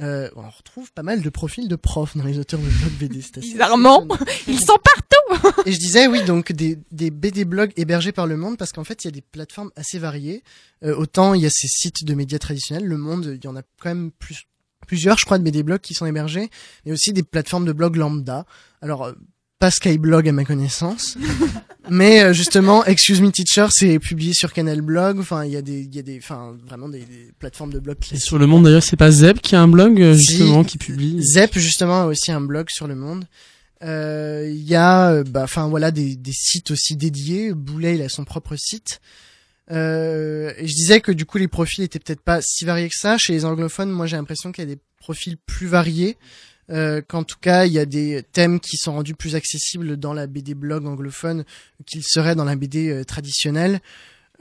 Euh, 0.00 0.30
on 0.36 0.48
retrouve 0.48 0.92
pas 0.92 1.02
mal 1.02 1.22
de 1.22 1.30
profils 1.30 1.66
de 1.66 1.76
profs 1.76 2.16
dans 2.16 2.24
les 2.24 2.38
auteurs 2.38 2.60
de 2.60 2.68
blog 2.68 2.92
BD. 3.00 3.22
Bizarrement, 3.40 4.06
ils 4.46 4.60
sont 4.60 4.78
partout. 4.82 5.62
Et 5.66 5.72
je 5.72 5.78
disais 5.78 6.06
oui, 6.06 6.24
donc 6.24 6.52
des, 6.52 6.78
des 6.90 7.10
BD 7.10 7.44
blogs 7.44 7.72
hébergés 7.76 8.12
par 8.12 8.26
Le 8.26 8.36
Monde 8.36 8.56
parce 8.56 8.72
qu'en 8.72 8.84
fait 8.84 9.04
il 9.04 9.08
y 9.08 9.08
a 9.08 9.12
des 9.12 9.22
plateformes 9.22 9.70
assez 9.76 9.98
variées. 9.98 10.42
Euh, 10.84 10.94
autant 10.96 11.34
il 11.34 11.42
y 11.42 11.46
a 11.46 11.50
ces 11.50 11.68
sites 11.68 12.04
de 12.04 12.14
médias 12.14 12.38
traditionnels, 12.38 12.84
Le 12.84 12.96
Monde, 12.96 13.38
il 13.40 13.44
y 13.44 13.48
en 13.48 13.56
a 13.56 13.62
quand 13.80 13.88
même 13.88 14.10
plus, 14.12 14.44
plusieurs, 14.86 15.18
je 15.18 15.24
crois, 15.24 15.38
de 15.38 15.44
BD 15.44 15.62
blogs 15.62 15.80
qui 15.80 15.94
sont 15.94 16.06
hébergés, 16.06 16.48
mais 16.84 16.92
aussi 16.92 17.12
des 17.12 17.22
plateformes 17.22 17.64
de 17.64 17.72
blog 17.72 17.96
lambda. 17.96 18.46
Alors 18.80 19.04
euh, 19.04 19.12
pas 19.58 19.70
Skyblog 19.70 20.28
à 20.28 20.32
ma 20.32 20.44
connaissance. 20.44 21.16
mais 21.90 22.22
euh, 22.22 22.32
justement, 22.32 22.84
Excuse 22.84 23.20
Me 23.20 23.30
Teacher, 23.30 23.66
c'est 23.70 23.98
publié 23.98 24.32
sur 24.32 24.52
Canal 24.52 24.80
Blog. 24.80 25.18
Enfin, 25.18 25.44
il 25.44 25.52
y 25.52 25.56
a 25.56 25.62
des, 25.62 25.80
il 25.80 25.94
y 25.94 25.98
a 25.98 26.02
des, 26.02 26.18
enfin, 26.18 26.56
vraiment 26.66 26.88
des, 26.88 27.04
plateformes 27.38 27.72
de 27.72 27.80
blog. 27.80 27.96
Et 28.12 28.18
sur 28.18 28.38
le 28.38 28.46
Monde 28.46 28.64
d'ailleurs, 28.64 28.82
c'est 28.82 28.96
pas 28.96 29.10
Zep 29.10 29.40
qui 29.40 29.56
a 29.56 29.60
un 29.60 29.68
blog 29.68 30.00
euh, 30.00 30.14
justement 30.14 30.64
qui 30.64 30.78
publie. 30.78 31.22
Zep 31.22 31.58
justement 31.58 32.02
a 32.02 32.06
aussi 32.06 32.32
un 32.32 32.40
blog 32.40 32.70
sur 32.70 32.86
le 32.86 32.94
Monde. 32.94 33.26
Euh, 33.84 34.48
il 34.50 34.68
y 34.68 34.74
a, 34.74 35.22
bah, 35.24 35.42
enfin 35.44 35.68
voilà, 35.68 35.90
des, 35.90 36.16
des 36.16 36.32
sites 36.32 36.70
aussi 36.70 36.96
dédiés. 36.96 37.52
Boulet, 37.52 37.96
il 37.96 38.02
a 38.02 38.08
son 38.08 38.24
propre 38.24 38.56
site. 38.56 39.00
Euh, 39.70 40.52
et 40.56 40.66
je 40.66 40.74
disais 40.74 41.00
que 41.00 41.12
du 41.12 41.26
coup 41.26 41.36
les 41.36 41.48
profils 41.48 41.84
étaient 41.84 41.98
peut-être 41.98 42.22
pas 42.22 42.40
si 42.40 42.64
variés 42.64 42.88
que 42.88 42.96
ça. 42.96 43.18
Chez 43.18 43.32
les 43.32 43.44
anglophones, 43.44 43.90
moi 43.90 44.06
j'ai 44.06 44.16
l'impression 44.16 44.52
qu'il 44.52 44.64
y 44.64 44.70
a 44.70 44.74
des 44.74 44.80
profils 44.98 45.36
plus 45.36 45.66
variés 45.66 46.16
euh, 46.70 47.00
qu'en 47.06 47.24
tout 47.24 47.38
cas 47.40 47.66
il 47.66 47.72
y 47.72 47.78
a 47.78 47.86
des 47.86 48.22
thèmes 48.32 48.60
qui 48.60 48.76
sont 48.76 48.92
rendus 48.92 49.14
plus 49.14 49.34
accessibles 49.34 49.96
dans 49.96 50.12
la 50.12 50.26
BD 50.26 50.54
blog 50.54 50.86
anglophone 50.86 51.44
qu'ils 51.86 52.04
seraient 52.04 52.34
dans 52.34 52.44
la 52.44 52.56
BD 52.56 52.90
euh, 52.90 53.04
traditionnelle. 53.04 53.80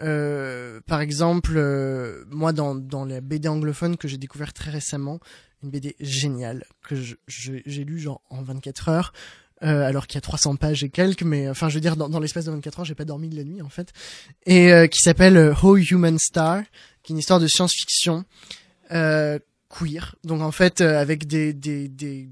Euh, 0.01 0.79
par 0.85 1.01
exemple, 1.01 1.53
euh, 1.55 2.23
moi 2.29 2.53
dans, 2.53 2.75
dans 2.75 3.05
la 3.05 3.21
BD 3.21 3.47
anglophone 3.47 3.97
que 3.97 4.07
j'ai 4.07 4.17
découvert 4.17 4.53
très 4.53 4.69
récemment, 4.69 5.19
une 5.63 5.71
BD 5.71 5.95
géniale 5.99 6.65
que 6.87 6.95
j'ai 7.27 7.83
lu 7.83 7.99
genre 7.99 8.21
en 8.29 8.43
24 8.43 8.89
heures. 8.89 9.13
Euh, 9.63 9.87
alors 9.87 10.05
qu'il 10.05 10.17
y 10.17 10.19
a 10.19 10.21
300 10.21 10.55
pages 10.57 10.83
et 10.83 10.89
quelques, 10.89 11.23
mais 11.23 11.49
enfin 11.49 11.67
je 11.67 11.73
veux 11.73 11.81
dire 11.81 11.95
dans, 11.95 12.09
dans 12.09 12.19
l'espace 12.19 12.45
de 12.45 12.51
24 12.51 12.79
heures 12.79 12.85
j'ai 12.85 12.93
pas 12.93 13.05
dormi 13.05 13.27
de 13.27 13.35
la 13.35 13.43
nuit 13.43 13.63
en 13.63 13.69
fait, 13.69 13.91
et 14.45 14.87
qui 14.91 15.01
s'appelle 15.01 15.55
How 15.63 15.77
Human 15.77 16.19
Star, 16.19 16.61
qui 17.01 17.11
est 17.11 17.15
une 17.15 17.17
histoire 17.17 17.39
de 17.39 17.47
science-fiction 17.47 18.23
euh, 18.91 19.39
queer. 19.69 20.15
Donc 20.23 20.41
en 20.41 20.51
fait, 20.51 20.81
euh, 20.81 20.99
avec 20.99 21.27
des, 21.27 21.53
des, 21.53 21.87
des, 21.87 22.29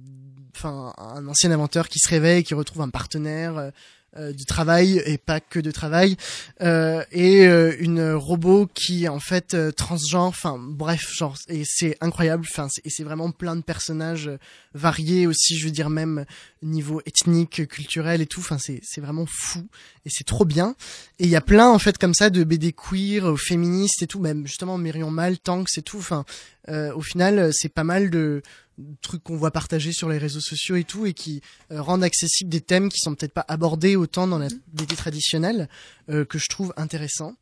enfin, 0.56 0.93
un 0.97 1.28
ancien 1.28 1.51
inventeur 1.51 1.89
qui 1.89 1.99
se 1.99 2.10
réveille, 2.10 2.43
qui 2.43 2.53
retrouve 2.53 2.82
un 2.82 2.89
partenaire 2.89 3.58
euh, 3.58 3.70
euh, 4.18 4.32
de 4.32 4.43
travail 4.45 5.01
et 5.06 5.18
pas 5.18 5.41
que 5.41 5.60
de 5.60 5.72
travail, 5.72 6.16
euh, 6.62 7.03
et 7.12 7.43
une 7.80 8.14
robot 8.14 8.66
qui 8.74 9.10
en 9.10 9.20
fait 9.20 9.58
transgenre. 9.76 10.28
Enfin 10.28 10.58
bref, 10.58 11.12
genre 11.14 11.36
et 11.49 11.64
c'est 11.66 11.97
incroyable. 11.99 12.45
Enfin 12.49 12.70
et 12.86 12.89
c'est 12.89 13.03
vraiment 13.03 13.32
plein 13.32 13.58
de 13.58 13.62
personnages 13.62 14.32
variés 14.74 15.28
aussi. 15.28 15.58
Je 15.58 15.66
veux 15.66 15.72
dire 15.72 15.89
même 15.89 16.24
niveau 16.64 17.01
ethnique, 17.06 17.68
culturel 17.68 18.22
et 18.22 18.26
tout. 18.26 18.39
Enfin 18.39 18.58
c'est 18.58 18.80
c'est 18.84 19.01
vraiment 19.01 19.26
fou 19.28 19.68
et 20.06 20.10
c'est 20.10 20.24
trop 20.24 20.45
bien. 20.45 20.76
Et 21.20 21.26
il 21.26 21.30
y 21.30 21.36
a 21.36 21.41
plein 21.41 21.68
en 21.68 21.80
fait 21.80 21.97
comme 21.97 22.14
ça 22.14 22.30
de 22.30 22.45
BD 22.45 22.72
queer, 22.72 23.38
féministes 23.38 24.01
et 24.01 24.08
tout. 24.08 24.22
Même 24.22 24.47
justement 24.47 24.78
Myrion 24.78 25.12
Mal, 25.12 25.39
Tanks 25.39 25.78
et 25.78 25.82
tout. 25.82 25.97
Enfin 25.97 26.24
euh, 26.70 26.93
au 26.93 27.01
final, 27.01 27.39
euh, 27.39 27.51
c'est 27.53 27.70
pas 27.70 27.84
mal 27.84 28.10
de 28.10 28.41
trucs 29.01 29.23
qu'on 29.23 29.38
voit 29.38 29.51
partager 29.51 29.91
sur 29.91 30.09
les 30.09 30.17
réseaux 30.17 30.41
sociaux 30.41 30.76
et 30.76 30.84
tout, 30.84 31.05
et 31.05 31.13
qui 31.13 31.41
euh, 31.71 31.82
rendent 31.82 32.03
accessibles 32.03 32.49
des 32.49 32.61
thèmes 32.61 32.89
qui 32.89 32.99
sont 32.99 33.15
peut-être 33.15 33.34
pas 33.34 33.45
abordés 33.47 33.95
autant 33.95 34.28
dans 34.28 34.39
la 34.39 34.47
BD 34.73 34.95
traditionnelle, 34.95 35.69
que 36.07 36.38
je 36.38 36.47
trouve 36.49 36.73
intéressant. 36.78 37.36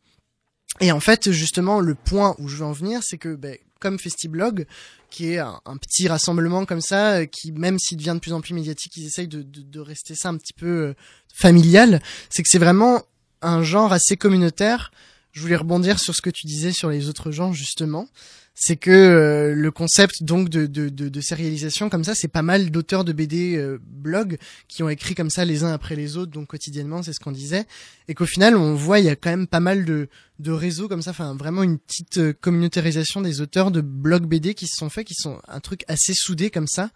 Et 0.80 0.92
en 0.92 1.00
fait, 1.00 1.32
justement, 1.32 1.80
le 1.80 1.96
point 1.96 2.36
où 2.40 2.48
je 2.48 2.58
veux 2.58 2.66
en 2.66 2.72
venir, 2.72 3.02
c'est 3.04 3.18
que 3.18 3.36
ben, 3.36 3.58
comme 3.80 4.00
Festiblog, 4.00 4.66
qui 5.10 5.34
est 5.34 5.40
un, 5.40 5.78
petit 5.80 6.08
rassemblement 6.08 6.66
comme 6.66 6.82
ça, 6.82 7.26
qui 7.28 7.52
même 7.52 7.78
s'il 7.78 7.98
devient 7.98 8.14
de 8.16 8.20
plus 8.20 8.34
en 8.34 8.42
plus 8.42 8.54
médiatique, 8.54 8.96
ils 8.96 9.06
essayent 9.06 9.28
de, 9.28 9.42
de, 9.42 9.62
de 9.62 9.80
rester 9.80 10.16
ça 10.16 10.30
un 10.30 10.38
petit 10.38 10.54
peu 10.54 10.96
familial. 11.34 12.02
C'est 12.30 12.44
que 12.44 12.50
c'est 12.50 12.60
vraiment 12.60 13.04
un 13.44 13.62
genre 13.62 13.94
assez 13.94 14.18
communautaire. 14.18 14.92
Je 15.32 15.42
voulais 15.42 15.56
rebondir 15.56 16.00
sur 16.00 16.16
ce 16.16 16.22
que 16.22 16.30
tu 16.30 16.48
disais 16.48 16.72
sur 16.72 16.90
les 16.90 17.10
autres 17.10 17.32
genres 17.32 17.54
justement 17.54 18.08
c'est 18.56 18.78
que 18.78 18.92
euh, 18.92 19.56
le 19.56 19.72
concept 19.72 20.24
donc 20.24 20.50
de, 20.50 20.68
de, 20.68 20.90
de, 20.90 21.10
de 21.10 21.22
sérialisation 21.22 21.90
comme 21.90 22.04
ça, 22.04 22.14
c'est 22.14 22.28
pas 22.28 22.44
mal 22.44 22.70
d'auteurs 22.70 23.04
de 23.04 23.12
BD 23.12 23.56
euh, 23.58 23.80
blog 23.82 24.38
qui 24.68 24.84
ont 24.84 24.90
écrit 24.90 25.16
comme 25.16 25.32
ça 25.32 25.44
les 25.44 25.64
uns 25.64 25.74
après 25.74 25.96
les 25.96 26.18
autres, 26.18 26.32
donc 26.32 26.48
quotidiennement, 26.48 27.02
c'est 27.02 27.14
ce 27.14 27.20
qu'on 27.20 27.32
disait, 27.32 27.66
et 28.08 28.14
qu'au 28.14 28.28
final 28.28 28.56
on 28.56 28.76
voit 28.76 29.00
il 29.00 29.06
y 29.06 29.10
a 29.10 29.16
quand 29.16 29.32
même 29.32 29.48
pas 29.48 29.60
mal 29.60 29.86
de, 29.86 30.08
de 30.40 30.52
réseaux 30.52 30.88
comme 30.88 31.02
ça, 31.02 31.12
enfin 31.12 31.36
vraiment 31.36 31.64
une 31.64 31.80
petite 31.80 32.18
euh, 32.18 32.34
communautarisation 32.34 33.22
des 33.22 33.42
auteurs 33.42 33.72
de 33.72 33.82
blog 33.82 34.28
BD 34.28 34.54
qui 34.54 34.68
se 34.68 34.76
sont 34.78 34.90
faits, 34.90 35.08
qui 35.08 35.16
sont 35.16 35.40
un 35.48 35.60
truc 35.60 35.84
assez 35.88 36.14
soudé 36.14 36.50
comme 36.50 36.68
ça. 36.68 36.90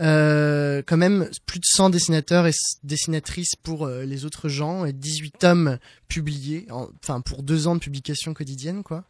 Euh, 0.00 0.82
quand 0.86 0.96
même 0.96 1.28
plus 1.44 1.58
de 1.58 1.66
100 1.66 1.90
dessinateurs 1.90 2.46
et 2.46 2.52
dessinatrices 2.84 3.54
pour 3.54 3.86
les 3.86 4.24
autres 4.24 4.48
gens 4.48 4.86
et 4.86 4.94
18 4.94 5.34
tomes 5.38 5.78
publiés, 6.08 6.66
enfin 6.70 7.20
pour 7.20 7.42
deux 7.42 7.66
ans 7.66 7.74
de 7.74 7.80
publication 7.80 8.32
quotidienne 8.32 8.82
quoi. 8.82 9.04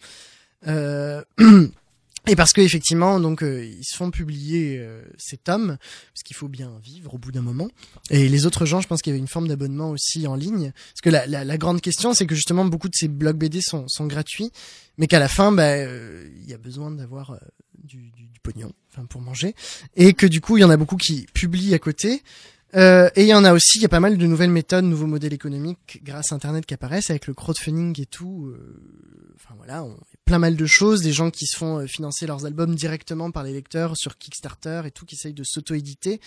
Euh, 0.66 1.22
et 2.26 2.36
parce 2.36 2.52
que 2.52 2.61
effectivement, 2.61 3.18
donc 3.20 3.42
euh, 3.42 3.64
ils 3.64 3.84
se 3.84 3.96
font 3.96 4.11
publier 4.11 4.78
euh, 4.78 5.02
ces 5.18 5.36
tomes, 5.36 5.78
parce 6.12 6.22
qu'il 6.24 6.36
faut 6.36 6.48
bien 6.48 6.78
vivre 6.82 7.14
au 7.14 7.18
bout 7.18 7.32
d'un 7.32 7.42
moment. 7.42 7.68
Et 8.11 8.28
les 8.28 8.46
autres 8.46 8.66
gens, 8.66 8.80
je 8.80 8.88
pense 8.88 9.02
qu'il 9.02 9.11
y 9.11 9.14
avait 9.14 9.20
une 9.20 9.28
forme 9.28 9.48
d'abonnement 9.48 9.90
aussi 9.90 10.26
en 10.26 10.34
ligne. 10.34 10.72
Parce 10.72 11.00
que 11.02 11.11
la, 11.11 11.26
la, 11.26 11.44
la 11.44 11.58
grande 11.58 11.80
question, 11.80 12.14
c'est 12.14 12.26
que 12.26 12.34
justement 12.34 12.64
beaucoup 12.64 12.88
de 12.88 12.94
ces 12.94 13.08
blogs 13.08 13.38
BD 13.38 13.61
sont, 13.61 13.86
sont 13.88 14.06
gratuits, 14.06 14.50
mais 14.98 15.06
qu'à 15.06 15.18
la 15.18 15.28
fin, 15.28 15.52
bah, 15.52 15.78
il 15.78 16.48
y 16.48 16.52
a 16.52 16.58
besoin 16.58 16.90
d'avoir 16.90 17.38
du, 17.82 18.11
du, 18.11 18.26
du, 18.28 18.40
pognon, 18.40 18.72
enfin 18.90 19.06
pour 19.06 19.20
manger, 19.20 19.54
et 19.96 20.12
que 20.12 20.26
du 20.26 20.40
coup, 20.40 20.56
il 20.56 20.61
y 20.61 20.64
en 20.64 20.70
a 20.70 20.76
beaucoup 20.76 20.96
qui 20.96 21.26
publient 21.34 21.74
à 21.74 21.78
côté. 21.78 22.22
Euh, 22.77 23.11
et 23.16 23.23
il 23.23 23.29
y 23.29 23.35
en 23.35 23.45
a 23.45 23.53
aussi, 23.53 23.79
il 23.79 23.83
y 23.83 23.87
a 23.87 23.89
pas 23.89 24.01
mal 24.01 24.16
de 24.16 24.27
nouvelles 24.27 24.51
méthodes, 24.51 24.85
nouveaux 24.85 25.07
modèles 25.07 25.33
économiques 25.33 26.01
grâce 26.05 26.33
à 26.33 26.37
Internet 26.37 26.66
qui 26.66 26.75
apparaissent 26.75 27.11
avec 27.11 27.27
le 27.27 27.35
crowdfunding 27.35 28.01
et 28.01 28.07
tout. 28.07 28.47
Euh, 28.47 29.35
enfin 29.35 29.55
voilà, 29.57 29.83
on, 29.83 29.97
plein 30.31 30.39
mal 30.39 30.55
de 30.55 30.66
choses, 30.66 31.03
des 31.03 31.12
gens 31.12 31.33
qui 31.33 31.45
se 31.47 31.57
font 31.57 31.79
euh, 31.79 31.87
financer 31.89 32.25
leurs 32.25 32.47
albums 32.47 32.77
directement 32.77 33.33
par 33.33 33.43
les 33.43 33.53
lecteurs 33.53 33.97
sur 33.97 34.16
Kickstarter 34.16 34.83
et 34.85 34.93
tout, 34.93 35.05
qui 35.05 35.16
essayent 35.16 35.35
de 35.35 35.43
s'auto-éditer. 35.43 36.21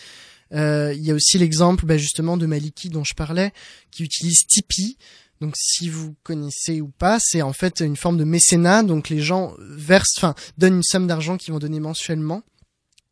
Euh, 0.52 0.94
il 0.94 1.02
y 1.06 1.10
a 1.10 1.14
aussi 1.14 1.38
l'exemple 1.38 1.86
bah, 1.86 1.98
justement 1.98 2.36
de 2.36 2.46
Maliki 2.46 2.90
dont 2.90 3.06
je 3.06 3.14
parlais, 3.14 3.54
qui 3.92 4.04
utilise 4.04 4.46
Tipeee. 4.46 4.98
Donc 5.40 5.54
si 5.56 5.88
vous 5.88 6.16
connaissez 6.24 6.82
ou 6.82 6.90
pas, 6.90 7.18
c'est 7.22 7.42
en 7.42 7.54
fait 7.54 7.80
une 7.80 7.96
forme 7.96 8.18
de 8.18 8.26
mécénat. 8.26 8.84
Donc 8.84 9.08
les 9.08 9.22
gens 9.22 9.56
versent, 9.58 10.18
enfin 10.18 10.36
donnent 10.58 10.76
une 10.76 10.84
somme 10.84 11.08
d'argent 11.08 11.38
qu'ils 11.38 11.54
vont 11.54 11.60
donner 11.60 11.80
mensuellement 11.80 12.44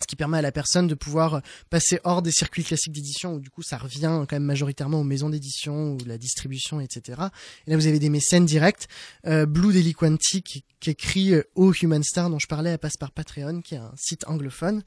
ce 0.01 0.07
qui 0.07 0.15
permet 0.15 0.37
à 0.37 0.41
la 0.41 0.51
personne 0.51 0.87
de 0.87 0.95
pouvoir 0.95 1.41
passer 1.69 1.99
hors 2.03 2.21
des 2.21 2.31
circuits 2.31 2.63
classiques 2.63 2.93
d'édition 2.93 3.35
où 3.35 3.39
du 3.39 3.49
coup 3.49 3.61
ça 3.61 3.77
revient 3.77 4.25
quand 4.27 4.33
même 4.33 4.43
majoritairement 4.43 4.99
aux 4.99 5.05
maisons 5.05 5.29
d'édition 5.29 5.93
ou 5.93 5.97
la 6.05 6.17
distribution 6.17 6.79
etc 6.79 7.21
et 7.67 7.71
là 7.71 7.77
vous 7.77 7.87
avez 7.87 7.99
des 7.99 8.09
mécènes 8.09 8.45
directs. 8.45 8.87
Euh, 9.27 9.45
Blue 9.45 9.73
Deliquanti 9.73 10.41
qui, 10.41 10.63
qui 10.79 10.89
écrit 10.89 11.33
euh, 11.33 11.43
au 11.55 11.73
Human 11.73 12.03
Star 12.03 12.29
dont 12.29 12.39
je 12.39 12.47
parlais 12.47 12.71
à 12.71 12.77
passe 12.77 12.97
par 12.97 13.11
Patreon 13.11 13.61
qui 13.61 13.75
est 13.75 13.79
un 13.79 13.93
site 13.95 14.27
anglophone 14.27 14.83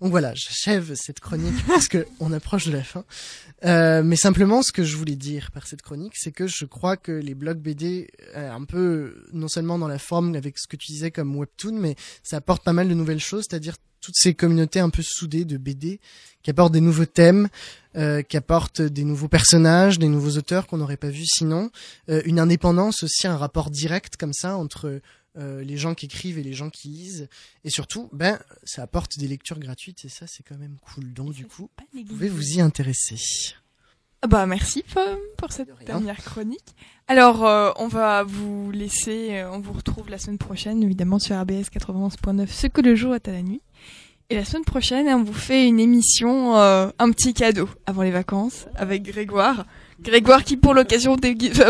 donc 0.00 0.10
voilà 0.10 0.34
j'achève 0.34 0.94
cette 0.94 1.20
chronique 1.20 1.54
parce 1.66 1.88
que 1.88 2.06
on 2.20 2.32
approche 2.32 2.66
de 2.66 2.72
la 2.72 2.82
fin. 2.82 3.04
Euh, 3.64 4.02
mais 4.02 4.16
simplement 4.16 4.62
ce 4.62 4.72
que 4.72 4.84
je 4.84 4.96
voulais 4.96 5.16
dire 5.16 5.50
par 5.50 5.66
cette 5.66 5.82
chronique 5.82 6.14
c'est 6.16 6.32
que 6.32 6.46
je 6.46 6.64
crois 6.64 6.96
que 6.96 7.12
les 7.12 7.34
blogs 7.34 7.58
BD 7.58 8.08
euh, 8.36 8.50
un 8.50 8.64
peu 8.64 9.24
non 9.32 9.48
seulement 9.48 9.78
dans 9.78 9.88
la 9.88 9.98
forme 9.98 10.34
avec 10.34 10.58
ce 10.58 10.66
que 10.66 10.76
tu 10.76 10.92
disais 10.92 11.10
comme 11.10 11.36
webtoon 11.36 11.78
mais 11.78 11.96
ça 12.22 12.38
apporte 12.38 12.62
pas 12.62 12.72
mal 12.72 12.88
de 12.88 12.94
nouvelles 12.94 13.20
choses 13.20 13.46
c'est-à-dire 13.48 13.76
toutes 14.04 14.16
ces 14.16 14.34
communautés 14.34 14.80
un 14.80 14.90
peu 14.90 15.02
soudées 15.02 15.46
de 15.46 15.56
BD 15.56 15.98
qui 16.42 16.50
apportent 16.50 16.74
des 16.74 16.82
nouveaux 16.82 17.06
thèmes, 17.06 17.48
euh, 17.96 18.20
qui 18.20 18.36
apportent 18.36 18.82
des 18.82 19.02
nouveaux 19.02 19.28
personnages, 19.28 19.98
des 19.98 20.08
nouveaux 20.08 20.36
auteurs 20.36 20.66
qu'on 20.66 20.76
n'aurait 20.76 20.98
pas 20.98 21.08
vus 21.08 21.26
sinon, 21.26 21.70
euh, 22.10 22.20
une 22.26 22.38
indépendance 22.38 23.02
aussi, 23.02 23.26
un 23.26 23.38
rapport 23.38 23.70
direct 23.70 24.18
comme 24.18 24.34
ça 24.34 24.56
entre 24.56 25.00
euh, 25.36 25.62
les 25.62 25.76
gens 25.76 25.94
qui 25.94 26.06
écrivent 26.06 26.38
et 26.38 26.42
les 26.42 26.52
gens 26.52 26.70
qui 26.70 26.88
lisent, 26.88 27.28
et 27.64 27.70
surtout, 27.70 28.08
ben, 28.12 28.38
ça 28.62 28.82
apporte 28.82 29.18
des 29.18 29.28
lectures 29.28 29.58
gratuites 29.58 30.04
et 30.04 30.08
ça 30.08 30.26
c'est 30.26 30.42
quand 30.42 30.58
même 30.58 30.76
cool. 30.80 31.12
Donc 31.12 31.32
du 31.32 31.46
coup, 31.46 31.68
vous 31.92 32.04
pouvez 32.04 32.28
vous 32.28 32.56
y 32.56 32.60
intéresser. 32.60 33.16
Ah 34.24 34.26
bah 34.26 34.46
merci 34.46 34.82
Pomme 34.94 35.18
pour 35.36 35.52
cette 35.52 35.68
dernière 35.84 36.16
chronique. 36.16 36.74
Alors 37.08 37.44
euh, 37.44 37.72
on 37.76 37.88
va 37.88 38.22
vous 38.22 38.70
laisser, 38.70 39.36
euh, 39.36 39.50
on 39.50 39.58
vous 39.58 39.74
retrouve 39.74 40.08
la 40.08 40.16
semaine 40.16 40.38
prochaine 40.38 40.82
évidemment 40.82 41.18
sur 41.18 41.38
RBS 41.38 41.68
91.9 41.70 42.48
ce 42.48 42.66
que 42.66 42.80
le 42.80 42.94
jour 42.94 43.14
est 43.14 43.28
à 43.28 43.32
la 43.32 43.42
nuit. 43.42 43.60
Et 44.30 44.34
la 44.34 44.46
semaine 44.46 44.64
prochaine 44.64 45.08
on 45.08 45.24
vous 45.24 45.34
fait 45.34 45.68
une 45.68 45.78
émission, 45.78 46.56
euh, 46.56 46.88
un 46.98 47.10
petit 47.10 47.34
cadeau 47.34 47.68
avant 47.84 48.00
les 48.00 48.10
vacances 48.10 48.64
avec 48.76 49.02
Grégoire. 49.02 49.66
Grégoire 50.04 50.44
qui 50.44 50.56
pour 50.56 50.74
l'occasion 50.74 51.16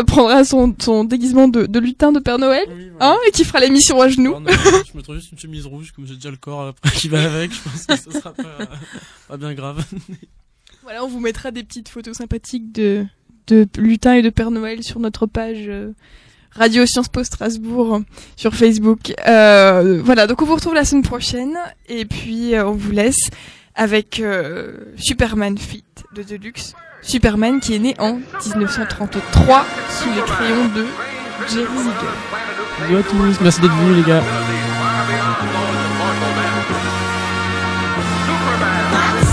prendra 0.07 0.43
son, 0.43 0.75
son 0.79 1.03
déguisement 1.03 1.47
de, 1.47 1.65
de, 1.65 1.79
lutin 1.79 2.11
de 2.11 2.19
Père 2.19 2.37
Noël, 2.37 2.67
hein, 2.99 3.17
et 3.27 3.31
qui 3.31 3.43
fera 3.43 3.59
l'émission 3.59 4.01
à 4.01 4.09
genoux. 4.09 4.35
je 4.45 4.97
me 4.97 5.01
trouve 5.01 5.15
juste 5.15 5.31
une 5.31 5.39
chemise 5.39 5.65
rouge 5.65 5.91
comme 5.91 6.05
j'ai 6.05 6.15
déjà 6.15 6.31
le 6.31 6.37
corps 6.37 6.67
après 6.67 6.91
qui 6.91 7.07
va 7.07 7.23
avec, 7.23 7.51
je 7.53 7.61
pense 7.61 7.85
que 7.85 8.11
ce 8.11 8.19
sera 8.19 8.33
pas, 8.33 8.57
pas 9.27 9.37
bien 9.37 9.53
grave. 9.53 9.83
Voilà, 10.83 11.03
on 11.03 11.07
vous 11.07 11.19
mettra 11.19 11.51
des 11.51 11.63
petites 11.63 11.89
photos 11.89 12.17
sympathiques 12.17 12.71
de, 12.71 13.05
de 13.47 13.67
lutin 13.77 14.13
et 14.13 14.21
de 14.21 14.29
Père 14.29 14.51
Noël 14.51 14.83
sur 14.83 14.99
notre 14.99 15.25
page 15.25 15.65
euh, 15.67 15.91
Radio 16.51 16.85
Sciences 16.85 17.09
Po 17.09 17.23
Strasbourg 17.23 18.01
sur 18.37 18.55
Facebook. 18.55 19.13
Euh, 19.27 20.01
voilà, 20.03 20.25
donc 20.25 20.41
on 20.41 20.45
vous 20.45 20.55
retrouve 20.55 20.73
la 20.73 20.85
semaine 20.85 21.03
prochaine 21.03 21.57
et 21.89 22.05
puis 22.05 22.55
euh, 22.55 22.65
on 22.65 22.71
vous 22.71 22.91
laisse 22.91 23.29
avec 23.75 24.21
euh, 24.21 24.77
Superman 24.95 25.57
Fit 25.57 25.83
de 26.15 26.23
Deluxe. 26.23 26.73
Superman 27.05 27.59
qui 27.59 27.75
est 27.75 27.79
né 27.79 27.95
en 27.99 28.13
1933 28.45 29.65
sous 29.89 30.09
les 30.15 30.21
crayons 30.21 30.65
de 30.75 30.85
Jerry 31.47 31.77
Ziegler. 31.77 32.09
Bonjour 32.79 32.99
à 32.99 33.03
tous, 33.03 33.43
merci 33.43 33.61
d'être 33.61 33.75
venus 33.75 33.97
les 33.97 34.11
gars. 34.11 34.23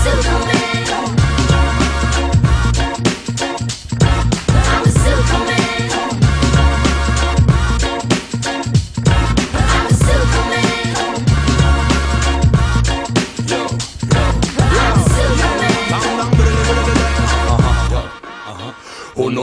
Who 0.05 0.52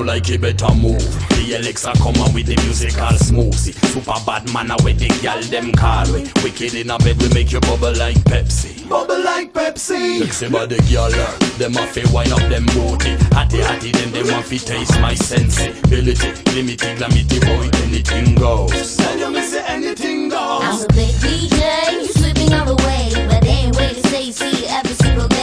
no 0.00 0.12
like 0.12 0.28
it 0.30 0.40
better 0.40 0.74
move. 0.74 1.00
The 1.36 1.56
Alexa 1.58 1.92
come 1.98 2.16
on 2.22 2.32
with 2.32 2.46
the 2.46 2.56
musical 2.62 3.16
smoothie 3.16 3.74
Super 3.90 4.18
bad 4.24 4.52
man 4.52 4.70
a 4.70 4.76
with 4.84 4.98
the 4.98 5.08
gal 5.22 5.40
them 5.42 5.72
call 5.72 6.06
we? 6.12 6.28
Wicked 6.44 6.74
in 6.74 6.90
a 6.90 6.98
bed 6.98 7.20
we 7.20 7.28
make 7.34 7.52
you 7.52 7.60
bubble 7.60 7.92
like 7.96 8.16
Pepsi. 8.28 8.88
Bubble 8.88 9.22
like 9.22 9.52
Pepsi. 9.52 10.20
Sexy 10.20 10.48
body 10.48 10.78
girl 10.90 11.10
Them 11.58 11.76
a 11.76 11.86
fi 11.86 12.04
wine 12.12 12.32
up 12.32 12.44
them 12.48 12.66
booty. 12.72 13.16
Hatty 13.34 13.58
hatty 13.58 13.92
then 13.92 14.12
them 14.12 14.28
want 14.28 14.46
fi 14.46 14.58
taste 14.58 15.00
my 15.00 15.14
sensibility. 15.14 16.30
Limity 16.54 16.96
glamity 16.96 17.40
boy 17.40 17.68
anything 17.84 18.34
goes. 18.36 18.96
Tell 18.96 19.18
you 19.18 19.30
me 19.30 19.42
say 19.42 19.64
anything 19.66 20.28
goes. 20.28 20.62
I'm 20.62 20.84
a 20.84 20.88
big 20.94 21.14
DJ, 21.20 21.92
you 21.92 22.12
slipping 22.12 22.52
all 22.54 22.66
the 22.66 22.76
way 22.84 23.10
But 23.28 23.42
they 23.42 23.66
ain't 23.66 23.76
way 23.76 23.94
to 23.94 24.02
say 24.08 24.30
see 24.30 24.66
every 24.66 24.94
single 24.94 25.28
day 25.28 25.39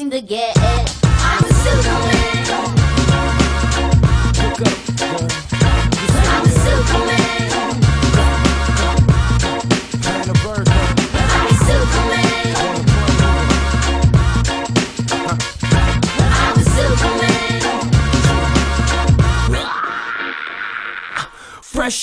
seem 0.00 0.08
to 0.08 0.20
get 0.22 0.59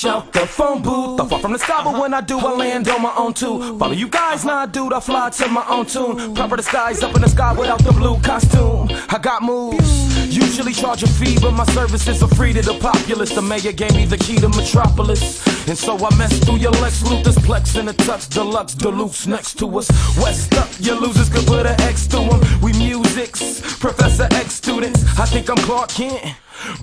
out 0.07 0.31
the 0.33 0.45
phone 0.45 0.81
booth. 0.81 1.19
I 1.19 1.27
fall 1.27 1.39
from 1.39 1.53
the 1.53 1.59
sky, 1.59 1.81
but 1.83 1.99
when 1.99 2.13
I 2.13 2.21
do, 2.21 2.39
I 2.39 2.53
land 2.53 2.87
on 2.89 3.01
my 3.01 3.13
own 3.15 3.33
too. 3.33 3.77
Follow 3.77 3.93
you 3.93 4.07
guys, 4.07 4.45
now 4.45 4.65
dude, 4.65 4.93
I 4.93 4.99
fly 4.99 5.29
to 5.29 5.47
my 5.49 5.65
own 5.67 5.85
tune. 5.85 6.33
Proper 6.33 6.55
disguise 6.55 7.03
up 7.03 7.15
in 7.15 7.21
the 7.21 7.29
sky 7.29 7.53
without 7.53 7.83
the 7.83 7.91
blue 7.91 8.19
costume. 8.21 8.87
I 9.09 9.19
got 9.21 9.43
moves. 9.43 10.35
Usually 10.35 10.73
charge 10.73 11.03
a 11.03 11.07
fee, 11.07 11.37
but 11.41 11.51
my 11.51 11.65
services 11.65 12.21
are 12.23 12.29
free 12.29 12.53
to 12.53 12.61
the 12.61 12.77
populace. 12.79 13.33
The 13.33 13.41
mayor 13.41 13.71
gave 13.71 13.95
me 13.95 14.05
the 14.05 14.17
key 14.17 14.37
to 14.37 14.49
Metropolis. 14.49 15.45
And 15.67 15.77
so 15.77 15.97
I 15.97 16.15
mess 16.17 16.37
through 16.39 16.57
your 16.57 16.71
Lex 16.71 17.01
Luthor's 17.03 17.37
Plex 17.37 17.77
in 17.79 17.87
a 17.87 17.93
touch 17.93 18.29
deluxe 18.29 18.73
deluxe 18.75 19.27
next 19.27 19.59
to 19.59 19.77
us. 19.77 19.89
West 20.17 20.53
up, 20.55 20.69
your 20.79 20.95
losers 20.95 21.29
could 21.29 21.45
put 21.45 21.65
an 21.65 21.79
X 21.81 22.07
to 22.07 22.17
them. 22.17 22.41
We 22.61 22.73
musics, 22.73 23.61
Professor 23.79 24.27
X 24.31 24.53
students. 24.53 25.03
I 25.19 25.25
think 25.25 25.49
I'm 25.49 25.57
Clark 25.57 25.89
Kent. 25.89 26.35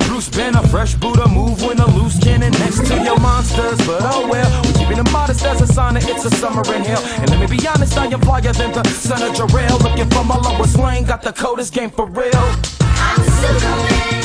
Bruce 0.07 0.29
Banner, 0.29 0.63
fresh 0.69 0.95
Buddha, 0.95 1.29
move 1.29 1.63
when 1.63 1.79
a 1.79 1.87
loose 1.97 2.19
cannon 2.19 2.53
next 2.53 2.87
to 2.87 2.95
your 3.03 3.19
monsters. 3.21 3.79
But 3.87 4.01
oh 4.03 4.29
well, 4.29 4.63
we 4.63 4.73
keeping 4.73 4.99
it 4.99 5.13
modest 5.13 5.45
as 5.45 5.61
a 5.61 5.67
sign 5.67 5.95
that 5.95 6.09
it's 6.09 6.25
a 6.25 6.31
summer 6.31 6.63
in 6.75 6.83
hell. 6.85 7.03
And 7.21 7.31
let 7.31 7.41
me 7.41 7.47
be 7.47 7.67
honest, 7.67 7.97
I 7.97 8.07
am 8.07 8.21
flyer 8.21 8.53
than 8.53 8.73
the 8.73 8.85
son 8.85 9.23
of 9.23 9.35
Jarrell. 9.35 9.81
Looking 9.83 10.09
for 10.11 10.25
my 10.25 10.37
lowest 10.37 10.75
slang, 10.75 11.05
got 11.05 11.23
the 11.23 11.33
coldest 11.33 11.73
game 11.73 11.91
for 11.91 12.07
real. 12.07 12.45
I'm 12.81 13.23
Superman. 13.41 14.24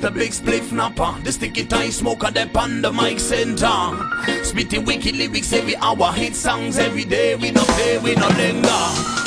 The 0.00 0.10
big 0.10 0.32
spliff 0.32 0.72
napper, 0.72 1.14
the 1.22 1.32
sticky 1.32 1.66
tie 1.66 1.90
smoker, 1.90 2.30
the 2.30 2.46
the 2.82 2.92
mic 2.92 3.20
center. 3.20 4.44
Spitting 4.44 4.84
wicked 4.84 5.14
lyrics 5.16 5.52
every 5.52 5.76
hour, 5.76 6.12
hit 6.12 6.34
songs 6.34 6.78
every 6.78 7.04
day. 7.04 7.34
We 7.36 7.50
don't 7.50 7.68
play, 7.68 7.98
we 7.98 8.14
no 8.14 8.28
linger. 8.28 8.68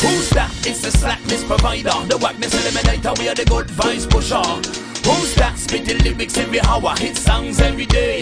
Who's 0.02 0.30
that? 0.32 0.52
It's 0.66 0.82
the 0.82 0.92
slackness 0.92 1.44
provider, 1.44 1.94
the 2.08 2.18
wackness 2.18 2.54
eliminator. 2.56 3.18
We 3.20 3.30
are 3.30 3.36
the 3.36 3.46
good 3.46 3.70
vice 3.70 4.06
pusher. 4.06 4.83
Who's 5.04 5.36
that? 5.36 5.54
Spitting 5.58 6.00
lyrics 6.00 6.38
every 6.38 6.60
hour, 6.62 6.96
hit 6.98 7.18
songs 7.18 7.60
every 7.60 7.86
day. 7.86 8.22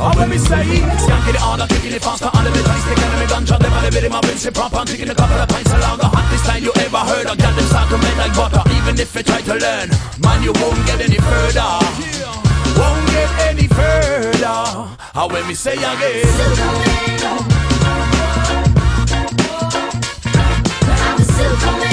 Oh, 0.00 0.12
when 0.16 0.30
me 0.30 0.38
say, 0.38 0.64
skanking 1.04 1.36
it 1.36 1.36
harder, 1.36 1.66
kicking 1.68 1.92
it 1.92 2.02
faster, 2.02 2.30
on 2.32 2.44
the 2.44 2.50
sticking 2.50 3.04
in 3.04 3.18
me 3.20 3.26
ganja, 3.26 3.58
them 3.58 3.72
on 3.72 3.84
the 3.84 3.90
bit 3.90 4.04
in 4.04 4.12
my 4.12 4.20
rinse 4.24 4.46
it 4.46 4.54
proper, 4.54 4.84
taking 4.84 5.10
a 5.10 5.14
couple 5.14 5.36
of 5.36 5.48
pints 5.48 5.70
of 5.72 5.80
lager, 5.80 6.08
hottest 6.08 6.48
line 6.48 6.62
you 6.64 6.72
ever 6.80 7.02
heard 7.04 7.26
of, 7.26 7.36
got 7.38 7.54
them 7.54 7.66
start 7.66 7.88
to 7.90 7.98
melt 7.98 8.16
like 8.18 8.34
butter, 8.34 8.62
even 8.76 8.98
if 8.98 9.14
you 9.14 9.22
try 9.22 9.40
to 9.42 9.54
learn, 9.54 9.88
man, 10.24 10.42
you 10.42 10.52
won't 10.58 10.80
get 10.86 11.00
any 11.00 11.20
further, 11.20 11.70
won't 12.80 13.06
get 13.12 13.30
any 13.46 13.68
further. 13.68 14.92
How 15.12 15.28
when 15.28 15.46
me 15.46 15.54
say 15.54 15.76
again. 15.76 16.24
I'm 20.88 21.18
Superman. 21.20 21.91